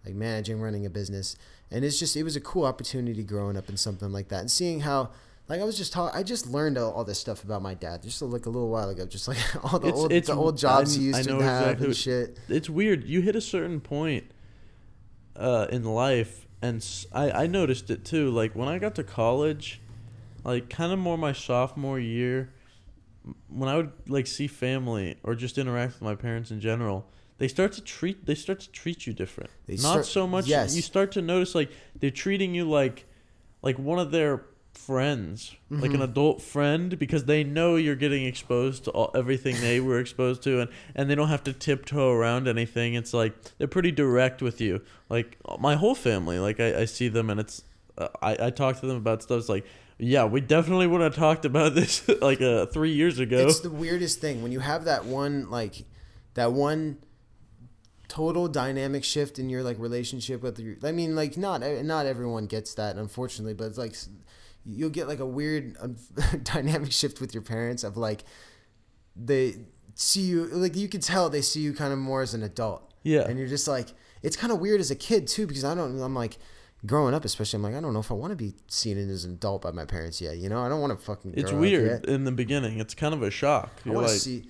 like 0.06 0.16
managing 0.16 0.60
running 0.62 0.86
a 0.86 0.90
business. 0.90 1.36
And 1.72 1.86
it's 1.86 2.00
just 2.00 2.16
it 2.16 2.24
was 2.24 2.36
a 2.36 2.42
cool 2.42 2.66
opportunity 2.66 3.24
growing 3.24 3.58
up 3.58 3.70
in 3.70 3.78
something 3.78 4.12
like 4.12 4.30
that 4.30 4.40
and 4.40 4.52
seeing 4.52 4.82
how 4.82 5.12
like 5.50 5.60
I 5.62 5.64
was 5.64 5.76
just 5.78 5.92
talking, 5.92 6.18
I 6.18 6.24
just 6.24 6.48
learned 6.48 6.78
all, 6.78 6.92
all 6.92 7.04
this 7.04 7.20
stuff 7.20 7.44
about 7.44 7.62
my 7.62 7.74
dad 7.74 8.04
just 8.04 8.22
like 8.22 8.46
a 8.46 8.50
little 8.50 8.70
while 8.70 8.88
ago, 8.90 9.06
just 9.06 9.28
like 9.28 9.38
all 9.74 9.80
the 9.80 9.88
It's- 9.88 10.00
old 10.02 10.12
it's- 10.12 10.28
the 10.28 10.36
old 10.36 10.58
jobs 10.58 10.96
I- 10.96 11.00
he 11.00 11.06
used 11.08 11.24
to 11.28 11.40
have 11.40 11.62
exactly 11.62 11.86
and 11.88 11.96
shit. 11.98 12.40
it's 12.48 12.70
weird. 12.70 13.04
You 13.06 13.22
hit 13.22 13.36
a 13.36 13.42
certain 13.42 13.82
point 13.82 14.26
uh, 15.36 15.68
in 15.72 15.84
life, 15.84 16.48
and 16.62 16.86
I 17.12 17.32
I 17.32 17.48
noticed 17.48 17.90
it 17.90 18.06
too. 18.06 18.30
Like 18.30 18.56
when 18.56 18.68
I 18.70 18.78
got 18.80 18.96
to 18.96 19.04
college, 19.04 19.82
like 20.44 20.70
kind 20.70 20.92
of 20.94 21.00
more 21.00 21.18
my 21.18 21.34
sophomore 21.34 22.00
year, 22.00 22.52
when 23.48 23.70
I 23.70 23.76
would 23.78 23.92
like 24.08 24.28
see 24.28 24.48
family 24.48 25.18
or 25.24 25.36
just 25.36 25.58
interact 25.58 25.94
with 25.94 26.02
my 26.02 26.16
parents 26.16 26.52
in 26.52 26.60
general, 26.60 27.06
they 27.38 27.48
start 27.48 27.72
to 27.74 27.82
treat 27.82 28.26
they 28.26 28.36
start 28.36 28.60
to 28.62 28.72
treat 28.72 29.08
you 29.08 29.14
different. 29.14 29.50
They 29.66 29.76
Not 29.76 29.80
start- 29.80 30.06
so 30.08 30.28
much. 30.28 30.48
yes. 30.48 30.76
You 30.76 30.82
start 30.82 31.12
to 31.14 31.22
notice 31.22 31.56
like 31.56 31.72
they're 32.00 32.12
treating 32.12 32.54
you 32.54 32.70
like 32.70 33.06
like 33.62 33.80
one 33.80 34.00
of 34.00 34.12
their 34.12 34.44
friends, 34.74 35.56
like 35.70 35.92
Mm-hmm. 35.92 35.96
an 35.96 36.02
adult 36.02 36.42
friend, 36.42 36.98
because 36.98 37.26
they 37.26 37.44
know 37.44 37.76
you're 37.76 37.96
getting 37.96 38.26
exposed 38.26 38.86
to 38.86 38.92
all, 38.92 39.12
everything 39.16 39.56
they 39.62 39.80
were 39.80 40.00
exposed 40.00 40.42
to, 40.44 40.62
and 40.62 40.70
and 40.96 41.10
they 41.10 41.16
don't 41.16 41.28
have 41.30 41.44
to 41.44 41.54
tiptoe 41.54 42.12
around 42.12 42.48
anything. 42.48 42.94
It's 42.94 43.14
like 43.14 43.34
they're 43.58 43.68
pretty 43.68 43.92
direct 43.92 44.42
with 44.42 44.60
you. 44.62 44.82
Like 45.10 45.38
my 45.60 45.76
whole 45.76 45.96
family, 45.96 46.40
like 46.40 46.60
I, 46.60 46.82
I 46.82 46.86
see 46.86 47.08
them, 47.08 47.30
and 47.30 47.40
it's 47.40 47.64
uh, 47.98 48.08
I 48.22 48.48
I 48.48 48.50
talk 48.50 48.80
to 48.80 48.88
them 48.88 48.98
about 48.98 49.24
stuff. 49.24 49.40
It's 49.40 49.50
like. 49.50 49.66
Yeah, 50.02 50.24
we 50.24 50.40
definitely 50.40 50.88
would 50.88 51.02
have 51.02 51.14
talked 51.14 51.44
about 51.44 51.76
this 51.80 52.08
like 52.22 52.40
uh, 52.40 52.68
three 52.68 52.94
years 52.94 53.20
ago. 53.20 53.46
It's 53.46 53.60
the 53.60 53.70
weirdest 53.70 54.22
thing 54.22 54.42
when 54.42 54.54
you 54.54 54.62
have 54.62 54.86
that 54.86 55.04
one 55.04 55.50
like 55.50 55.84
that 56.36 56.54
one 56.54 57.00
total 58.08 58.48
dynamic 58.48 59.04
shift 59.04 59.40
in 59.40 59.50
your 59.50 59.62
like 59.62 59.78
relationship 59.78 60.42
with 60.42 60.58
your 60.58 60.76
I 60.84 60.94
mean 60.94 61.18
like 61.18 61.36
not 61.38 61.62
not 61.84 62.06
everyone 62.06 62.48
gets 62.48 62.74
that 62.76 62.96
unfortunately 62.96 63.54
but 63.54 63.66
it's 63.66 63.78
like 63.78 63.94
you'll 64.72 64.90
get 64.90 65.08
like 65.08 65.20
a 65.20 65.26
weird 65.26 65.76
um, 65.80 65.96
dynamic 66.44 66.92
shift 66.92 67.20
with 67.20 67.34
your 67.34 67.44
parents 67.44 67.84
of 67.84 67.98
like 67.98 68.24
they 69.16 69.56
see 69.96 70.22
you 70.22 70.46
like 70.48 70.76
you 70.76 70.88
can 70.88 71.02
tell 71.02 71.30
they 71.30 71.42
see 71.42 71.60
you 71.60 71.74
kind 71.74 71.92
of 71.92 72.00
more 72.00 72.22
as 72.22 72.34
an 72.34 72.44
adult 72.44 72.94
Yeah. 73.04 73.28
and 73.28 73.38
you're 73.38 73.48
just 73.48 73.68
like 73.68 73.88
it's 74.22 74.36
kind 74.36 74.52
of 74.54 74.60
weird 74.60 74.80
as 74.80 74.92
a 74.92 74.96
kid 74.96 75.28
too 75.28 75.48
because 75.48 75.66
I 75.66 75.76
don't 75.76 76.00
I'm 76.02 76.16
like 76.16 76.38
growing 76.86 77.14
up 77.14 77.26
especially 77.26 77.58
I'm 77.58 77.64
like 77.64 77.76
I 77.76 77.82
don't 77.82 77.94
know 77.94 78.00
if 78.00 78.12
I 78.12 78.14
want 78.14 78.32
to 78.32 78.36
be 78.38 78.54
seen 78.68 78.98
as 78.98 79.26
an 79.26 79.34
adult 79.34 79.62
by 79.64 79.72
my 79.72 79.86
parents 79.86 80.22
yet 80.22 80.38
you 80.38 80.48
know 80.48 80.62
I 80.62 80.70
don't 80.70 80.80
want 80.80 80.98
to 80.98 81.04
fucking 81.06 81.34
it's 81.36 81.50
grow 81.50 81.58
up 81.60 81.62
weird 81.62 82.06
in 82.06 82.24
the 82.24 82.32
beginning. 82.32 82.80
It's 82.80 82.94
kind 82.96 83.14
of 83.14 83.22
a 83.24 83.32
shock. 83.32 83.72
I 83.86 83.90
You're 83.90 83.96
want 83.96 84.08
to 84.08 84.14
like, 84.14 84.22
see. 84.22 84.46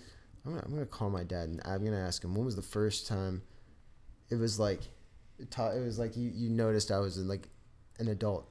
I'm 0.45 0.51
gonna, 0.51 0.63
I'm 0.65 0.74
gonna 0.74 0.86
call 0.86 1.09
my 1.09 1.24
dad 1.24 1.49
and 1.49 1.61
I'm 1.65 1.84
gonna 1.84 1.99
ask 1.99 2.24
him 2.24 2.36
when 2.36 2.45
was 2.45 2.55
the 2.55 2.61
first 2.61 3.07
time 3.07 3.41
it 4.30 4.36
was 4.36 4.59
like 4.59 4.82
it, 5.39 5.55
it 5.57 5.84
was 5.84 5.97
like 5.97 6.15
you, 6.15 6.30
you 6.34 6.49
noticed 6.49 6.91
I 6.91 6.99
was 6.99 7.17
in 7.17 7.28
like 7.28 7.47
an 7.97 8.07
adult. 8.07 8.47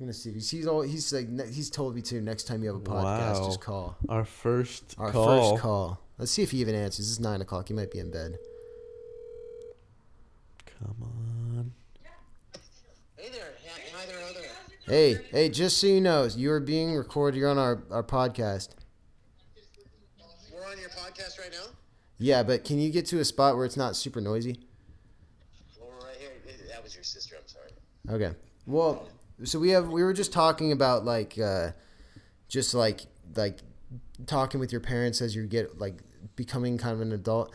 I'm 0.00 0.06
gonna 0.06 0.12
see. 0.12 0.32
He's, 0.32 0.48
he's 0.50 0.66
all 0.66 0.82
he's 0.82 1.12
like 1.12 1.28
ne- 1.28 1.50
he's 1.50 1.70
told 1.70 1.94
me 1.96 2.02
to 2.02 2.20
next 2.20 2.44
time 2.44 2.62
you 2.62 2.68
have 2.68 2.76
a 2.76 2.80
podcast, 2.84 3.40
Wow. 3.40 3.46
just 3.46 3.60
call. 3.60 3.96
our 4.08 4.24
first 4.24 4.94
Our 4.98 5.10
call. 5.10 5.50
first 5.52 5.62
call. 5.62 6.00
Let's 6.18 6.30
see 6.30 6.42
if 6.42 6.52
he 6.52 6.58
even 6.60 6.74
answers. 6.76 7.10
It's 7.10 7.18
nine 7.20 7.40
o'clock. 7.40 7.68
He 7.68 7.74
might 7.74 7.90
be 7.90 7.98
in 7.98 8.10
bed. 8.10 8.38
Come 10.80 10.96
on. 11.02 11.72
Hey 13.16 13.30
there, 13.32 13.42
hi, 13.66 13.80
hi 13.92 14.06
there, 14.06 14.20
hi 14.24 14.32
there. 14.32 14.42
Hey, 14.86 15.20
hey, 15.32 15.48
just 15.48 15.78
so 15.78 15.86
you 15.88 16.00
know, 16.00 16.24
you 16.24 16.50
are 16.52 16.60
being 16.60 16.94
recorded. 16.94 17.36
You're 17.36 17.50
on 17.50 17.58
our, 17.58 17.82
our 17.90 18.02
podcast. 18.04 18.70
We're 20.54 20.64
on 20.64 20.78
your 20.78 20.88
podcast 20.90 21.38
right 21.40 21.50
now. 21.50 21.66
Yeah, 22.18 22.42
but 22.44 22.64
can 22.64 22.78
you 22.78 22.90
get 22.90 23.04
to 23.06 23.18
a 23.18 23.24
spot 23.24 23.56
where 23.56 23.64
it's 23.64 23.76
not 23.76 23.96
super 23.96 24.20
noisy? 24.20 24.60
Well, 25.78 25.90
we're 26.00 26.06
right 26.06 26.16
here. 26.18 26.30
That 26.70 26.82
was 26.82 26.94
your 26.94 27.04
sister. 27.04 27.36
I'm 27.36 27.46
sorry. 27.48 28.22
Okay. 28.22 28.36
Well, 28.66 29.08
so 29.44 29.58
we 29.58 29.70
have 29.70 29.88
we 29.88 30.02
were 30.02 30.12
just 30.12 30.32
talking 30.32 30.72
about 30.72 31.04
like 31.04 31.38
uh 31.38 31.70
just 32.48 32.74
like 32.74 33.02
like 33.36 33.58
talking 34.26 34.58
with 34.60 34.72
your 34.72 34.80
parents 34.80 35.20
as 35.20 35.34
you 35.34 35.46
get 35.46 35.78
like 35.78 35.98
becoming 36.36 36.78
kind 36.78 36.94
of 36.94 37.00
an 37.00 37.12
adult. 37.12 37.54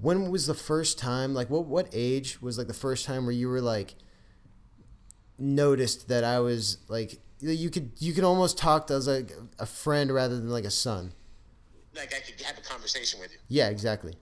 When 0.00 0.30
was 0.30 0.46
the 0.46 0.54
first 0.54 0.98
time 0.98 1.34
like 1.34 1.50
what 1.50 1.66
what 1.66 1.88
age 1.92 2.40
was 2.40 2.58
like 2.58 2.66
the 2.66 2.74
first 2.74 3.04
time 3.06 3.24
where 3.24 3.32
you 3.32 3.48
were 3.48 3.60
like 3.60 3.94
noticed 5.38 6.08
that 6.08 6.24
I 6.24 6.40
was 6.40 6.78
like 6.88 7.20
you 7.40 7.70
could 7.70 7.92
you 7.98 8.12
could 8.12 8.24
almost 8.24 8.58
talk 8.58 8.86
to 8.88 8.94
as 8.94 9.06
like 9.06 9.32
a 9.58 9.66
friend 9.66 10.12
rather 10.12 10.36
than 10.36 10.50
like 10.50 10.64
a 10.64 10.70
son. 10.70 11.12
Like 11.94 12.14
I 12.14 12.20
could 12.20 12.40
have 12.42 12.58
a 12.58 12.62
conversation 12.62 13.20
with 13.20 13.32
you. 13.32 13.38
Yeah, 13.48 13.68
exactly. 13.68 14.14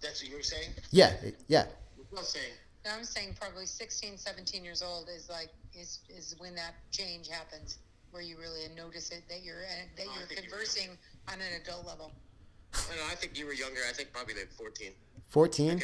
That's 0.00 0.22
what 0.22 0.30
you 0.30 0.36
were 0.36 0.42
saying. 0.42 0.70
Yeah, 0.90 1.12
yeah. 1.48 1.66
I'm 2.16 2.24
saying. 2.24 2.52
I'm 2.94 3.04
saying 3.04 3.36
probably 3.40 3.66
16, 3.66 4.18
17 4.18 4.64
years 4.64 4.82
old 4.82 5.08
is 5.14 5.28
like 5.28 5.50
is 5.74 6.00
is 6.08 6.34
when 6.38 6.54
that 6.54 6.74
change 6.90 7.28
happens, 7.28 7.78
where 8.10 8.22
you 8.22 8.36
really 8.38 8.62
notice 8.76 9.10
it 9.10 9.22
that 9.28 9.42
you're 9.42 9.64
uh, 9.64 9.84
that 9.96 10.04
you're 10.04 10.26
think 10.26 10.40
you're 10.42 10.50
conversing 10.50 10.90
on 11.28 11.34
an 11.34 11.60
adult 11.60 11.86
level. 11.86 12.12
I 12.74 12.96
know. 12.96 13.02
I 13.10 13.14
think 13.14 13.38
you 13.38 13.46
were 13.46 13.54
younger. 13.54 13.80
I 13.88 13.92
think 13.92 14.12
probably 14.12 14.34
like 14.34 14.50
14. 14.52 14.90
14? 15.28 15.82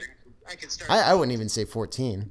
I 0.49 0.55
could 0.55 0.71
start. 0.71 0.91
I, 0.91 1.11
I 1.11 1.15
wouldn't 1.15 1.33
even 1.33 1.49
say 1.49 1.65
14. 1.65 2.31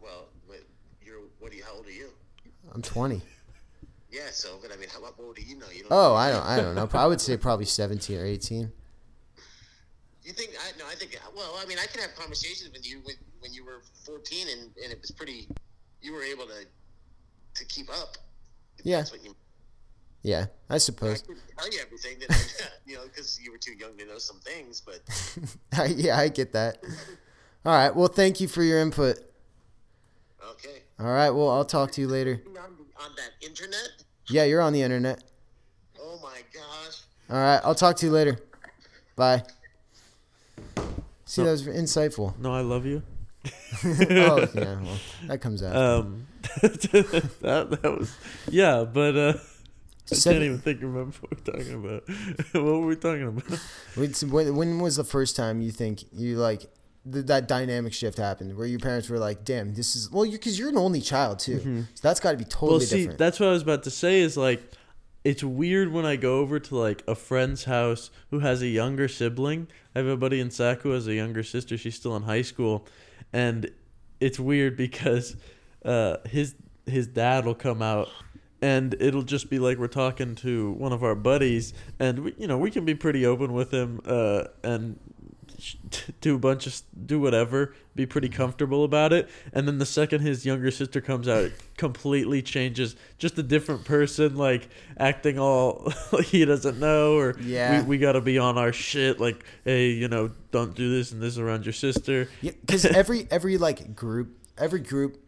Well, 0.00 0.26
but 0.46 0.60
you're. 1.02 1.20
What 1.38 1.50
do 1.50 1.56
you? 1.56 1.64
How 1.64 1.74
old 1.74 1.86
are 1.86 1.92
you? 1.92 2.10
I'm 2.74 2.82
20. 2.82 3.20
Yeah. 4.10 4.20
So, 4.30 4.58
but 4.60 4.72
I 4.72 4.76
mean, 4.76 4.88
how 4.88 5.00
what 5.00 5.14
old 5.18 5.36
do 5.36 5.42
you 5.42 5.56
know? 5.58 5.66
You 5.72 5.82
don't. 5.82 5.92
Oh, 5.92 6.14
I 6.14 6.30
don't 6.30 6.44
I 6.44 6.56
don't 6.56 6.74
know. 6.74 6.88
I 6.92 7.06
would 7.06 7.20
say 7.20 7.36
probably 7.36 7.66
17 7.66 8.18
or 8.18 8.24
18. 8.24 8.72
You 10.24 10.32
think? 10.32 10.50
I 10.58 10.76
no. 10.78 10.86
I 10.86 10.94
think. 10.94 11.18
Well, 11.36 11.54
I 11.60 11.66
mean, 11.66 11.78
I 11.78 11.84
could 11.86 12.00
have 12.00 12.14
conversations 12.16 12.70
with 12.72 12.86
you 12.88 13.00
when 13.04 13.16
when 13.40 13.52
you 13.52 13.64
were 13.64 13.82
14, 14.04 14.48
and 14.50 14.60
and 14.82 14.92
it 14.92 15.00
was 15.00 15.10
pretty. 15.10 15.48
You 16.00 16.12
were 16.12 16.22
able 16.22 16.46
to 16.46 16.64
to 17.54 17.64
keep 17.66 17.90
up. 17.90 18.16
Yeah. 18.82 19.04
You. 19.22 19.34
Yeah, 20.22 20.46
I 20.70 20.76
I 20.76 20.78
suppose. 20.78 21.20
couldn't 21.20 21.42
tell 21.58 21.70
you 21.70 21.80
everything 21.84 22.18
that 22.20 22.30
I, 22.30 22.64
you 22.86 22.96
know, 22.96 23.02
because 23.04 23.38
you 23.42 23.52
were 23.52 23.58
too 23.58 23.74
young 23.74 23.94
to 23.98 24.06
know 24.06 24.16
some 24.16 24.40
things. 24.40 24.80
But 24.80 25.00
yeah, 25.90 26.18
I 26.18 26.28
get 26.28 26.52
that. 26.52 26.78
All 27.66 27.72
right. 27.74 27.94
Well, 27.94 28.08
thank 28.08 28.40
you 28.40 28.48
for 28.48 28.62
your 28.62 28.80
input. 28.80 29.18
okay, 30.52 30.78
All 30.98 31.06
right. 31.06 31.28
Well, 31.30 31.50
I'll 31.50 31.64
talk 31.66 31.92
to 31.92 32.00
you 32.00 32.08
later. 32.08 32.42
on, 32.58 32.64
on 33.04 33.12
that 33.16 33.46
internet. 33.46 34.02
Yeah, 34.30 34.44
you're 34.44 34.62
on 34.62 34.72
the 34.72 34.80
internet. 34.80 35.22
Oh 36.00 36.18
my 36.22 36.38
gosh. 36.54 37.02
All 37.28 37.36
right. 37.36 37.60
I'll 37.62 37.74
talk 37.74 37.96
to 37.96 38.06
you 38.06 38.12
later. 38.12 38.38
Bye. 39.16 39.42
See, 41.26 41.42
that 41.42 41.50
was 41.50 41.66
insightful. 41.66 42.38
No, 42.38 42.52
I 42.54 42.60
love 42.60 42.86
you. 42.86 43.02
oh, 43.84 44.48
yeah. 44.54 44.80
Well, 44.80 44.98
that 45.26 45.40
comes 45.40 45.62
out. 45.62 45.76
Um, 45.76 46.26
that 46.62 47.78
that 47.82 47.96
was 47.98 48.16
yeah, 48.48 48.84
but 48.84 49.16
uh, 49.16 49.34
I 50.10 50.14
Seven- 50.14 50.32
can't 50.38 50.44
even 50.44 50.58
think 50.60 50.80
remember 50.82 51.16
what 51.20 51.30
we're 51.46 51.52
talking 51.52 51.74
about. 51.74 52.08
what 52.52 52.64
were 52.64 52.86
we 52.86 52.96
talking 52.96 53.26
about? 53.26 54.30
When, 54.30 54.56
when 54.56 54.78
was 54.80 54.96
the 54.96 55.04
first 55.04 55.36
time 55.36 55.60
you 55.60 55.70
think 55.72 56.04
you 56.12 56.36
like 56.36 56.66
th- 57.10 57.26
that 57.26 57.48
dynamic 57.48 57.92
shift 57.92 58.18
happened 58.18 58.56
where 58.56 58.66
your 58.66 58.80
parents 58.80 59.08
were 59.08 59.18
like, 59.18 59.44
"Damn, 59.44 59.74
this 59.74 59.96
is 59.96 60.10
well," 60.10 60.30
because 60.30 60.58
you're 60.58 60.70
an 60.70 60.78
only 60.78 61.00
child 61.00 61.38
too, 61.38 61.86
so 61.94 62.00
that's 62.02 62.20
got 62.20 62.32
to 62.32 62.36
be 62.38 62.44
totally 62.44 62.70
well, 62.72 62.80
see, 62.80 62.96
different. 63.00 63.18
that's 63.18 63.40
what 63.40 63.48
I 63.48 63.52
was 63.52 63.62
about 63.62 63.82
to 63.84 63.90
say. 63.90 64.20
Is 64.20 64.36
like, 64.36 64.62
it's 65.24 65.42
weird 65.42 65.90
when 65.90 66.04
I 66.04 66.16
go 66.16 66.38
over 66.38 66.60
to 66.60 66.76
like 66.76 67.02
a 67.08 67.14
friend's 67.14 67.64
house 67.64 68.10
who 68.30 68.40
has 68.40 68.60
a 68.60 68.66
younger 68.66 69.08
sibling. 69.08 69.68
I 69.94 70.00
have 70.00 70.08
a 70.08 70.16
buddy 70.16 70.38
in 70.38 70.50
Sac 70.50 70.82
who 70.82 70.90
has 70.90 71.06
a 71.06 71.14
younger 71.14 71.42
sister. 71.42 71.78
She's 71.78 71.94
still 71.94 72.14
in 72.14 72.24
high 72.24 72.42
school, 72.42 72.86
and 73.32 73.70
it's 74.20 74.38
weird 74.38 74.76
because 74.76 75.36
uh, 75.84 76.18
his 76.26 76.54
his 76.86 77.06
dad 77.06 77.46
will 77.46 77.54
come 77.54 77.80
out. 77.82 78.08
And 78.60 78.94
it'll 78.98 79.22
just 79.22 79.50
be 79.50 79.58
like 79.58 79.76
we're 79.76 79.88
talking 79.88 80.34
to 80.36 80.72
one 80.72 80.92
of 80.92 81.04
our 81.04 81.14
buddies, 81.14 81.74
and 81.98 82.20
we, 82.20 82.34
you 82.38 82.46
know 82.46 82.56
we 82.56 82.70
can 82.70 82.84
be 82.84 82.94
pretty 82.94 83.26
open 83.26 83.52
with 83.52 83.70
him, 83.72 84.00
uh, 84.06 84.44
and 84.62 84.98
do 86.20 86.36
a 86.36 86.38
bunch 86.38 86.66
of 86.66 86.80
do 87.06 87.20
whatever, 87.20 87.74
be 87.94 88.06
pretty 88.06 88.28
comfortable 88.28 88.84
about 88.84 89.12
it. 89.12 89.28
And 89.52 89.66
then 89.66 89.78
the 89.78 89.86
second 89.86 90.20
his 90.20 90.44
younger 90.44 90.70
sister 90.70 91.00
comes 91.00 91.28
out, 91.28 91.44
it 91.44 91.52
completely 91.76 92.42
changes. 92.42 92.96
Just 93.18 93.38
a 93.38 93.42
different 93.42 93.84
person, 93.84 94.36
like 94.36 94.68
acting 94.98 95.38
all 95.38 95.92
like 96.12 96.26
he 96.26 96.44
doesn't 96.44 96.78
know, 96.78 97.16
or 97.16 97.36
Yeah. 97.40 97.82
we, 97.82 97.86
we 97.86 97.98
got 97.98 98.12
to 98.12 98.20
be 98.20 98.38
on 98.38 98.58
our 98.58 98.72
shit. 98.72 99.20
Like, 99.20 99.44
hey, 99.64 99.90
you 99.90 100.08
know, 100.08 100.30
don't 100.50 100.74
do 100.74 100.90
this 100.90 101.12
and 101.12 101.22
this 101.22 101.38
around 101.38 101.64
your 101.66 101.72
sister. 101.72 102.28
Yeah, 102.42 102.52
because 102.60 102.84
every 103.02 103.26
every 103.30 103.58
like 103.58 103.94
group, 103.94 104.38
every 104.58 104.80
group, 104.80 105.20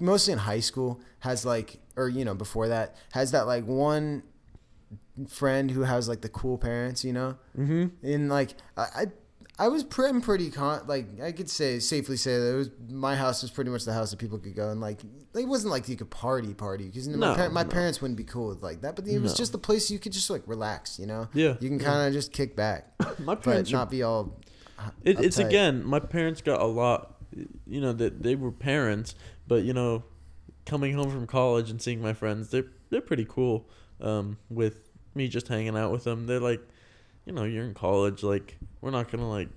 mostly 0.00 0.32
in 0.32 0.38
high 0.40 0.60
school, 0.60 1.00
has 1.20 1.44
like, 1.44 1.78
or 1.96 2.08
you 2.08 2.24
know, 2.24 2.34
before 2.34 2.68
that, 2.68 2.96
has 3.12 3.30
that 3.32 3.46
like 3.46 3.64
one 3.66 4.22
friend 5.28 5.70
who 5.70 5.82
has 5.82 6.08
like 6.08 6.20
the 6.20 6.28
cool 6.28 6.58
parents, 6.58 7.04
you 7.04 7.12
know. 7.12 7.36
Mm-hmm. 7.58 8.06
And 8.06 8.28
like, 8.28 8.50
I, 8.76 8.82
I, 8.82 9.06
I 9.58 9.68
was 9.68 9.84
pre- 9.84 10.08
I'm 10.08 10.20
pretty 10.20 10.50
con 10.50 10.82
like 10.86 11.20
I 11.20 11.32
could 11.32 11.48
say 11.48 11.78
safely 11.78 12.16
say 12.16 12.38
that 12.38 12.52
it 12.52 12.56
was 12.56 12.70
my 12.90 13.16
house 13.16 13.40
was 13.42 13.50
pretty 13.50 13.70
much 13.70 13.84
the 13.84 13.92
house 13.94 14.10
that 14.10 14.18
people 14.18 14.38
could 14.38 14.54
go 14.54 14.68
and 14.70 14.80
like 14.80 15.00
it 15.34 15.48
wasn't 15.48 15.70
like 15.70 15.88
you 15.88 15.96
could 15.96 16.10
party 16.10 16.52
party 16.52 16.86
because 16.86 17.08
my, 17.08 17.34
par- 17.34 17.50
my 17.50 17.62
no. 17.62 17.68
parents 17.68 18.00
wouldn't 18.02 18.18
be 18.18 18.24
cool 18.24 18.48
with 18.48 18.62
like 18.62 18.82
that 18.82 18.96
but 18.96 19.06
it 19.06 19.18
was 19.20 19.32
No. 19.32 19.36
just 19.36 19.52
the 19.52 19.58
place 19.58 19.90
you 19.90 19.98
could 19.98 20.12
just 20.12 20.28
like 20.28 20.42
relax 20.46 20.98
you 20.98 21.06
know 21.06 21.28
Yeah, 21.32 21.56
you 21.60 21.68
can 21.70 21.78
kind 21.78 22.06
of 22.06 22.12
just 22.12 22.32
kick 22.32 22.54
back 22.54 22.92
My 23.18 23.34
parents 23.34 23.70
are 23.70 23.76
not 23.76 23.90
be 23.90 24.02
all 24.02 24.40
It, 25.02 25.18
it's 25.20 25.38
again, 25.38 25.84
my 25.84 26.00
parents 26.00 26.42
got 26.42 26.60
a 26.60 26.66
lot. 26.66 27.14
You 27.66 27.80
know 27.80 27.92
that 27.94 28.22
they 28.22 28.34
were 28.34 28.52
parents, 28.52 29.14
but 29.48 29.64
you 29.64 29.72
know, 29.72 30.04
coming 30.66 30.92
home 30.94 31.10
from 31.10 31.26
college 31.26 31.70
and 31.70 31.80
seeing 31.80 32.00
my 32.02 32.12
friends, 32.12 32.50
they're 32.50 32.66
they're 32.90 33.00
pretty 33.00 33.24
cool. 33.26 33.68
Um, 34.00 34.36
with 34.50 34.80
me 35.14 35.28
just 35.28 35.48
hanging 35.48 35.76
out 35.76 35.92
with 35.92 36.04
them, 36.04 36.26
they're 36.26 36.40
like, 36.40 36.60
you 37.26 37.32
know, 37.32 37.44
you're 37.44 37.64
in 37.64 37.74
college, 37.74 38.22
like 38.22 38.56
we're 38.80 38.90
not 38.92 39.10
gonna 39.10 39.28
like. 39.28 39.48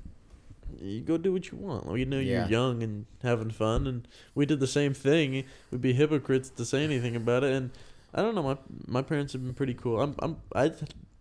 You 0.81 1.01
go 1.01 1.17
do 1.17 1.33
what 1.33 1.51
you 1.51 1.57
want. 1.57 1.85
Well, 1.87 1.97
you 1.97 2.05
know 2.05 2.19
Yeah. 2.19 2.41
you're 2.41 2.49
young 2.59 2.83
and 2.83 3.05
having 3.23 3.49
fun, 3.49 3.87
and 3.87 4.07
we 4.35 4.45
did 4.45 4.59
the 4.59 4.67
same 4.67 4.93
thing. 4.93 5.43
We'd 5.71 5.81
be 5.81 5.93
hypocrites 5.93 6.49
to 6.51 6.63
say 6.65 6.83
anything 6.83 7.15
about 7.15 7.43
it, 7.43 7.53
and 7.53 7.71
I 8.13 8.21
don't 8.21 8.35
know. 8.35 8.43
My 8.43 8.57
my 8.87 9.01
parents 9.01 9.33
have 9.33 9.43
been 9.43 9.53
pretty 9.55 9.73
cool. 9.73 9.99
I'm 10.01 10.15
I'm 10.19 10.37
I 10.53 10.71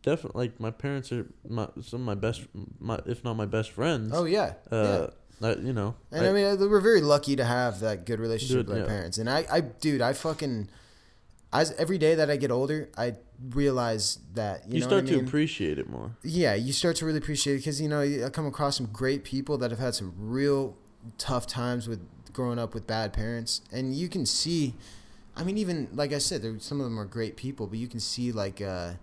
definitely 0.03 0.39
like 0.49 0.61
my 0.61 0.71
parents 0.71 1.11
are 1.13 1.27
my 1.49 1.69
some 1.83 2.01
of 2.01 2.07
my 2.07 2.15
best, 2.15 2.43
my 2.79 3.01
if 3.07 3.25
not 3.25 3.35
my 3.35 3.47
best 3.47 3.71
friends. 3.71 4.13
oh 4.15 4.25
yeah 4.27 4.55
yeah 4.71 4.79
Uh, 4.79 5.11
I, 5.41 5.55
you 5.55 5.73
know, 5.73 5.95
And 6.11 6.27
I, 6.27 6.33
mean, 6.33 6.45
uh, 6.47 6.57
we're 6.59 6.81
very 6.81 7.01
lucky 7.01 7.37
to 7.37 7.45
have 7.45 7.79
that 7.81 8.05
good 8.05 8.19
relationship 8.19 8.57
Dude, 8.57 8.69
with 8.69 8.77
our 8.79 8.83
yeah. 8.83 8.89
parents. 8.89 9.19
And 9.19 9.31
I, 9.31 9.47
I, 9.49 9.61
dude, 9.61 10.01
I 10.03 10.13
fucking, 10.13 10.69
as 11.53 11.73
every 11.73 11.99
day 11.99 12.15
that 12.15 12.31
I 12.31 12.37
get 12.37 12.51
older, 12.51 12.91
I 12.97 13.15
realize 13.51 14.19
that 14.35 14.67
you, 14.67 14.75
you, 14.75 14.81
know 14.81 14.87
start 14.87 15.05
what 15.05 15.11
I 15.11 15.15
mean? 15.15 15.25
to 15.25 15.29
appreciate 15.29 15.79
it 15.79 15.89
more. 15.89 16.17
yeah, 16.23 16.55
you 16.55 16.73
start 16.73 16.97
to 16.97 17.07
really 17.07 17.19
appreciate 17.19 17.55
it 17.55 17.59
because 17.59 17.81
you 17.81 17.89
know 17.89 18.01
I 18.01 18.29
come 18.31 18.47
across 18.47 18.77
some 18.77 18.87
great 18.87 19.25
people 19.25 19.57
that 19.59 19.71
have 19.71 19.81
had 19.81 19.95
some 19.95 20.15
real 20.17 20.77
tough 21.17 21.47
times 21.47 21.89
with 21.89 22.01
growing 22.33 22.59
up 22.59 22.75
with 22.75 22.87
bad 22.87 23.13
parents, 23.13 23.63
and 23.73 23.95
you 23.95 24.09
can 24.09 24.27
see. 24.27 24.75
I 25.37 25.45
mean, 25.45 25.57
even 25.57 25.89
like 25.93 26.13
I 26.13 26.19
said, 26.19 26.43
there, 26.43 26.59
some 26.59 26.81
of 26.81 26.85
them 26.85 26.99
are 26.99 27.05
great 27.05 27.37
people, 27.37 27.69
but 27.69 27.79
you 27.79 27.87
can 27.87 28.01
see 28.01 28.33
like, 28.33 28.61
uh, 28.61 28.95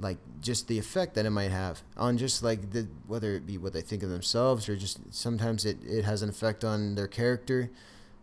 like 0.00 0.16
just 0.40 0.66
the 0.66 0.78
effect 0.78 1.14
that 1.14 1.26
it 1.26 1.30
might 1.30 1.50
have 1.50 1.82
on 1.96 2.16
just 2.16 2.42
like 2.42 2.70
the 2.70 2.88
whether 3.06 3.34
it 3.34 3.46
be 3.46 3.58
what 3.58 3.74
they 3.74 3.82
think 3.82 4.02
of 4.02 4.08
themselves 4.08 4.66
or 4.68 4.76
just 4.76 4.98
sometimes 5.14 5.66
it, 5.66 5.76
it 5.84 6.04
has 6.04 6.22
an 6.22 6.30
effect 6.30 6.64
on 6.64 6.94
their 6.94 7.06
character, 7.06 7.70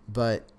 but 0.10 0.50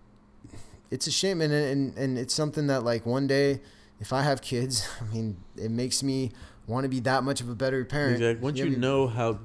it's 0.94 1.06
a 1.06 1.10
shame 1.10 1.40
and 1.40 1.52
and 1.52 1.96
and 1.98 2.18
it's 2.18 2.34
something 2.34 2.66
that 2.68 2.84
like 2.84 3.04
one 3.06 3.26
day 3.26 3.60
if 4.00 4.12
I 4.12 4.22
have 4.22 4.42
kids, 4.42 4.74
I 5.00 5.04
mean, 5.14 5.36
it 5.56 5.70
makes 5.70 6.02
me 6.02 6.32
want 6.66 6.84
to 6.84 6.88
be 6.88 7.00
that 7.00 7.22
much 7.24 7.40
of 7.40 7.48
a 7.48 7.54
better 7.54 7.84
parent. 7.84 8.16
Exactly. 8.16 8.42
Once 8.42 8.58
Yeah, 8.58 8.64
you 8.66 8.76
know 8.76 9.06
how 9.08 9.38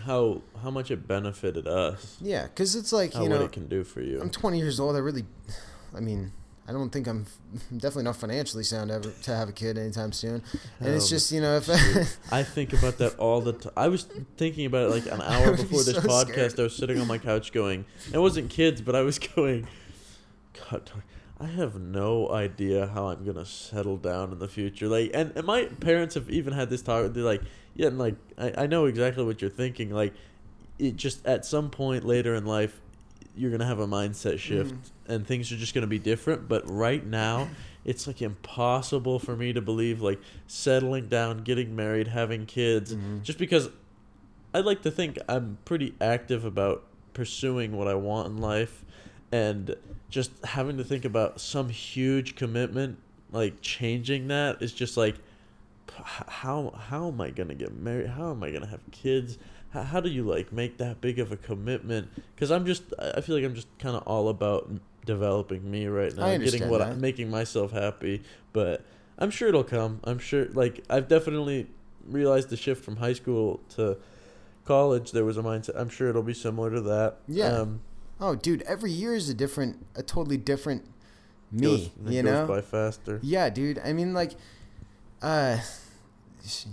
how 0.00 0.42
how 0.62 0.70
much 0.70 0.90
it 0.90 1.06
benefited 1.08 1.66
us, 1.66 2.16
Yeah, 2.20 2.44
because 2.44 2.74
it's 2.76 2.92
like 2.92 3.14
you 3.14 3.20
what 3.22 3.30
know, 3.30 3.44
it 3.44 3.52
can 3.52 3.66
do 3.68 3.84
for 3.84 4.00
you. 4.02 4.20
I'm 4.20 4.30
20 4.30 4.58
years 4.58 4.78
old. 4.80 4.96
I 4.96 4.98
really, 4.98 5.24
I 5.96 6.00
mean, 6.00 6.32
I 6.68 6.72
don't 6.72 6.90
think 6.90 7.06
I'm 7.06 7.26
I'm 7.70 7.78
definitely 7.84 8.04
not 8.04 8.16
financially 8.16 8.64
sound 8.64 8.90
ever 8.90 9.10
to 9.10 9.30
have 9.34 9.48
a 9.48 9.52
kid 9.52 9.78
anytime 9.78 10.12
soon. 10.12 10.42
And 10.80 10.88
it's 10.94 11.04
Um, 11.06 11.10
just 11.16 11.32
you 11.32 11.40
know 11.40 11.56
if 11.56 11.68
I 12.32 12.42
think 12.42 12.72
about 12.72 12.98
that 12.98 13.16
all 13.18 13.40
the 13.40 13.52
time. 13.54 13.72
I 13.76 13.88
was 13.88 14.06
thinking 14.36 14.66
about 14.66 14.82
it 14.88 14.90
like 14.90 15.06
an 15.12 15.22
hour 15.22 15.50
would 15.50 15.56
be 15.56 15.62
before 15.64 15.82
this 15.84 15.96
so 15.96 16.02
podcast. 16.02 16.28
scared. 16.32 16.60
I 16.60 16.62
was 16.64 16.76
sitting 16.76 17.00
on 17.00 17.06
my 17.06 17.18
couch 17.18 17.52
going, 17.52 17.84
it 18.12 18.18
wasn't 18.18 18.50
kids, 18.50 18.80
but 18.82 18.94
I 18.94 19.02
was 19.02 19.18
going, 19.18 19.66
God, 20.70 20.90
I 21.40 21.46
have 21.46 21.80
no 21.80 22.30
idea 22.30 22.86
how 22.86 23.08
I'm 23.08 23.24
gonna 23.24 23.44
settle 23.44 23.96
down 23.96 24.32
in 24.32 24.38
the 24.38 24.48
future. 24.48 24.88
Like, 24.88 25.10
and, 25.14 25.32
and 25.36 25.46
my 25.46 25.64
parents 25.64 26.14
have 26.14 26.30
even 26.30 26.52
had 26.52 26.70
this 26.70 26.82
talk. 26.82 27.12
They're 27.12 27.22
like, 27.22 27.42
yeah, 27.74 27.88
and 27.88 27.98
like 27.98 28.16
I, 28.38 28.52
I 28.58 28.66
know 28.66 28.86
exactly 28.86 29.24
what 29.24 29.40
you're 29.40 29.50
thinking. 29.50 29.90
Like, 29.90 30.14
it 30.78 30.96
just 30.96 31.26
at 31.26 31.44
some 31.44 31.70
point 31.70 32.04
later 32.04 32.34
in 32.34 32.46
life, 32.46 32.80
you're 33.36 33.50
gonna 33.50 33.66
have 33.66 33.80
a 33.80 33.86
mindset 33.86 34.38
shift, 34.38 34.74
mm. 34.74 34.90
and 35.08 35.26
things 35.26 35.50
are 35.50 35.56
just 35.56 35.74
gonna 35.74 35.86
be 35.86 35.98
different. 35.98 36.48
But 36.48 36.68
right 36.70 37.04
now. 37.04 37.48
It's 37.84 38.06
like 38.06 38.22
impossible 38.22 39.18
for 39.18 39.36
me 39.36 39.52
to 39.52 39.60
believe 39.60 40.00
like 40.00 40.18
settling 40.46 41.08
down, 41.08 41.44
getting 41.44 41.76
married, 41.76 42.08
having 42.08 42.46
kids, 42.46 42.94
mm-hmm. 42.94 43.22
just 43.22 43.38
because 43.38 43.68
I 44.54 44.60
like 44.60 44.82
to 44.82 44.90
think 44.90 45.18
I'm 45.28 45.58
pretty 45.64 45.94
active 46.00 46.44
about 46.44 46.84
pursuing 47.12 47.76
what 47.76 47.86
I 47.86 47.94
want 47.94 48.28
in 48.28 48.38
life 48.38 48.84
and 49.34 49.74
just 50.10 50.30
having 50.44 50.76
to 50.76 50.84
think 50.84 51.04
about 51.04 51.40
some 51.40 51.68
huge 51.68 52.36
commitment 52.36 52.98
like 53.32 53.60
changing 53.60 54.28
that 54.28 54.62
is 54.62 54.72
just 54.72 54.96
like 54.96 55.16
how 56.06 56.72
how 56.88 57.08
am 57.08 57.20
I 57.20 57.30
going 57.30 57.48
to 57.48 57.54
get 57.54 57.72
married? 57.72 58.08
How 58.08 58.30
am 58.30 58.42
I 58.44 58.50
going 58.50 58.62
to 58.62 58.68
have 58.68 58.80
kids? 58.92 59.38
How, 59.70 59.82
how 59.82 60.00
do 60.00 60.08
you 60.08 60.22
like 60.22 60.52
make 60.52 60.78
that 60.78 61.00
big 61.00 61.18
of 61.18 61.32
a 61.32 61.36
commitment? 61.36 62.08
Cuz 62.36 62.50
I'm 62.52 62.64
just 62.64 62.84
I 63.16 63.20
feel 63.20 63.34
like 63.36 63.44
I'm 63.44 63.54
just 63.56 63.66
kind 63.78 63.96
of 63.96 64.02
all 64.04 64.28
about 64.28 64.70
developing 65.04 65.68
me 65.70 65.86
right 65.86 66.14
now, 66.16 66.24
getting 66.52 66.62
what 66.70 66.80
i'm 66.92 67.00
making 67.00 67.28
myself 67.30 67.72
happy, 67.72 68.22
but 68.52 68.84
I'm 69.18 69.30
sure 69.30 69.48
it'll 69.48 69.64
come. 69.64 70.00
I'm 70.04 70.18
sure 70.18 70.46
like 70.52 70.82
I've 70.88 71.08
definitely 71.08 71.66
realized 72.06 72.50
the 72.50 72.56
shift 72.56 72.84
from 72.84 72.96
high 72.96 73.12
school 73.14 73.60
to 73.76 73.96
college 74.64 75.10
there 75.12 75.24
was 75.26 75.36
a 75.36 75.42
mindset 75.42 75.74
i'm 75.76 75.88
sure 75.90 76.08
it'll 76.08 76.22
be 76.22 76.32
similar 76.34 76.70
to 76.70 76.80
that 76.80 77.16
Yeah. 77.28 77.48
um 77.58 77.80
oh 78.20 78.34
dude, 78.34 78.62
every 78.62 78.90
year 78.92 79.14
is 79.14 79.28
a 79.28 79.34
different, 79.34 79.84
a 79.96 80.02
totally 80.02 80.36
different 80.36 80.84
me. 81.52 81.92
goes, 82.02 82.14
you 82.14 82.22
goes 82.22 82.32
know? 82.32 82.46
by 82.46 82.60
faster 82.60 83.20
Yeah, 83.22 83.48
dude. 83.50 83.78
I 83.84 83.92
mean, 83.92 84.12
like, 84.14 84.32
uh, 85.22 85.58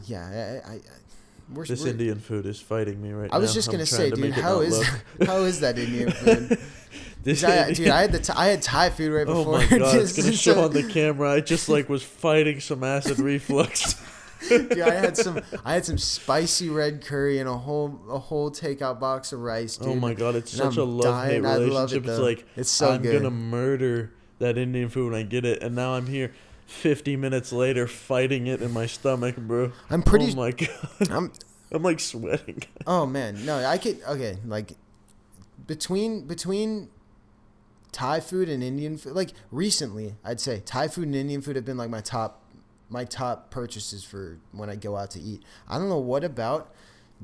yeah, 0.06 0.62
I, 0.66 0.72
I, 0.74 0.80
we're, 1.54 1.66
this 1.66 1.82
we're- 1.82 1.92
indian 1.92 2.20
food 2.20 2.46
is 2.46 2.60
fighting 2.60 3.02
me 3.02 3.12
right 3.12 3.30
now 3.30 3.36
I 3.36 3.40
was 3.40 3.54
just 3.54 3.68
I'm 3.68 3.74
gonna 3.74 3.86
say, 3.86 4.10
to 4.10 4.16
dude, 4.16 4.34
how 4.34 4.62
is 4.62 4.82
how 5.26 5.38
is 5.44 5.60
that 5.62 5.78
Indian 5.78 6.12
food? 6.24 6.58
this 7.24 7.44
I, 7.44 7.58
Indian- 7.70 7.74
dude, 7.76 7.88
I 7.90 8.02
had 8.02 8.12
the 8.12 8.20
t- 8.20 8.34
I 8.36 8.48
had 8.48 8.62
Thai 8.62 8.90
food 8.90 9.12
right 9.12 9.26
before. 9.28 9.56
oh 9.56 9.58
my 9.60 9.66
god 9.78 9.82
it's 9.96 10.14
Just- 10.14 10.18
gonna 10.18 10.32
show 10.36 10.64
on 10.64 10.72
the 10.74 10.84
camera 10.84 11.32
i 11.34 11.40
just 11.42 11.68
like 11.70 11.90
was 11.90 12.04
fighting 12.04 12.60
some 12.60 12.84
acid 12.84 13.20
reflux 13.20 13.96
Dude, 14.50 14.80
I 14.82 14.94
had 14.96 15.16
some 15.18 15.40
I 15.64 15.74
had 15.74 15.86
some 15.86 15.98
spicy 15.98 16.70
red 16.70 17.04
curry 17.06 17.40
and 17.40 17.48
a 17.48 17.58
whole 17.58 18.00
a 18.10 18.18
whole 18.20 18.50
takeout 18.52 19.00
box 19.00 19.32
of 19.34 19.40
rice. 19.42 19.78
Oh 19.82 19.86
dude. 19.86 19.94
oh 19.94 20.00
my 20.00 20.14
god 20.14 20.36
it's 20.36 20.52
And 20.60 20.74
such 20.74 20.78
a 20.78 20.82
I'm 20.84 20.98
love 20.98 21.26
hate. 21.26 21.38
I 21.46 21.58
love 21.58 21.62
it, 21.62 21.66
relationship 21.66 22.06
it's 22.08 22.20
like 22.20 22.46
It's 22.56 22.70
so 22.70 22.92
i'm 22.92 23.02
good. 23.02 23.14
gonna 23.22 23.30
murder 23.32 24.12
that 24.40 24.58
indian 24.58 24.90
food 24.90 25.12
when 25.12 25.20
i 25.20 25.24
get 25.24 25.46
it 25.46 25.62
and 25.62 25.76
now 25.76 25.94
i'm 25.94 26.08
here 26.08 26.32
50 26.66 27.16
minutes 27.18 27.52
later 27.54 27.86
fighting 27.88 28.48
it 28.48 28.62
in 28.62 28.72
my 28.74 28.86
stomach 28.88 29.36
bro 29.38 29.72
I'm 29.90 30.02
pretty. 30.02 30.32
oh 30.32 30.36
my 30.36 30.52
god 30.52 30.70
I'm 31.12 31.32
i'm 31.72 31.84
like 31.84 32.00
sweating 32.00 32.64
Oh 32.88 33.06
man, 33.06 33.46
no, 33.46 33.64
I 33.64 33.78
could 33.78 34.02
okay, 34.08 34.38
like 34.46 34.72
between 35.68 36.26
between 36.28 36.90
Thai 37.92 38.20
food 38.22 38.50
and 38.50 38.64
Indian 38.64 38.98
food, 38.98 39.14
like 39.14 39.32
recently, 39.52 40.16
I'd 40.24 40.40
say 40.40 40.62
Thai 40.66 40.88
food 40.88 41.06
and 41.06 41.16
Indian 41.16 41.42
food 41.42 41.56
have 41.58 41.66
been 41.66 41.78
like 41.78 41.90
my 41.90 42.02
top 42.02 42.41
my 42.92 43.06
top 43.06 43.50
purchases 43.50 44.04
for 44.04 44.38
when 44.52 44.70
I 44.70 44.76
go 44.76 44.96
out 44.98 45.12
to 45.12 45.20
eat. 45.20 45.44
I 45.68 45.78
don't 45.80 45.90
know 45.90 45.98
what 45.98 46.24
about 46.24 46.74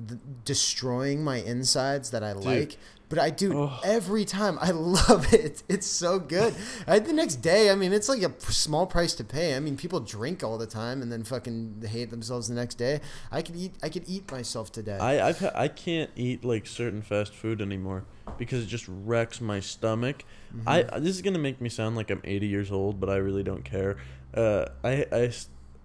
th- 0.07 0.19
destroying 0.45 1.23
my 1.23 1.37
insides 1.37 2.09
that 2.11 2.23
I 2.23 2.31
like, 2.31 2.77
but 3.09 3.19
I 3.19 3.29
do 3.29 3.57
Oh. 3.63 3.79
every 3.83 4.25
time. 4.25 4.57
I 4.61 4.71
love 5.09 5.33
it. 5.33 5.63
It's 5.69 5.87
so 5.87 6.19
good. 6.19 6.55
I, 6.87 6.99
the 6.99 7.13
next 7.13 7.37
day, 7.37 7.69
I 7.71 7.75
mean, 7.75 7.91
it's 7.93 8.07
like 8.09 8.21
a 8.21 8.29
p- 8.29 8.51
small 8.53 8.85
price 8.87 9.13
to 9.15 9.23
pay. 9.23 9.55
I 9.55 9.59
mean, 9.59 9.77
people 9.77 9.99
drink 9.99 10.43
all 10.43 10.57
the 10.57 10.67
time 10.67 11.01
and 11.01 11.11
then 11.11 11.23
fucking 11.23 11.83
hate 11.89 12.09
themselves 12.11 12.47
the 12.47 12.55
next 12.55 12.75
day. 12.75 12.99
I 13.31 13.41
could 13.41 13.55
eat. 13.55 13.73
I 13.83 13.89
could 13.89 14.03
eat 14.07 14.31
myself 14.31 14.71
to 14.73 14.83
death. 14.83 15.01
I 15.01 15.19
I've 15.21 15.43
I 15.55 15.67
can't 15.67 16.11
eat 16.15 16.43
like 16.45 16.65
certain 16.67 17.01
fast 17.01 17.33
food 17.33 17.61
anymore 17.61 18.03
because 18.37 18.63
it 18.63 18.67
just 18.67 18.85
wrecks 18.87 19.39
my 19.41 19.59
stomach. 19.59 20.23
Mm-hmm. 20.55 20.69
I 20.69 20.83
this 20.99 21.15
is 21.15 21.21
gonna 21.21 21.39
make 21.39 21.59
me 21.61 21.69
sound 21.69 21.95
like 21.95 22.09
I'm 22.11 22.21
80 22.23 22.47
years 22.47 22.71
old, 22.71 22.99
but 22.99 23.09
I 23.09 23.17
really 23.17 23.43
don't 23.43 23.63
care. 23.63 23.97
Uh, 24.33 24.65
I 24.83 25.05
I 25.11 25.31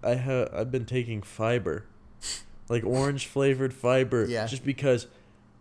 I 0.03 0.15
have 0.15 0.49
I've 0.53 0.71
been 0.71 0.85
taking 0.85 1.21
fiber, 1.21 1.85
like 2.69 2.83
orange 2.83 3.27
flavored 3.27 3.73
fiber, 3.73 4.25
Yeah. 4.25 4.45
just 4.47 4.65
because. 4.65 5.07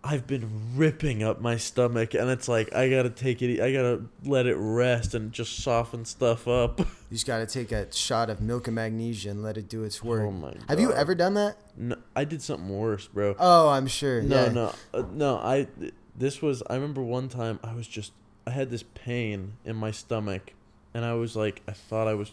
I've 0.05 0.26
been 0.26 0.74
ripping 0.74 1.22
up 1.22 1.40
my 1.40 1.57
stomach, 1.57 2.12
and 2.14 2.28
it's 2.28 2.49
like 2.49 2.74
I 2.74 2.90
gotta 2.90 3.09
take 3.09 3.40
it. 3.40 3.62
I 3.62 3.72
gotta 3.72 4.03
let 4.24 4.47
it 4.47 4.57
rest 4.57 5.14
and 5.14 5.30
just 5.30 5.59
soften 5.62 6.05
stuff 6.05 6.49
up. 6.49 6.80
You 7.09 7.14
just 7.16 7.24
got 7.26 7.38
to 7.38 7.47
take 7.47 7.70
a 7.70 7.93
shot 7.95 8.28
of 8.28 8.40
milk 8.40 8.66
and 8.66 8.74
magnesia 8.74 9.30
and 9.30 9.45
let 9.45 9.57
it 9.57 9.68
do 9.68 9.84
its 9.84 10.03
work. 10.03 10.22
Oh 10.22 10.32
my 10.32 10.55
God. 10.55 10.64
Have 10.68 10.80
you 10.80 10.93
ever 10.93 11.14
done 11.14 11.34
that? 11.34 11.57
No, 11.76 11.95
I 12.16 12.24
did 12.24 12.43
something 12.43 12.68
worse, 12.68 13.07
bro. 13.07 13.36
Oh, 13.38 13.68
I'm 13.68 13.86
sure. 13.86 14.22
No, 14.22 14.45
yeah. 14.47 14.51
no, 14.51 14.74
uh, 14.93 15.03
no. 15.12 15.36
I 15.36 15.68
this 16.16 16.43
was. 16.43 16.64
I 16.68 16.74
remember 16.74 17.01
one 17.03 17.28
time 17.28 17.61
I 17.62 17.72
was 17.72 17.86
just. 17.86 18.11
I 18.45 18.51
had 18.51 18.70
this 18.70 18.82
pain 18.82 19.53
in 19.64 19.76
my 19.76 19.93
stomach, 19.93 20.53
and 20.95 21.05
I 21.05 21.14
was 21.14 21.36
like, 21.36 21.62
I 21.68 21.72
thought 21.72 22.09
I 22.09 22.14
was. 22.14 22.32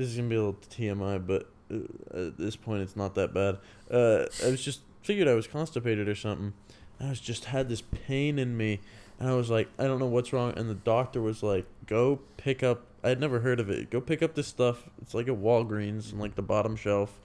This 0.00 0.08
is 0.08 0.16
gonna 0.16 0.28
be 0.30 0.36
a 0.36 0.38
little 0.38 0.60
TMI, 0.70 1.26
but 1.26 1.46
uh, 1.70 2.28
at 2.28 2.38
this 2.38 2.56
point 2.56 2.80
it's 2.80 2.96
not 2.96 3.14
that 3.16 3.34
bad. 3.34 3.58
Uh, 3.90 4.24
I 4.42 4.50
was 4.50 4.64
just 4.64 4.80
figured 5.02 5.28
I 5.28 5.34
was 5.34 5.46
constipated 5.46 6.08
or 6.08 6.14
something. 6.14 6.54
I 6.98 7.10
was 7.10 7.20
just 7.20 7.44
had 7.44 7.68
this 7.68 7.82
pain 7.82 8.38
in 8.38 8.56
me, 8.56 8.80
and 9.18 9.28
I 9.28 9.34
was 9.34 9.50
like, 9.50 9.68
I 9.78 9.84
don't 9.84 9.98
know 9.98 10.06
what's 10.06 10.32
wrong. 10.32 10.54
And 10.56 10.70
the 10.70 10.74
doctor 10.74 11.20
was 11.20 11.42
like, 11.42 11.66
Go 11.86 12.20
pick 12.38 12.62
up. 12.62 12.86
I 13.04 13.10
had 13.10 13.20
never 13.20 13.40
heard 13.40 13.60
of 13.60 13.68
it. 13.68 13.90
Go 13.90 14.00
pick 14.00 14.22
up 14.22 14.34
this 14.34 14.46
stuff. 14.46 14.88
It's 15.02 15.12
like 15.12 15.28
at 15.28 15.34
Walgreens 15.34 16.12
and 16.12 16.18
like 16.18 16.34
the 16.34 16.42
bottom 16.42 16.76
shelf. 16.76 17.20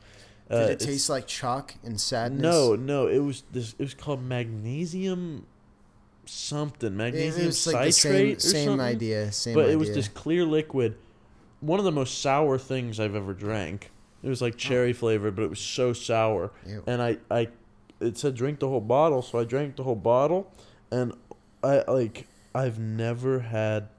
Uh, 0.50 0.68
Did 0.68 0.82
it 0.82 0.86
taste 0.86 1.10
like 1.10 1.28
chalk 1.28 1.76
and 1.82 2.00
sadness? 2.00 2.42
No, 2.42 2.76
no, 2.76 3.08
it 3.08 3.20
was 3.20 3.44
this. 3.54 3.74
It 3.80 3.84
was 3.84 3.94
called 3.94 4.22
magnesium 4.22 5.46
something, 6.26 6.98
magnesium 6.98 7.44
it 7.44 7.46
was 7.46 7.68
like 7.68 7.86
the 7.86 7.92
citrate 7.94 8.42
same, 8.42 8.50
or 8.50 8.54
same 8.54 8.66
something. 8.68 8.86
idea. 8.86 9.32
Same 9.32 9.54
but 9.54 9.62
idea. 9.62 9.74
it 9.74 9.80
was 9.80 9.94
this 9.94 10.10
clear 10.10 10.44
liquid. 10.44 10.98
One 11.66 11.80
of 11.80 11.86
the 11.86 11.92
most 11.92 12.22
sour 12.22 12.58
things 12.58 13.00
I've 13.00 13.16
ever 13.16 13.34
drank. 13.34 13.92
It 14.22 14.30
was 14.30 14.42
like 14.42 14.58
cherry 14.58 14.92
oh. 14.92 14.94
flavored, 14.94 15.36
but 15.36 15.44
it 15.44 15.50
was 15.50 15.60
so 15.60 15.94
sour. 15.94 16.52
Oh. 16.66 16.70
Ew. 16.70 16.84
And 16.88 17.02
I, 17.02 17.18
I, 17.30 17.48
it 18.00 18.18
said 18.18 18.36
drink 18.36 18.60
the 18.60 18.68
whole 18.68 18.82
bottle, 18.82 19.22
so 19.22 19.40
I 19.40 19.44
drank 19.44 19.76
the 19.76 19.84
whole 19.84 19.96
bottle, 19.96 20.52
and 20.92 21.14
I 21.64 21.84
like 21.88 22.28
I've 22.54 22.80
never 22.80 23.40
had. 23.40 23.90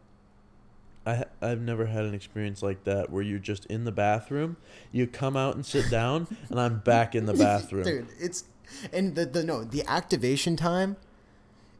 I 1.06 1.24
I've 1.40 1.60
never 1.60 1.86
had 1.86 2.04
an 2.04 2.14
experience 2.14 2.62
like 2.62 2.84
that 2.84 3.10
where 3.10 3.22
you're 3.22 3.38
just 3.38 3.66
in 3.66 3.84
the 3.84 3.92
bathroom, 3.92 4.56
you 4.92 5.06
come 5.06 5.36
out 5.36 5.54
and 5.54 5.64
sit 5.64 5.90
down, 5.90 6.26
and 6.50 6.60
I'm 6.60 6.80
back 6.80 7.14
in 7.14 7.26
the 7.26 7.34
bathroom. 7.34 7.84
Dude, 7.84 8.08
it's 8.18 8.44
and 8.92 9.14
the, 9.14 9.26
the 9.26 9.44
no 9.44 9.64
the 9.64 9.84
activation 9.86 10.56
time, 10.56 10.96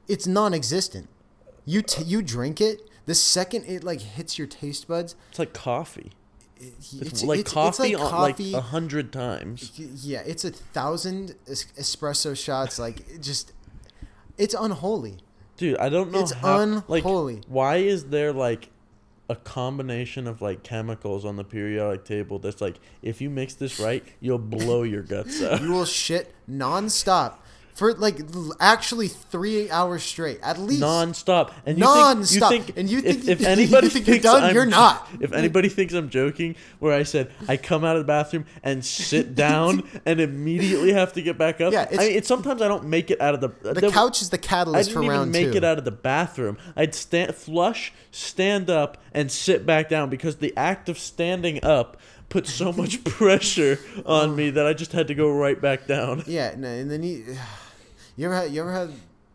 it's 0.09 0.27
non-existent. 0.27 1.09
You 1.65 1.83
t- 1.83 2.05
you 2.05 2.23
drink 2.23 2.61
it 2.61 2.89
the 3.07 3.15
second 3.15 3.65
it 3.65 3.83
like 3.83 4.01
hits 4.01 4.37
your 4.39 4.47
taste 4.47 4.87
buds. 4.89 5.17
It's 5.31 5.39
like 5.39 5.53
coffee. 5.53 6.13
it- 6.59 6.75
It's, 7.01 7.23
like 7.25 7.45
coffee 7.47 7.95
like 7.97 8.05
on 8.05 8.11
coffee. 8.11 8.53
like 8.53 8.63
a 8.63 8.67
hundred 8.67 9.13
times. 9.13 9.73
yeah, 9.79 10.23
it's 10.27 10.45
a 10.45 10.51
thousand 10.51 11.35
es- 11.49 11.67
espresso 11.79 12.37
shots. 12.37 12.79
Like 12.79 13.01
it 13.11 13.23
just, 13.23 13.53
it's 14.39 14.55
unholy. 14.55 15.19
Dude, 15.57 15.79
I 15.79 15.89
don't 15.89 16.13
know 16.13 16.21
It's 16.21 16.33
how 16.33 16.83
like 16.89 17.03
unholy. 17.05 17.41
why 17.49 17.77
is 17.77 18.07
there 18.07 18.33
like 18.33 18.69
a 19.29 19.35
combination 19.35 20.27
of 20.29 20.41
like 20.43 20.63
chemicals 20.63 21.25
on 21.25 21.35
the 21.37 21.43
periodic 21.45 22.05
table 22.05 22.39
that's 22.39 22.61
like 22.61 22.77
if 23.03 23.21
you 23.21 23.29
mix 23.31 23.55
this 23.55 23.81
right, 23.81 24.05
you'll 24.21 24.39
blow 24.39 24.83
your 24.83 25.03
guts 25.03 25.43
out. 25.43 25.61
You 25.63 25.73
will 25.73 25.85
shit 25.87 26.35
nonstop 26.49 27.37
for 27.77 27.93
like 27.93 28.19
actually 28.59 29.09
three 29.09 29.71
hours 29.71 30.03
straight 30.03 30.41
at 30.43 30.59
least. 30.59 30.81
Non-stop, 30.81 31.53
and 31.67 31.77
you 31.79 31.85
Non-stop. 31.85 32.51
think 32.51 32.69
you 32.69 32.73
think 32.75 32.79
And 32.79 32.91
you 32.91 32.99
if, 32.99 33.05
think- 33.05 33.29
if 33.29 33.41
you 33.43 33.47
anybody 33.47 33.89
think 33.91 34.07
you're 34.07 34.15
thinks 34.15 34.25
done, 34.25 34.45
I'm 34.45 34.55
you're 34.55 34.65
not. 34.65 35.07
If 35.21 35.33
anybody 35.33 35.69
thinks 35.69 35.93
I'm 35.93 36.09
joking, 36.09 36.57
where 36.79 36.95
I 36.95 37.03
said 37.03 37.31
I 37.47 37.59
come 37.59 37.85
out 37.85 37.97
of 37.97 38.01
the 38.03 38.07
bathroom 38.07 38.47
and 38.63 38.83
sit 38.85 39.35
down 39.35 39.83
and 40.07 40.21
immediately 40.21 40.93
have 40.95 41.13
to 41.13 41.23
get 41.23 41.37
back 41.37 41.61
up. 41.61 41.73
Yeah, 41.73 41.81
I 41.81 41.85
it's- 41.85 41.99
mean, 42.01 42.17
it's 42.17 42.29
sometimes 42.29 42.63
I 42.63 42.69
don't 42.69 42.85
make 42.85 43.11
it 43.11 43.21
out 43.21 43.35
of 43.35 43.41
the 43.43 43.49
the 43.75 43.91
couch 43.91 44.23
is 44.23 44.31
the 44.31 44.39
catalyst 44.39 44.79
I 44.79 44.83
didn't 44.85 44.95
for 44.95 45.03
even 45.05 45.17
round 45.19 45.33
make 45.33 45.53
two. 45.53 45.59
it 45.59 45.65
out 45.65 45.77
of 45.79 45.85
the 45.85 45.93
bathroom. 45.93 46.57
I'd 46.77 46.95
stand, 46.95 47.35
flush, 47.35 47.93
stand 48.11 48.71
up, 48.71 48.97
and 49.13 49.31
sit 49.31 49.67
back 49.67 49.91
down 49.91 50.09
because 50.09 50.37
the 50.37 50.55
act 50.57 50.89
of 50.89 50.99
standing 50.99 51.63
up 51.63 51.99
put 52.31 52.47
so 52.47 52.73
much 52.73 53.05
pressure 53.05 53.79
on 54.07 54.31
oh. 54.31 54.35
me 54.35 54.51
that 54.51 54.67
I 54.67 54.73
just 54.73 54.93
had 54.93 55.09
to 55.09 55.15
go 55.15 55.31
right 55.31 55.61
back 55.61 55.87
down. 55.87 56.25
Yeah, 56.27 56.55
no, 56.57 56.69
and 56.69 56.91
then 56.91 57.03
you, 57.03 57.37
you 58.17 58.27
ever 58.27 58.35
had, 58.35 58.51
you 58.51 58.61
ever 58.61 58.73
had, 58.73 58.91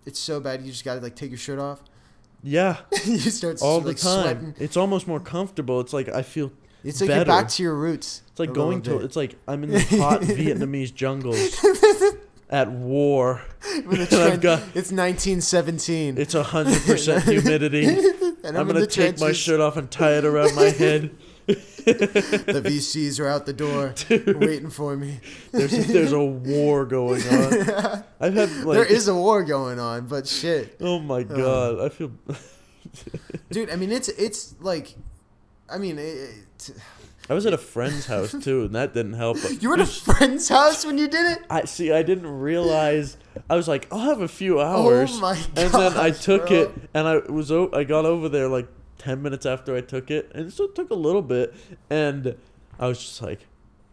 it's 0.06 0.20
so 0.20 0.40
bad 0.40 0.62
you 0.62 0.72
just 0.72 0.84
gotta 0.84 1.00
like 1.02 1.16
take 1.16 1.30
your 1.32 1.38
shirt 1.38 1.60
off. 1.60 1.82
Yeah, 2.44 2.78
you 3.06 3.18
start 3.18 3.62
all 3.62 3.80
like 3.80 3.98
the 3.98 4.02
time. 4.02 4.22
sweating. 4.24 4.56
It's 4.60 4.76
almost 4.76 5.08
more 5.08 5.20
comfortable. 5.20 5.80
It's 5.80 5.94
like 5.94 6.10
I 6.10 6.24
feel. 6.24 6.52
It's 6.84 7.00
like 7.00 7.10
better. 7.10 7.20
you're 7.20 7.26
back 7.26 7.48
to 7.50 7.64
your 7.64 7.76
roots. 7.76 8.24
It's 8.32 8.40
like 8.40 8.54
going 8.54 8.82
to. 8.84 8.98
It's 9.00 9.16
like 9.16 9.36
I'm 9.48 9.64
in 9.64 9.70
the 9.72 9.80
hot 9.80 10.22
Vietnamese 10.22 10.94
jungles 10.94 11.64
at 12.50 12.72
war. 12.72 13.44
And 13.76 14.02
I've 14.02 14.42
got 14.42 14.60
it's 14.74 14.92
1917. 14.92 16.18
it's 16.18 16.34
hundred 16.34 16.82
percent 16.82 17.24
humidity. 17.26 17.86
and 18.44 18.58
I'm 18.58 18.68
in 18.70 18.76
gonna 18.76 18.88
take 18.88 19.20
my 19.20 19.32
shirt 19.32 19.60
off 19.60 19.78
and 19.78 19.92
tie 19.92 20.18
it 20.18 20.26
around 20.26 20.56
my 20.56 20.70
head. 20.70 21.16
The 21.86 22.62
VCs 22.64 23.20
are 23.20 23.28
out 23.28 23.46
the 23.46 23.54
door 23.54 23.94
waiting 24.10 24.70
for 24.70 24.96
me. 24.96 25.20
There's 25.52 25.72
there's 25.88 26.12
a 26.12 26.24
war 26.24 26.86
going 26.86 27.22
on. 27.28 28.04
I've 28.20 28.34
had 28.34 28.52
like 28.64 28.76
there 28.76 28.86
is 28.86 29.08
a 29.08 29.16
war 29.16 29.44
going 29.44 29.80
on, 29.80 30.08
but 30.08 30.28
shit, 30.28 30.78
Oh 30.82 31.00
my 31.00 31.24
god, 31.24 31.80
um, 31.80 31.86
I 31.86 31.90
feel 31.90 32.12
dude. 33.52 33.70
I 33.70 33.76
mean, 33.76 33.92
it's 33.92 34.10
it's 34.10 34.56
like, 34.60 34.96
I 35.70 35.78
mean, 35.78 35.98
it, 35.98 36.04
it, 36.04 36.72
I 37.30 37.34
was 37.34 37.46
at 37.46 37.54
a 37.54 37.58
friend's 37.58 38.08
house 38.08 38.32
too, 38.44 38.64
and 38.64 38.76
that 38.76 38.94
didn't 38.94 39.14
help. 39.14 39.38
you 39.62 39.70
were 39.70 39.76
at 39.76 39.82
a 39.82 39.86
friend's 39.86 40.50
house 40.50 40.86
when 40.86 40.98
you 40.98 41.08
did 41.08 41.38
it. 41.38 41.46
I 41.50 41.66
see. 41.66 41.92
I 41.92 42.04
didn't 42.04 42.28
realize. 42.28 43.18
I 43.50 43.56
was 43.56 43.68
like, 43.68 43.88
I'll 43.92 44.00
have 44.00 44.22
a 44.22 44.28
few 44.28 44.60
oh 44.60 44.64
hours, 44.64 45.12
Oh 45.14 45.20
my 45.22 45.36
and 45.56 45.72
then 45.72 45.94
I 45.98 46.12
took 46.12 46.48
bro. 46.48 46.58
it, 46.58 46.72
and 46.94 47.08
I 47.08 47.18
was 47.32 47.52
I 47.52 47.84
got 47.86 48.06
over 48.06 48.28
there 48.28 48.48
like 48.48 48.68
ten 49.02 49.22
minutes 49.22 49.46
after 49.46 49.76
I 49.76 49.82
took 49.82 50.10
it, 50.12 50.32
and 50.36 50.52
so 50.54 50.66
it 50.66 50.76
took 50.76 50.90
a 50.92 50.96
little 50.96 51.22
bit, 51.22 51.54
and 51.90 52.36
I 52.80 52.88
was 52.88 53.00
just 53.00 53.22
like. 53.22 53.48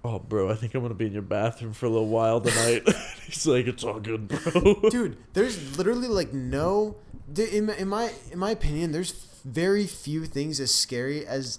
Oh, 0.05 0.21
bro, 0.21 0.49
I 0.49 0.55
think 0.55 0.75
I'm 0.75 0.81
gonna 0.83 0.95
be 0.95 1.07
in 1.07 1.13
your 1.13 1.23
bathroom 1.23 1.73
for 1.73 1.87
a 1.87 1.89
little 1.91 2.07
while 2.07 2.41
tonight. 2.41 2.89
He's 3.27 3.45
like, 3.49 3.67
"It's 3.67 3.83
all 3.83 3.99
good, 3.99 4.29
bro." 4.29 4.75
dude 4.91 5.17
there's 5.35 5.77
literally 5.77 6.07
like 6.07 6.33
no 6.33 6.95
in, 7.37 7.67
my- 7.67 7.75
in 7.77 7.89
my 7.89 8.13
in 8.31 8.39
my 8.39 8.53
opinion 8.53 8.93
there's 8.93 9.11
very 9.45 9.87
few 9.89 10.25
things 10.25 10.61
as 10.61 10.73
scary 10.73 11.27
as 11.27 11.59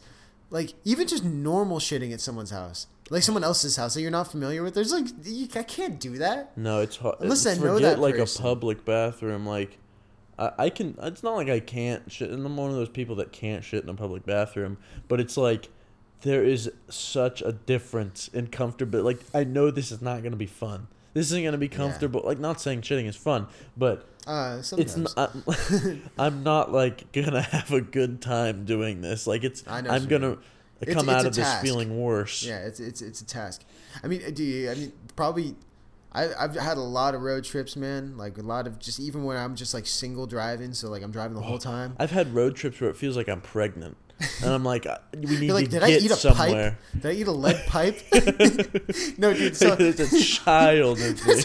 like 0.51 0.73
even 0.85 1.05
just 1.05 1.23
normal 1.25 1.79
shitting 1.79 2.13
at 2.13 2.21
someone's 2.21 2.49
house 2.51 2.87
like 3.09 3.23
someone 3.23 3.43
else's 3.43 3.75
house 3.75 3.93
that 3.93 4.01
you're 4.01 4.09
not 4.09 4.31
familiar 4.31 4.63
with 4.63 4.73
there's 4.73 4.93
like 4.93 5.05
you, 5.25 5.47
i 5.55 5.61
can't 5.63 5.99
do 5.99 6.17
that 6.17 6.57
No, 6.57 6.79
it's 6.79 6.95
hard. 6.95 7.17
Unless 7.19 7.45
I 7.45 7.55
know 7.55 7.73
forget 7.75 7.97
that 7.97 7.99
like 7.99 8.15
person. 8.15 8.41
a 8.41 8.47
public 8.47 8.85
bathroom. 8.85 9.45
Like, 9.45 9.77
I, 10.39 10.51
I 10.65 10.69
can. 10.69 10.95
It's 11.03 11.21
not 11.23 11.35
like 11.35 11.49
I 11.49 11.59
can't 11.59 12.11
shit. 12.11 12.29
And 12.31 12.45
I'm 12.45 12.55
one 12.57 12.69
of 12.71 12.75
those 12.75 12.89
people 12.89 13.15
that 13.17 13.31
can't 13.31 13.63
shit 13.63 13.83
in 13.83 13.89
a 13.89 13.93
public 13.93 14.25
bathroom. 14.25 14.77
But 15.07 15.19
it's 15.19 15.37
like 15.37 15.69
there 16.21 16.43
is 16.43 16.71
such 16.89 17.41
a 17.41 17.51
difference 17.51 18.27
in 18.29 18.47
comfortability. 18.47 19.03
Like, 19.03 19.19
I 19.33 19.43
know 19.43 19.69
this 19.71 19.91
is 19.91 20.01
not 20.01 20.23
gonna 20.23 20.35
be 20.35 20.45
fun. 20.45 20.87
This 21.13 21.27
isn't 21.27 21.43
gonna 21.43 21.57
be 21.57 21.67
comfortable. 21.69 22.21
Like, 22.23 22.39
not 22.39 22.61
saying 22.61 22.81
shitting 22.81 23.05
is 23.07 23.15
fun, 23.15 23.47
but 23.77 24.05
uh 24.27 24.61
it's 24.77 24.95
not. 24.97 25.35
I'm 26.17 26.43
not 26.43 26.71
like 26.71 27.11
gonna 27.11 27.41
have 27.41 27.71
a 27.71 27.81
good 27.81 28.21
time 28.21 28.65
doing 28.65 29.01
this. 29.01 29.27
Like, 29.27 29.43
it's. 29.43 29.63
I 29.67 29.81
know 29.81 29.89
I'm 29.91 30.05
gonna 30.07 30.29
mean. 30.29 30.93
come 30.93 31.09
It's- 31.09 31.09
out 31.09 31.25
it's 31.25 31.25
of 31.25 31.35
this 31.35 31.45
task. 31.51 31.63
feeling 31.65 31.99
worse. 31.99 32.43
yeah 32.45 32.59
it's 32.59 32.79
it's 32.79 33.01
it's 33.01 33.19
a 33.21 33.25
task 33.25 33.63
i 34.01 34.07
mean 34.07 34.21
do 34.33 34.43
you 34.43 34.71
i 34.71 34.75
mean 34.75 34.93
probably 35.17 35.53
I, 36.11 36.29
I've 36.33 36.55
had 36.55 36.77
a 36.77 36.81
lot 36.81 37.13
of 37.13 37.21
road 37.21 37.43
trips, 37.43 37.75
man. 37.75 38.17
Like 38.17 38.37
a 38.37 38.41
lot 38.41 38.65
of 38.65 38.79
just 38.79 38.99
even 38.99 39.23
when 39.23 39.37
I'm 39.37 39.55
just 39.55 39.73
like 39.73 39.85
single 39.85 40.25
driving, 40.25 40.73
so 40.73 40.89
like 40.89 41.03
I'm 41.03 41.11
driving 41.11 41.35
the 41.35 41.43
whole 41.43 41.55
oh, 41.55 41.59
time. 41.59 41.95
I've 41.99 42.11
had 42.11 42.33
road 42.33 42.55
trips 42.55 42.81
where 42.81 42.89
it 42.89 42.97
feels 42.97 43.15
like 43.15 43.29
I'm 43.29 43.41
pregnant, 43.41 43.95
and 44.41 44.51
I'm 44.51 44.63
like, 44.63 44.87
we 45.15 45.37
need 45.39 45.51
like, 45.51 45.65
to 45.65 45.71
did 45.71 45.79
get 45.81 45.89
I 45.89 45.91
eat 45.91 46.11
a 46.11 46.15
somewhere. 46.15 46.77
pipe? 46.93 47.01
Did 47.01 47.11
I 47.11 47.13
eat 47.13 47.27
a 47.27 47.31
lead 47.31 47.63
pipe? 47.67 47.99
no, 49.19 49.33
dude. 49.33 49.55
So 49.55 49.75
There's 49.75 49.99
a 49.99 50.23
child 50.23 50.99
in 50.99 51.13
me. 51.13 51.43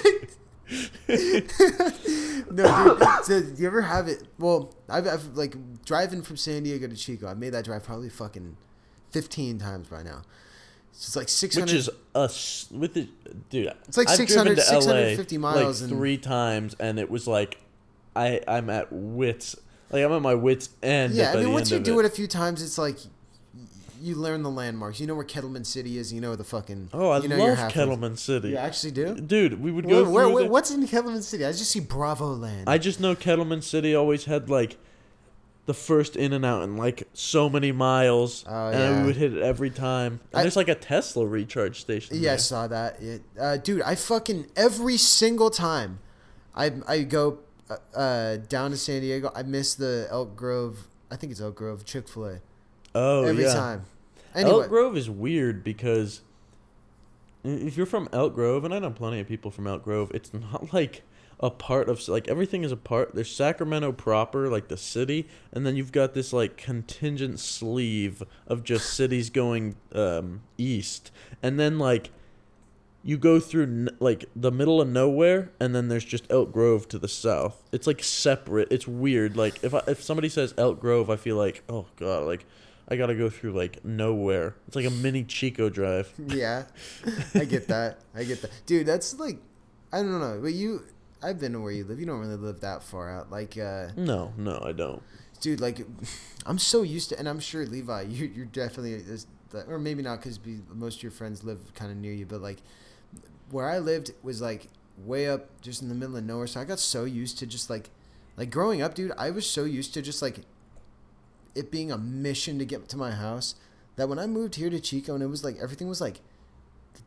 No, 2.50 2.96
dude. 2.96 3.24
So, 3.24 3.42
do 3.42 3.54
you 3.58 3.66
ever 3.66 3.82
have 3.82 4.08
it? 4.08 4.22
Well, 4.38 4.74
I've, 4.88 5.06
I've 5.06 5.36
like 5.36 5.56
driving 5.84 6.22
from 6.22 6.38
San 6.38 6.62
Diego 6.62 6.88
to 6.88 6.96
Chico. 6.96 7.28
I've 7.28 7.38
made 7.38 7.50
that 7.50 7.66
drive 7.66 7.84
probably 7.84 8.08
fucking 8.08 8.56
fifteen 9.10 9.58
times 9.58 9.88
by 9.88 10.02
now. 10.02 10.22
It's 10.97 11.16
like 11.16 11.28
six 11.28 11.57
Which 11.57 11.72
is 11.72 11.90
us 12.14 12.68
with 12.70 12.95
the 12.95 13.09
dude. 13.51 13.72
It's 13.88 13.97
like 13.97 14.09
I've 14.09 14.16
600 14.16 14.55
driven 14.55 14.57
to 14.57 14.62
650 14.62 15.36
LA 15.36 15.40
miles 15.40 15.82
like 15.82 15.90
and- 15.90 15.99
three 15.99 16.16
times, 16.18 16.74
and 16.78 16.99
it 16.99 17.11
was 17.11 17.26
like, 17.26 17.59
I 18.14 18.40
I'm 18.47 18.70
at 18.70 18.92
wits. 18.92 19.57
Like 19.90 20.05
I'm 20.05 20.12
at 20.12 20.22
my 20.22 20.34
wits 20.34 20.70
end. 20.82 21.14
yeah, 21.14 21.32
I 21.32 21.36
mean, 21.36 21.53
once 21.53 21.70
you 21.70 21.78
do 21.80 21.99
it. 21.99 22.07
a 22.07 22.11
few 22.11 22.26
times, 22.28 22.62
it's 22.62 22.78
like 22.78 22.97
you 24.01 24.14
learn 24.14 24.42
the 24.42 24.51
landmarks. 24.51 25.01
You 25.01 25.07
know 25.07 25.14
where 25.14 25.24
Kettleman 25.24 25.66
City 25.66 25.99
is. 25.99 26.12
You 26.12 26.20
know 26.20 26.36
the 26.36 26.45
fucking. 26.45 26.90
Oh, 26.92 27.11
I 27.11 27.18
you 27.18 27.28
know 27.28 27.38
love 27.38 27.59
Kettleman 27.72 28.16
City. 28.16 28.51
You 28.51 28.57
actually 28.57 28.92
do. 28.92 29.14
Dude, 29.16 29.61
we 29.61 29.72
would 29.72 29.88
go 29.88 30.05
where, 30.05 30.24
through. 30.24 30.34
where- 30.34 30.45
the- 30.45 30.51
what's 30.51 30.70
in 30.70 30.86
Kettleman 30.86 31.22
City? 31.22 31.45
I 31.45 31.51
just 31.53 31.70
see 31.70 31.80
Bravo 31.80 32.34
Land. 32.34 32.68
I 32.68 32.78
just 32.78 33.01
know 33.01 33.14
Kettleman 33.16 33.62
City 33.62 33.95
always 33.95 34.26
had 34.26 34.49
like 34.49 34.76
the 35.66 35.74
first 35.74 36.14
in 36.16 36.32
and 36.34 36.44
out 36.44 36.62
in 36.62 36.76
like 36.76 37.08
so 37.14 37.48
many 37.48 37.72
miles, 37.72 38.44
Oh, 38.46 38.68
and 38.68 38.78
yeah. 38.78 39.00
we 39.00 39.06
would 39.06 39.16
hit 39.16 39.34
it 39.34 39.42
every 39.42 39.70
time. 39.70 40.20
And 40.32 40.40
I- 40.40 40.42
there's 40.42 40.56
like 40.56 40.68
a 40.68 40.74
Tesla 40.74 41.26
recharge 41.26 41.80
station. 41.80 42.16
Yeah, 42.20 42.34
I 42.34 42.36
saw 42.36 42.66
that. 42.68 43.00
It, 43.00 43.22
uh, 43.40 43.56
dude, 43.56 43.82
I 43.82 43.94
fucking 43.94 44.46
every 44.56 44.96
single 44.98 45.50
time 45.50 46.00
I 46.54 46.72
I 46.86 47.02
go 47.02 47.38
uh, 47.70 47.76
uh, 47.98 48.36
down 48.48 48.72
to 48.72 48.76
San 48.76 49.00
Diego, 49.00 49.32
I 49.34 49.42
miss 49.42 49.74
the 49.74 50.06
Elk 50.10 50.36
Grove. 50.36 50.86
I 51.10 51.16
think 51.16 51.32
it's 51.32 51.40
Elk 51.40 51.54
Grove 51.54 51.84
Chick 51.84 52.08
Fil 52.08 52.26
A 52.26 52.40
Oh 52.94 53.24
every 53.24 53.44
yeah. 53.44 53.54
time. 53.54 53.84
Anyway, 54.34 54.50
Elk 54.50 54.68
Grove 54.68 54.96
is 54.98 55.08
weird 55.08 55.64
because 55.64 56.20
if 57.42 57.76
you're 57.76 57.86
from 57.86 58.08
Elk 58.12 58.34
Grove, 58.34 58.64
and 58.64 58.74
I 58.74 58.78
know 58.78 58.90
plenty 58.90 59.20
of 59.20 59.28
people 59.28 59.50
from 59.50 59.66
Elk 59.66 59.82
Grove, 59.84 60.10
it's 60.14 60.32
not 60.34 60.72
like 60.74 61.02
a 61.41 61.51
part 61.51 61.89
of 61.89 62.07
like 62.09 62.28
everything 62.28 62.64
is 62.64 62.72
a 62.72 62.76
part. 62.76 63.14
There's 63.14 63.35
Sacramento 63.35 63.93
proper, 63.93 64.49
like 64.49 64.68
the 64.68 64.76
city, 64.76 65.28
and 65.53 65.66
then 65.66 65.76
you've 65.76 65.93
got 65.93 66.14
this 66.14 66.32
like 66.32 66.57
contingent 66.57 67.41
sleeve 67.41 68.22
of 68.47 68.64
just 68.64 68.93
cities 68.95 69.30
going 69.30 69.76
um, 69.95 70.43
east, 70.59 71.11
and 71.43 71.59
then 71.59 71.78
like 71.78 72.11
you 73.03 73.18
go 73.18 73.39
through 73.39 73.89
like 74.01 74.24
the 74.35 74.51
middle 74.51 74.80
of 74.80 74.89
nowhere, 74.89 75.51
and 75.61 75.74
then 75.74 75.89
there's 75.89 76.05
just 76.05 76.24
Elk 76.30 76.53
Grove 76.53 76.89
to 76.89 76.99
the 76.99 77.09
south. 77.09 77.62
It's 77.70 77.87
like 77.87 78.03
separate. 78.03 78.68
It's 78.70 78.89
weird. 78.89 79.37
Like 79.37 79.62
if 79.62 79.74
I, 79.74 79.82
if 79.87 80.03
somebody 80.03 80.28
says 80.28 80.55
Elk 80.57 80.80
Grove, 80.80 81.11
I 81.11 81.16
feel 81.16 81.37
like 81.37 81.62
oh 81.68 81.87
god, 81.97 82.24
like 82.24 82.47
I 82.89 82.97
gotta 82.97 83.14
go 83.14 83.30
through 83.30 83.53
like 83.53 83.85
nowhere. 83.85 84.57
It's 84.66 84.76
like 84.76 84.87
a 84.87 84.91
mini 84.91 85.24
Chico 85.24 85.68
drive. 85.68 86.12
Yeah, 86.35 86.64
I 87.35 87.45
get 87.45 87.68
that. 87.68 87.99
I 88.14 88.24
get 88.24 88.43
that, 88.43 88.51
dude. 88.66 88.87
That's 88.87 89.18
like, 89.18 89.39
I 89.93 89.99
don't 89.99 90.20
know, 90.20 90.41
but 90.43 90.53
you, 90.53 90.85
I've 91.24 91.40
been 91.40 91.52
to 91.52 91.60
where 91.60 91.72
you 91.72 91.84
live. 91.84 91.98
You 91.98 92.06
don't 92.06 92.20
really 92.20 92.36
live 92.36 92.60
that 92.60 92.82
far 92.82 93.10
out. 93.10 93.30
Like, 93.30 93.56
uh, 93.56 93.88
No, 93.96 94.32
no, 94.36 94.60
I 94.64 94.72
don't. 94.72 95.02
dude, 95.40 95.60
like, 95.60 95.80
I'm 96.46 96.58
so 96.58 96.82
used 96.82 97.08
to, 97.08 97.18
and 97.18 97.28
I'm 97.28 97.40
sure 97.40 97.64
Levi, 97.64 98.02
you, 98.08 98.26
you're 98.26 98.44
definitely 98.46 98.96
this, 98.98 99.26
or 99.68 99.78
maybe 99.78 100.02
not 100.02 100.20
because 100.20 100.38
most 100.68 100.98
of 100.98 101.02
your 101.02 101.12
friends 101.12 101.42
live 101.44 101.72
kind 101.74 101.90
of 101.90 101.96
near 101.96 102.12
you, 102.12 102.26
but 102.26 102.42
like, 102.42 102.58
where 103.50 103.68
I 103.68 103.78
lived 103.78 104.10
was 104.22 104.40
like 104.40 104.68
way 104.98 105.28
up, 105.28 105.60
just 105.60 105.80
in 105.82 105.88
the 105.88 105.94
middle 105.94 106.16
of 106.16 106.24
nowhere. 106.24 106.46
So 106.46 106.60
I 106.60 106.64
got 106.64 106.78
so 106.78 107.04
used 107.04 107.38
to 107.38 107.46
just 107.46 107.70
like, 107.70 107.90
like 108.36 108.50
growing 108.50 108.82
up, 108.82 108.94
dude. 108.94 109.12
I 109.16 109.30
was 109.30 109.48
so 109.48 109.64
used 109.64 109.94
to 109.94 110.02
just 110.02 110.20
like 110.22 110.40
it 111.54 111.70
being 111.70 111.90
a 111.92 111.98
mission 111.98 112.58
to 112.58 112.64
get 112.64 112.88
to 112.88 112.96
my 112.96 113.12
house 113.12 113.54
that 113.96 114.08
when 114.08 114.18
I 114.18 114.26
moved 114.26 114.56
here 114.56 114.70
to 114.70 114.80
Chico 114.80 115.14
and 115.14 115.22
it 115.22 115.28
was 115.28 115.44
like 115.44 115.56
everything 115.62 115.88
was 115.88 116.00
like 116.00 116.20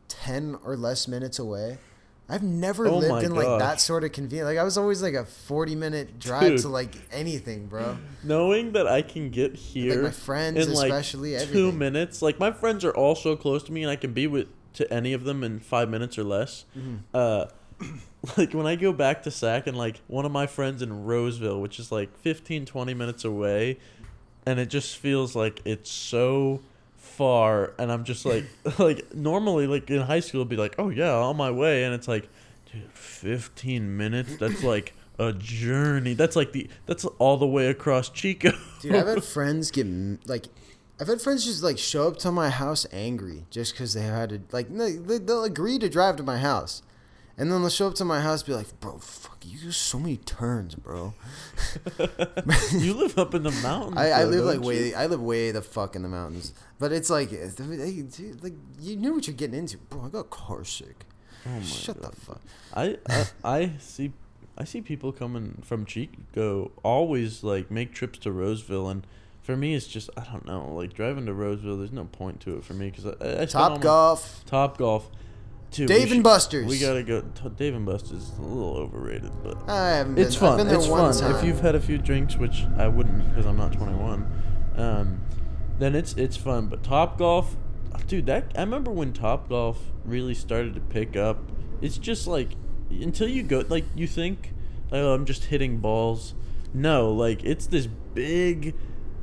ten 0.08 0.56
or 0.64 0.76
less 0.76 1.06
minutes 1.06 1.38
away. 1.38 1.78
I've 2.28 2.42
never 2.42 2.86
Oh 2.86 2.98
lived 2.98 3.24
in 3.24 3.34
like 3.34 3.58
that 3.58 3.80
sort 3.80 4.04
of 4.04 4.12
convenience. 4.12 4.46
Like 4.46 4.58
I 4.58 4.62
was 4.62 4.76
always 4.76 5.02
like 5.02 5.14
a 5.14 5.24
forty 5.24 5.74
minute 5.74 6.18
drive 6.18 6.42
Dude. 6.42 6.60
to 6.60 6.68
like 6.68 6.94
anything, 7.10 7.66
bro. 7.66 7.96
Knowing 8.22 8.72
that 8.72 8.86
I 8.86 9.00
can 9.00 9.30
get 9.30 9.54
here 9.54 10.02
my 10.02 10.10
friends 10.10 10.66
in 10.66 10.74
like 10.74 10.90
especially, 10.90 11.30
two 11.30 11.36
everything. 11.36 11.78
minutes. 11.78 12.20
Like 12.20 12.38
my 12.38 12.52
friends 12.52 12.84
are 12.84 12.94
all 12.94 13.14
so 13.14 13.34
close 13.34 13.62
to 13.64 13.72
me, 13.72 13.82
and 13.82 13.90
I 13.90 13.96
can 13.96 14.12
be 14.12 14.26
with 14.26 14.48
to 14.74 14.92
any 14.92 15.14
of 15.14 15.24
them 15.24 15.42
in 15.42 15.58
five 15.58 15.88
minutes 15.88 16.18
or 16.18 16.24
less. 16.24 16.66
Mm-hmm. 16.76 16.96
Uh, 17.14 17.46
like 18.36 18.52
when 18.52 18.66
I 18.66 18.76
go 18.76 18.92
back 18.92 19.22
to 19.22 19.30
Sac 19.30 19.66
and 19.66 19.76
like 19.76 20.00
one 20.06 20.26
of 20.26 20.32
my 20.32 20.46
friends 20.46 20.82
in 20.82 21.04
Roseville, 21.04 21.60
which 21.60 21.78
is 21.78 21.90
like 21.90 22.14
15, 22.18 22.66
20 22.66 22.94
minutes 22.94 23.24
away, 23.24 23.78
and 24.44 24.58
it 24.60 24.68
just 24.68 24.98
feels 24.98 25.34
like 25.34 25.62
it's 25.64 25.90
so 25.90 26.60
far 27.18 27.74
and 27.78 27.90
i'm 27.92 28.04
just 28.04 28.24
like 28.24 28.44
like 28.78 29.14
normally 29.14 29.66
like 29.66 29.90
in 29.90 30.00
high 30.00 30.20
school 30.20 30.40
it'd 30.40 30.48
be 30.48 30.56
like 30.56 30.74
oh 30.78 30.88
yeah 30.88 31.12
on 31.12 31.36
my 31.36 31.50
way 31.50 31.84
and 31.84 31.94
it's 31.94 32.08
like 32.08 32.28
dude 32.72 32.90
15 33.18 33.96
minutes? 33.96 34.36
That's 34.36 34.62
like 34.74 34.94
a 35.18 35.32
journey. 35.32 36.14
That's 36.14 36.36
like 36.36 36.52
the 36.52 36.68
that's 36.86 37.04
all 37.04 37.36
the 37.36 37.46
way 37.46 37.66
across 37.66 38.08
chico. 38.08 38.52
Dude, 38.80 38.94
I've 38.94 39.06
had 39.06 39.24
friends 39.36 39.70
get 39.70 39.86
like, 40.28 40.46
I've 41.00 41.08
had 41.08 41.20
friends 41.20 41.44
just 41.44 41.62
like 41.62 41.78
show 41.78 42.08
up 42.08 42.18
to 42.18 42.32
my 42.32 42.50
house 42.50 42.86
angry 42.92 43.46
just 43.50 43.72
because 43.72 43.94
they 43.94 44.02
had 44.02 44.30
to 44.30 44.40
like 44.52 44.74
they, 44.74 45.18
they'll 45.18 45.44
agree 45.44 45.78
to 45.78 45.88
drive 45.88 46.16
to 46.16 46.22
my 46.22 46.38
house, 46.38 46.82
and 47.38 47.50
then 47.50 47.60
they'll 47.60 47.70
show 47.70 47.86
up 47.86 47.94
to 47.94 48.04
my 48.04 48.20
house 48.20 48.40
and 48.42 48.48
be 48.48 48.54
like, 48.54 48.78
bro, 48.80 48.98
fuck, 48.98 49.38
you 49.46 49.58
do 49.58 49.70
so 49.70 49.98
many 49.98 50.16
turns, 50.18 50.74
bro. 50.74 51.14
you 52.72 52.94
live 52.94 53.18
up 53.18 53.34
in 53.34 53.42
the 53.44 53.50
mountains 53.62 53.96
I, 53.96 54.10
I 54.12 54.24
though, 54.24 54.30
live 54.30 54.44
like 54.44 54.54
don't 54.56 54.66
way? 54.66 54.94
I 54.94 55.06
live 55.06 55.22
way 55.22 55.50
the 55.50 55.62
fuck 55.62 55.96
in 55.96 56.02
the 56.02 56.08
mountains, 56.08 56.52
but 56.78 56.92
it's 56.92 57.10
like 57.10 57.32
it's- 57.32 57.54
dude, 57.54 58.42
like 58.42 58.54
you 58.80 58.96
know 58.96 59.12
what 59.12 59.26
you're 59.26 59.36
getting 59.36 59.58
into, 59.58 59.78
bro. 59.78 60.04
I 60.04 60.08
got 60.08 60.30
car 60.30 60.64
sick. 60.64 61.04
Oh 61.46 61.50
my 61.50 61.60
Shut 61.62 62.00
God. 62.02 62.12
the 62.12 62.16
fuck. 62.20 62.40
I, 62.74 62.98
I 63.08 63.26
I 63.44 63.72
see 63.78 64.12
I 64.56 64.64
see 64.64 64.80
people 64.80 65.12
coming 65.12 65.62
from 65.64 65.84
Chico 65.86 66.72
always 66.82 67.42
like 67.44 67.70
make 67.70 67.92
trips 67.94 68.18
to 68.20 68.32
Roseville 68.32 68.88
and 68.88 69.06
for 69.40 69.56
me 69.56 69.74
it's 69.74 69.86
just 69.86 70.10
I 70.16 70.24
don't 70.24 70.44
know 70.46 70.74
like 70.74 70.92
driving 70.92 71.26
to 71.26 71.32
Roseville 71.32 71.76
there's 71.78 71.92
no 71.92 72.04
point 72.06 72.40
to 72.40 72.56
it 72.56 72.64
for 72.64 72.74
me 72.74 72.90
because 72.90 73.06
I, 73.06 73.42
I 73.42 73.44
Top 73.46 73.80
golf. 73.80 74.44
Top 74.46 74.76
golf. 74.78 75.08
Dude, 75.70 75.88
Dave 75.88 76.02
and 76.04 76.10
should- 76.10 76.22
Buster's. 76.22 76.66
We 76.66 76.78
gotta 76.78 77.02
go. 77.02 77.20
Dave 77.56 77.74
and 77.74 77.84
Buster's 77.84 78.22
is 78.30 78.38
a 78.38 78.42
little 78.42 78.76
overrated, 78.78 79.30
but 79.42 79.68
I 79.68 79.90
haven't 79.96 80.18
it's 80.18 80.34
I've 80.36 80.40
fun. 80.40 80.56
been 80.58 80.68
there 80.68 80.76
It's 80.78 80.86
fun. 80.86 81.34
If 81.36 81.44
you've 81.44 81.60
had 81.60 81.74
a 81.74 81.80
few 81.80 81.98
drinks, 81.98 82.36
which 82.36 82.64
I 82.78 82.88
wouldn't 82.88 83.28
because 83.28 83.44
I'm 83.46 83.56
not 83.58 83.72
21, 83.74 84.26
um, 84.76 85.20
then 85.78 85.94
it's 85.94 86.14
it's 86.14 86.36
fun. 86.36 86.68
But 86.68 86.82
Top 86.82 87.18
Golf, 87.18 87.56
dude, 88.06 88.26
that 88.26 88.52
I 88.56 88.60
remember 88.60 88.90
when 88.90 89.12
Top 89.12 89.48
Golf 89.50 89.78
really 90.04 90.34
started 90.34 90.74
to 90.74 90.80
pick 90.80 91.16
up. 91.16 91.38
It's 91.82 91.98
just 91.98 92.26
like 92.26 92.52
until 92.90 93.28
you 93.28 93.42
go, 93.42 93.62
like 93.68 93.84
you 93.94 94.06
think, 94.06 94.54
oh, 94.90 95.12
I'm 95.12 95.26
just 95.26 95.44
hitting 95.46 95.78
balls. 95.78 96.34
No, 96.72 97.12
like 97.12 97.44
it's 97.44 97.66
this 97.66 97.86
big, 97.86 98.74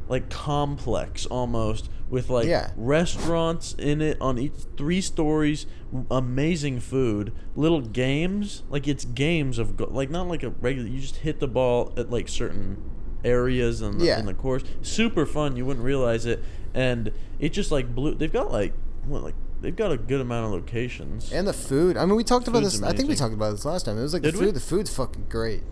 like 0.08 0.30
complex 0.30 1.26
almost 1.26 1.90
with 2.10 2.30
like 2.30 2.46
Yeah. 2.48 2.72
restaurants 2.76 3.74
in 3.78 4.02
it 4.02 4.18
on 4.22 4.38
each 4.38 4.54
three 4.78 5.02
stories 5.02 5.66
amazing 6.12 6.80
food 6.80 7.32
little 7.56 7.82
games 7.82 8.64
like 8.70 8.88
it's 8.88 9.06
games 9.06 9.58
of 9.58 9.76
go- 9.78 9.90
like 9.92 10.10
not 10.10 10.28
like 10.28 10.44
a 10.44 10.50
regular 10.50 10.88
you 10.88 11.00
just 11.00 11.18
hit 11.18 11.40
the 11.40 11.48
ball 11.48 11.92
at 11.98 12.12
like 12.12 12.28
certain 12.28 12.78
areas 13.24 13.82
in 13.82 13.98
the, 13.98 14.06
Yeah. 14.06 14.20
in 14.20 14.26
the 14.26 14.34
course 14.34 14.64
super 14.82 15.26
fun 15.26 15.56
you 15.56 15.66
wouldn't 15.66 15.86
realize 15.86 16.26
it 16.26 16.44
and 16.74 17.12
it 17.40 17.50
just 17.54 17.72
like 17.72 17.96
blew 17.96 18.14
they've 18.14 18.32
got 18.32 18.52
like 18.52 18.74
what 19.06 19.24
like 19.24 19.36
they've 19.62 19.76
got 19.76 19.92
a 19.92 19.98
good 19.98 20.22
amount 20.22 20.46
of 20.46 20.52
locations 20.52 21.32
and 21.32 21.48
the 21.48 21.54
food. 21.54 21.98
I 21.98 22.06
mean, 22.06 22.16
we 22.18 22.24
talked 22.24 22.48
about 22.48 22.62
this. 22.62 22.84
I 22.84 22.92
think 22.92 23.08
we 23.10 23.16
talked 23.16 23.34
about 23.34 23.52
this 23.52 23.66
last 23.66 23.86
time. 23.86 23.98
It 23.98 24.02
was 24.02 24.14
like 24.14 24.22
Did 24.22 24.36
the 24.36 24.40
we? 24.40 24.46
food. 24.48 24.56
The 24.56 24.60
food's 24.60 24.94
fucking 24.96 25.26
great. 25.30 25.64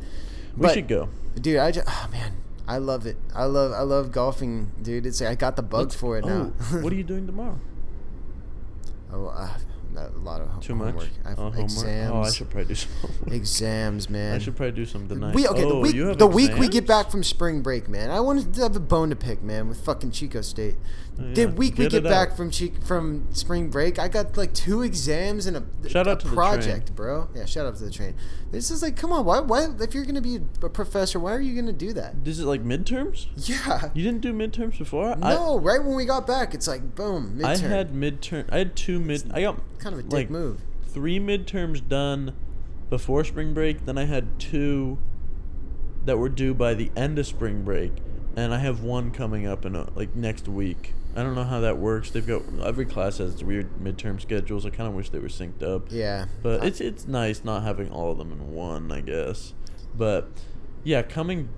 we 0.56 0.62
but- 0.64 0.74
should 0.74 0.88
go 0.88 1.10
Dude, 1.40 1.58
I 1.58 1.72
just, 1.72 1.88
oh 1.88 2.08
man, 2.12 2.38
I 2.68 2.78
love 2.78 3.06
it. 3.06 3.18
I 3.36 3.46
love, 3.46 3.74
I 3.74 3.82
love 3.82 4.12
golfing, 4.12 4.72
dude. 4.82 5.06
It's 5.06 5.20
like 5.22 5.30
I 5.32 5.36
got 5.36 5.56
the 5.56 5.64
bug 5.64 5.82
Let's- 5.88 5.96
for 5.96 6.18
it 6.18 6.26
now. 6.26 6.54
oh, 6.72 6.82
what 6.82 6.94
are 6.94 6.96
you 6.96 7.04
doing 7.04 7.26
tomorrow 7.28 7.60
oh, 9.14 9.28
I 9.30 9.48
have 9.48 9.62
a 10.16 10.18
lot 10.20 10.42
of 10.42 10.60
too 10.60 10.74
homework. 10.74 10.96
much 10.96 11.10
I 11.24 11.30
have 11.30 11.40
uh, 11.40 11.42
homework? 11.44 11.60
exams. 11.66 12.12
oh 12.12 12.22
i 12.24 12.32
should 12.32 12.50
probably 12.50 12.68
do 12.70 12.76
some 12.76 12.92
homework. 13.02 13.32
exams, 13.34 14.10
man. 14.10 14.36
i 14.36 14.40
should 14.40 14.56
probably 14.56 14.72
do 14.72 14.86
some 14.86 15.08
tonight 15.08 15.36
We 15.36 15.48
okay. 15.48 15.62
the 15.62 15.68
oh, 15.68 15.80
week, 15.82 15.94
you 15.94 16.08
have 16.08 16.18
the 16.18 16.26
week 16.26 16.56
we 16.58 16.68
get 16.68 16.88
back 16.88 17.12
from 17.12 17.24
spring 17.24 17.62
break, 17.62 17.88
man. 17.88 18.10
I 18.10 18.20
wanted 18.20 18.54
to 18.56 18.62
have 18.62 18.76
a 18.76 18.80
bone 18.80 19.10
to 19.12 19.16
pick, 19.16 19.44
man, 19.44 19.68
with 19.68 19.84
fucking 19.86 20.10
Chico 20.12 20.42
State. 20.42 20.76
The 21.16 21.42
yeah. 21.42 21.48
week 21.48 21.78
we 21.78 21.88
Get 21.88 22.04
back 22.04 22.32
out. 22.32 22.38
from 22.38 22.50
Chi- 22.50 22.72
from 22.84 23.28
spring 23.34 23.70
break, 23.70 24.00
I 24.00 24.08
got 24.08 24.36
like 24.36 24.52
two 24.54 24.82
exams 24.82 25.46
and 25.46 25.58
a, 25.58 25.90
Shout 25.90 26.08
a 26.08 26.16
the 26.16 26.34
project, 26.34 26.96
bro. 26.96 27.28
Yeah, 27.36 27.46
shout 27.46 27.68
out 27.68 27.76
to 27.78 27.84
the 27.84 27.92
train. 27.92 28.16
This 28.52 28.72
is 28.72 28.82
like, 28.82 28.96
come 28.96 29.12
on, 29.14 29.24
why, 29.24 29.40
why? 29.42 29.68
If 29.80 29.94
you're 29.94 30.06
gonna 30.06 30.22
be 30.22 30.38
a 30.64 30.70
professor, 30.70 31.20
why 31.20 31.34
are 31.34 31.40
you 31.40 31.54
gonna 31.60 31.72
do 31.72 31.94
that? 31.94 32.16
is 32.26 32.40
it 32.40 32.46
like 32.46 32.64
midterms 32.64 33.28
Yeah. 33.36 33.90
you 33.94 34.04
didn't 34.04 34.22
do 34.22 34.34
midterms 34.34 34.78
before 34.80 35.16
I, 35.22 35.34
No, 35.36 35.60
right 35.60 35.84
when 35.84 35.96
we 35.96 36.06
got 36.06 36.26
back, 36.26 36.56
it's 36.56 36.68
like 36.68 36.96
boom, 36.96 37.38
midterm. 37.38 37.46
I 37.46 37.58
had 37.58 37.94
midterm. 37.94 38.46
I 38.52 38.58
had 38.58 38.76
two 38.76 39.00
mid. 39.00 39.32
I 39.32 39.42
got 39.42 39.60
kind 39.78 39.94
of 39.94 40.00
a 40.00 40.04
dick 40.04 40.12
like 40.14 40.30
move. 40.32 40.62
three 40.88 41.20
midterms 41.20 41.88
done 41.88 42.34
before 42.90 43.24
spring 43.24 43.54
break. 43.54 43.86
Then 43.86 44.00
I 44.00 44.06
had 44.06 44.40
two 44.40 44.98
that 46.06 46.18
were 46.18 46.30
due 46.30 46.54
by 46.56 46.74
the 46.74 46.92
end 46.96 47.20
of 47.20 47.28
spring 47.28 47.64
break, 47.64 47.92
and 48.36 48.52
I 48.52 48.58
have 48.58 48.82
one 48.82 49.12
coming 49.12 49.46
up 49.46 49.64
in 49.64 49.76
a, 49.76 49.90
like 49.96 50.16
next 50.16 50.48
week. 50.48 50.94
I 51.16 51.22
don't 51.24 51.36
know 51.36 51.44
how 51.44 51.60
that 51.62 51.78
works. 51.78 52.10
They've 52.12 52.26
got 52.26 52.42
every 52.64 52.86
class 52.86 53.20
has 53.20 53.44
weird 53.44 53.70
midterm 53.80 54.20
schedules. 54.20 54.66
I 54.66 54.70
kind 54.72 54.88
of 54.90 54.96
wish 54.96 55.10
they 55.10 55.20
were 55.20 55.28
synced 55.28 55.62
up. 55.64 55.88
Yeah, 55.92 56.26
But 56.42 56.64
I- 56.64 56.68
it's 56.68 56.82
it's 56.82 57.08
nice 57.08 57.44
not 57.44 57.64
having 57.64 57.92
all 57.92 58.12
of 58.12 58.18
them 58.18 58.32
in 58.32 58.52
one, 58.54 58.92
I 58.92 59.02
guess. 59.02 59.54
But 59.96 60.30
yeah, 60.84 61.02
coming 61.04 61.50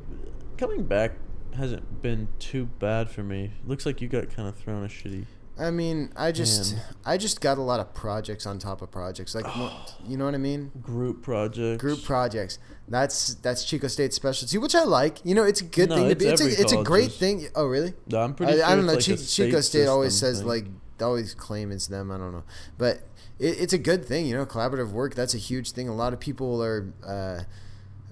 coming 0.58 0.84
back 0.84 1.14
hasn't 1.56 2.02
been 2.02 2.28
too 2.40 2.66
bad 2.80 3.10
for 3.10 3.24
me. 3.24 3.54
Looks 3.66 3.86
like 3.86 4.02
you 4.02 4.08
got 4.10 4.30
kind 4.30 4.48
of 4.50 4.56
thrown 4.56 4.84
a 4.84 4.88
shitty. 4.90 5.26
I 5.58 5.72
mean, 5.72 6.12
I 6.18 6.32
just, 6.34 6.74
Man. 6.76 6.84
I 7.06 7.18
just 7.18 7.40
got 7.40 7.58
a 7.58 7.62
lot 7.62 7.80
of 7.80 7.94
projects 7.94 8.46
on 8.46 8.60
top 8.60 8.82
of 8.82 8.92
projects. 8.92 9.34
Like, 9.36 9.46
mo- 9.56 9.72
you 10.08 10.18
know 10.18 10.26
what 10.26 10.34
I 10.36 10.38
mean? 10.38 10.72
Group 10.82 11.22
projects. 11.24 11.82
Group 11.82 12.04
projects. 12.04 12.60
That's 12.88 13.36
that's 13.36 13.64
Chico 13.64 13.88
State's 13.88 14.16
specialty, 14.16 14.58
which 14.58 14.76
I 14.76 14.84
like. 14.84 15.26
You 15.26 15.34
know, 15.34 15.44
it's 15.44 15.62
a 15.62 15.64
good 15.64 15.90
No, 15.90 15.96
thing 15.96 16.06
to 16.06 16.12
it's 16.12 16.24
be. 16.24 16.30
It's 16.30 16.42
a, 16.60 16.62
it's 16.62 16.72
a 16.74 16.84
great 16.84 17.12
thing. 17.12 17.48
Oh, 17.56 17.66
really? 17.66 17.94
No, 18.08 18.20
I'm 18.20 18.34
pretty 18.36 18.54
I, 18.54 18.56
sure 18.58 18.66
I 18.66 18.76
don't 18.76 18.86
know. 18.86 18.94
like 18.94 19.02
a 19.08 19.10
Chi- 19.12 19.16
state 19.16 19.46
Chico 19.48 19.62
State 19.62 19.88
always 19.88 20.14
says 20.16 20.40
thing. 20.40 20.48
like 20.48 20.66
always 21.02 21.34
claim 21.34 21.72
it's 21.72 21.88
them. 21.88 22.12
I 22.12 22.18
don't 22.18 22.32
know, 22.32 22.44
but 22.78 22.98
it, 23.40 23.60
it's 23.60 23.74
a 23.74 23.78
good 23.80 24.06
thing. 24.06 24.28
You 24.28 24.36
know, 24.36 24.46
collaborative 24.46 24.92
work. 24.92 25.16
That's 25.16 25.34
a 25.34 25.38
huge 25.40 25.72
thing. 25.72 25.88
A 25.90 25.96
lot 25.96 26.14
of 26.14 26.20
people 26.20 26.62
are. 26.64 26.94
Uh, 27.06 27.44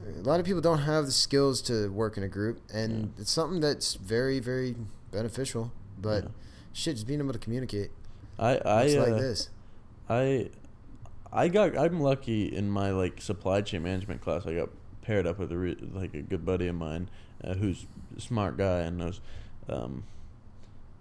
a 0.06 0.22
lot 0.24 0.40
of 0.40 0.46
people 0.46 0.60
don't 0.62 0.80
have 0.80 1.06
the 1.06 1.12
skills 1.14 1.62
to 1.64 1.90
work 1.92 2.18
in 2.18 2.24
a 2.24 2.28
group, 2.28 2.60
and 2.74 3.14
it's 3.20 3.32
something 3.32 3.60
that's 3.62 3.94
very, 3.94 4.40
very 4.40 4.76
beneficial. 5.12 5.72
But 6.02 6.24
Yeah. 6.24 6.30
Shit, 6.74 6.96
just 6.96 7.08
being 7.08 7.20
able 7.20 7.34
to 7.34 7.40
communicate. 7.40 7.92
I 8.38 8.58
I 8.58 8.96
uh, 8.96 9.02
like 9.02 9.22
this. 9.22 9.50
I 10.10 10.50
I 11.32 11.48
got 11.48 11.78
I'm 11.78 12.00
lucky 12.02 12.54
in 12.54 12.70
my 12.70 12.92
like 12.92 13.22
supply 13.22 13.62
chain 13.62 13.84
management 13.84 14.22
class. 14.22 14.46
I 14.46 14.56
got 14.56 14.70
paired 15.02 15.28
up 15.28 15.40
with 15.40 15.52
a 15.52 15.58
re- 15.58 15.78
like 15.94 16.14
a 16.14 16.22
good 16.22 16.46
buddy 16.46 16.68
of 16.68 16.76
mine 16.76 17.10
uh, 17.44 17.54
who's 17.54 17.86
a 18.18 18.22
smart 18.22 18.58
guy 18.58 18.80
and 18.80 18.98
knows 18.98 19.22
um, 19.70 20.04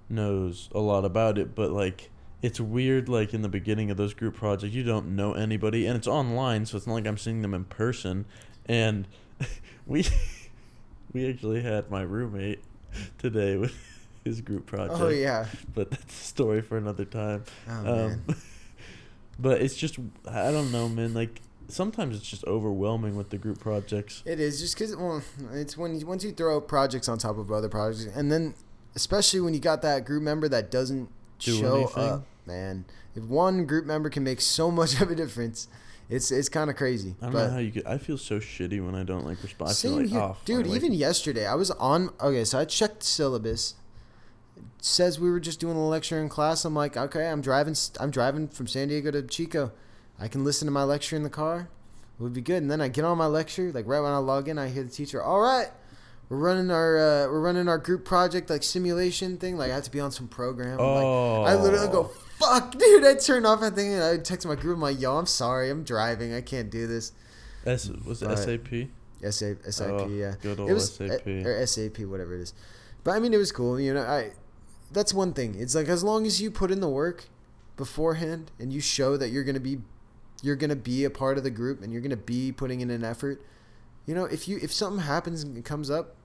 knows 0.09 0.69
a 0.75 0.79
lot 0.79 1.05
about 1.05 1.39
it. 1.39 1.55
But 1.55 1.71
like 1.71 2.11
it's 2.43 2.61
weird. 2.61 3.09
Like 3.09 3.35
in 3.35 3.43
the 3.43 3.49
beginning 3.49 3.91
of 3.91 3.97
those 3.97 4.15
group 4.15 4.37
projects, 4.37 4.75
you 4.75 4.83
don't 4.83 5.17
know 5.17 5.33
anybody, 5.33 5.87
and 5.87 5.97
it's 5.97 6.09
online, 6.09 6.67
so 6.67 6.77
it's 6.77 6.87
not 6.87 6.95
like 6.95 7.07
I'm 7.07 7.19
seeing 7.19 7.43
them 7.43 7.55
in 7.55 7.65
person. 7.65 8.27
And 8.67 9.09
we 9.87 10.07
we 11.13 11.29
actually 11.29 11.63
had 11.63 11.91
my 11.91 12.03
roommate 12.03 12.63
today 13.19 13.57
with 13.57 13.75
his 14.25 14.41
group 14.41 14.67
project 14.67 15.01
Oh 15.01 15.09
yeah. 15.09 15.47
but 15.75 15.91
that's 15.91 16.21
a 16.21 16.25
story 16.25 16.61
for 16.63 16.77
another 16.77 17.05
time. 17.05 17.45
Oh, 17.69 17.79
um, 17.79 17.87
man. 17.87 18.25
but 19.39 19.61
it's 19.61 19.77
just 19.77 19.99
I 20.29 20.51
don't 20.51 20.71
know, 20.73 20.89
man. 20.89 21.15
Like 21.15 21.41
sometimes 21.69 22.17
it's 22.17 22.29
just 22.29 22.45
overwhelming 22.47 23.17
with 23.17 23.31
the 23.31 23.39
group 23.39 23.59
projects. 23.59 24.23
It 24.25 24.41
is 24.41 24.61
just 24.61 24.75
because 24.75 24.95
well, 24.97 25.23
it's 25.53 25.77
when 25.77 25.99
you, 25.99 26.07
once 26.07 26.25
you 26.25 26.33
throw 26.33 26.61
projects 26.61 27.09
on 27.09 27.19
top 27.19 27.39
of 27.39 27.51
other 27.51 27.69
projects, 27.69 28.15
and 28.15 28.31
then 28.31 28.55
especially 28.95 29.41
when 29.41 29.55
you 29.55 29.61
got 29.61 29.83
that 29.83 30.05
group 30.05 30.23
member 30.23 30.49
that 30.49 30.71
doesn't 30.71 31.09
Do 31.39 31.57
show 31.59 31.77
anything. 31.77 32.03
up, 32.03 32.25
man. 32.47 32.85
If 33.15 33.25
one 33.25 33.67
group 33.67 33.87
member 33.87 34.11
can 34.11 34.23
make 34.23 34.41
so 34.41 34.71
much 34.71 35.01
of 35.01 35.11
a 35.11 35.15
difference, 35.15 35.69
it's 36.09 36.31
it's 36.31 36.49
kind 36.49 36.71
of 36.71 36.77
crazy. 36.77 37.17
I 37.21 37.27
don't 37.27 37.35
know 37.35 37.51
how 37.51 37.59
you 37.59 37.71
get. 37.71 37.87
I 37.87 37.99
feel 37.99 38.19
so 38.19 38.39
shitty 38.39 38.85
when 38.85 38.95
I 38.95 39.03
don't 39.03 39.25
like 39.25 39.43
respond. 39.43 39.71
I 39.71 39.75
feel 39.75 39.91
same 39.91 39.99
like, 39.99 40.09
here, 40.09 40.21
oh, 40.21 40.37
dude. 40.45 40.57
finally. 40.63 40.77
Even 40.77 40.93
yesterday, 40.93 41.47
I 41.47 41.55
was 41.55 41.71
on. 41.73 42.11
Okay, 42.21 42.45
so 42.45 42.59
I 42.59 42.65
checked 42.65 43.03
syllabus. 43.03 43.75
It 44.83 44.87
says 44.87 45.21
we 45.21 45.31
were 45.31 45.39
just 45.39 45.61
doing 45.61 45.77
a 45.77 45.87
lecture 45.89 46.21
in 46.21 46.29
class. 46.29 46.65
I'm 46.65 46.75
like, 46.75 46.97
okay, 46.97 47.29
I'm 47.31 47.41
driving. 47.41 47.77
I'm 48.01 48.11
driving 48.11 48.49
from 48.49 48.67
San 48.67 48.89
Diego 48.89 49.13
to 49.13 49.23
Chico. 49.23 49.71
I 50.19 50.27
can 50.27 50.43
listen 50.43 50.67
to 50.67 50.73
my 50.73 50.83
lecture 50.83 51.15
in 51.15 51.23
the 51.23 51.31
car. 51.31 51.69
It 52.19 52.23
would 52.23 52.33
be 52.33 52.41
good. 52.41 52.63
And 52.63 52.69
then 52.69 52.81
I 52.81 52.89
get 52.89 53.05
on 53.05 53.17
my 53.17 53.27
lecture, 53.27 53.71
like 53.73 53.87
right 53.87 54.01
when 54.01 54.11
I 54.11 54.17
log 54.19 54.49
in, 54.49 54.59
I 54.59 54.67
hear 54.71 54.83
the 54.83 54.91
teacher. 54.91 55.23
All 55.23 55.39
right, 55.39 55.69
we're 56.29 56.37
running 56.39 56.73
our 56.73 56.99
uh, 56.99 57.27
we're 57.31 57.41
running 57.41 57.69
our 57.69 57.79
group 57.79 58.05
project 58.05 58.51
like 58.51 58.65
simulation 58.65 59.37
thing. 59.39 59.57
Like 59.57 59.71
I 59.71 59.75
have 59.77 59.85
to 59.85 59.91
be 59.93 60.01
on 60.01 60.11
some 60.11 60.27
program. 60.27 60.81
I'm 60.81 60.85
like, 60.97 61.53
I 61.53 61.55
literally 61.55 61.87
go, 61.87 62.11
Oh. 62.13 62.25
fuck, 62.41 62.73
dude. 62.77 63.05
I 63.05 63.15
turn 63.15 63.47
off 63.47 63.61
that 63.61 63.77
thing 63.77 63.95
and 63.95 64.03
I 64.03 64.17
text 64.19 64.49
my 64.49 64.57
group. 64.57 64.75
I'm 64.79 64.83
like, 64.83 65.01
yo, 65.01 65.17
I'm 65.17 65.27
sorry, 65.27 65.71
I'm 65.71 65.85
driving. 65.85 66.35
I 66.35 66.41
can't 66.41 66.71
do 66.71 66.89
this. 66.89 67.13
S 67.65 67.89
was 68.05 68.21
it 68.21 68.37
SAP? 68.37 68.89
SA, 69.31 69.55
SIP, 69.71 69.87
Oh, 69.93 70.09
yeah. 70.09 70.35
good 70.43 70.59
it 70.59 70.61
old 70.61 70.73
was, 70.73 70.93
SAP. 70.97 71.25
or 71.29 71.65
SAP, 71.67 72.01
whatever 72.01 72.35
it 72.35 72.41
is. 72.41 72.53
But 73.05 73.13
I 73.13 73.21
mean, 73.21 73.33
it 73.33 73.37
was 73.39 73.53
cool. 73.53 73.79
You 73.79 73.95
know, 73.95 74.03
I. 74.03 74.33
That's 74.93 75.15
one 75.15 75.33
thing. 75.33 75.55
It's 75.59 75.75
like 75.75 75.89
as 75.89 76.05
long 76.05 76.27
as 76.27 76.41
you 76.41 76.51
put 76.51 76.71
in 76.71 76.81
the 76.81 76.89
work 76.89 77.25
beforehand 77.77 78.51
and 78.59 78.73
you 78.73 78.81
show 78.81 79.17
that 79.17 79.31
you're 79.31 79.45
gonna 79.45 79.61
be, 79.61 79.79
you're 80.43 80.57
gonna 80.57 80.77
be 80.77 81.05
a 81.05 81.11
part 81.11 81.39
of 81.39 81.45
the 81.45 81.51
group 81.51 81.83
and 81.83 81.93
you're 81.93 82.03
gonna 82.03 82.17
be 82.17 82.53
putting 82.53 82.81
in 82.81 82.91
an 82.91 83.03
effort. 83.05 83.41
You 84.07 84.15
know, 84.15 84.25
if 84.25 84.49
you 84.49 84.59
if 84.63 84.73
something 84.73 85.03
happens 85.05 85.43
and 85.43 85.57
it 85.57 85.65
comes 85.65 85.91
up, 85.91 86.17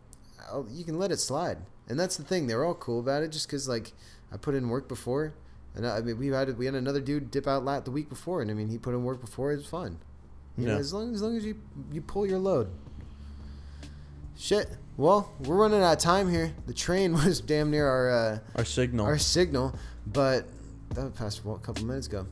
I'll, 0.52 0.68
you 0.70 0.84
can 0.84 0.98
let 1.00 1.12
it 1.12 1.18
slide. 1.20 1.60
And 1.88 2.00
that's 2.00 2.18
the 2.18 2.24
thing. 2.24 2.48
They're 2.48 2.66
all 2.66 2.74
cool 2.74 3.00
about 3.00 3.24
it, 3.24 3.32
just 3.32 3.48
because 3.48 3.68
like 3.70 3.94
I 4.32 4.38
put 4.38 4.56
in 4.56 4.68
work 4.70 4.88
before, 4.90 5.34
and 5.76 5.88
I, 5.88 5.98
I 5.98 6.02
mean 6.02 6.18
we 6.18 6.28
had 6.28 6.58
we 6.58 6.66
had 6.66 6.76
another 6.76 7.00
dude 7.00 7.32
dip 7.32 7.48
out 7.48 7.64
lat 7.64 7.86
the 7.86 7.92
week 7.92 8.10
before, 8.10 8.42
and 8.42 8.52
I 8.52 8.54
mean 8.54 8.68
he 8.70 8.78
put 8.78 8.94
in 8.94 9.04
work 9.04 9.22
before. 9.22 9.54
It 9.54 9.58
was 9.58 9.68
fun. 9.68 10.00
You 10.58 10.66
know, 10.66 10.74
Yeah. 10.74 10.80
as 10.80 10.92
long 10.94 11.14
as 11.14 11.22
long 11.22 11.38
as 11.38 11.46
you 11.46 11.56
you 11.92 12.02
pull 12.02 12.26
your 12.26 12.40
load. 12.40 12.70
Shit. 14.36 14.70
Well, 14.98 15.32
we're 15.46 15.56
running 15.56 15.82
out 15.84 15.94
of 15.94 16.00
time 16.00 16.30
here. 16.30 16.54
The 16.66 16.74
train 16.74 17.14
was 17.26 17.40
damn 17.40 17.70
near 17.72 17.88
our 17.88 18.10
uh, 18.10 18.40
Our 18.56 18.66
signal. 18.66 19.06
our 19.06 19.18
signal, 19.18 19.76
but 20.08 20.48
that 20.96 21.14
passed 21.16 21.40
a 21.46 21.58
couple 21.60 21.86
minutes 21.86 22.08
ago. 22.08 22.26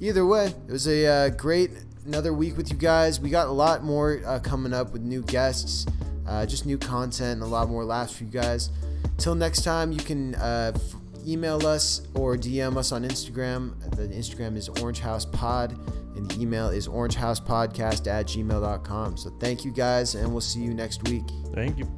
Either 0.00 0.26
way, 0.26 0.46
it 0.66 0.72
was 0.72 0.88
a 0.88 1.06
uh, 1.06 1.28
great 1.30 1.70
another 2.06 2.32
week 2.32 2.56
with 2.56 2.70
you 2.72 2.76
guys. 2.76 3.20
We 3.20 3.30
got 3.30 3.46
a 3.48 3.52
lot 3.52 3.84
more 3.84 4.20
uh, 4.26 4.40
coming 4.40 4.72
up 4.72 4.92
with 4.92 5.02
new 5.02 5.22
guests, 5.22 5.86
uh, 6.26 6.44
just 6.46 6.66
new 6.66 6.78
content, 6.78 7.34
and 7.34 7.42
a 7.42 7.46
lot 7.46 7.68
more 7.68 7.84
laughs 7.84 8.16
for 8.16 8.24
you 8.24 8.30
guys. 8.30 8.70
Till 9.18 9.34
next 9.34 9.62
time, 9.62 9.92
you 9.92 9.98
can 10.00 10.34
uh, 10.36 10.72
f- 10.74 10.94
email 11.26 11.64
us 11.66 12.02
or 12.14 12.36
DM 12.36 12.76
us 12.76 12.90
on 12.92 13.04
Instagram. 13.04 13.78
The 13.96 14.08
Instagram 14.08 14.56
is 14.56 14.68
Orange 14.68 15.00
House 15.00 15.24
Pod, 15.24 15.72
and 16.16 16.28
the 16.30 16.40
email 16.40 16.68
is 16.68 16.88
orangehousepodcast 16.88 18.06
at 18.06 18.26
gmail.com. 18.26 19.16
So 19.16 19.30
thank 19.38 19.64
you 19.64 19.70
guys, 19.72 20.14
and 20.14 20.32
we'll 20.32 20.40
see 20.40 20.60
you 20.60 20.72
next 20.74 21.06
week. 21.08 21.24
Thank 21.52 21.78
you. 21.78 21.97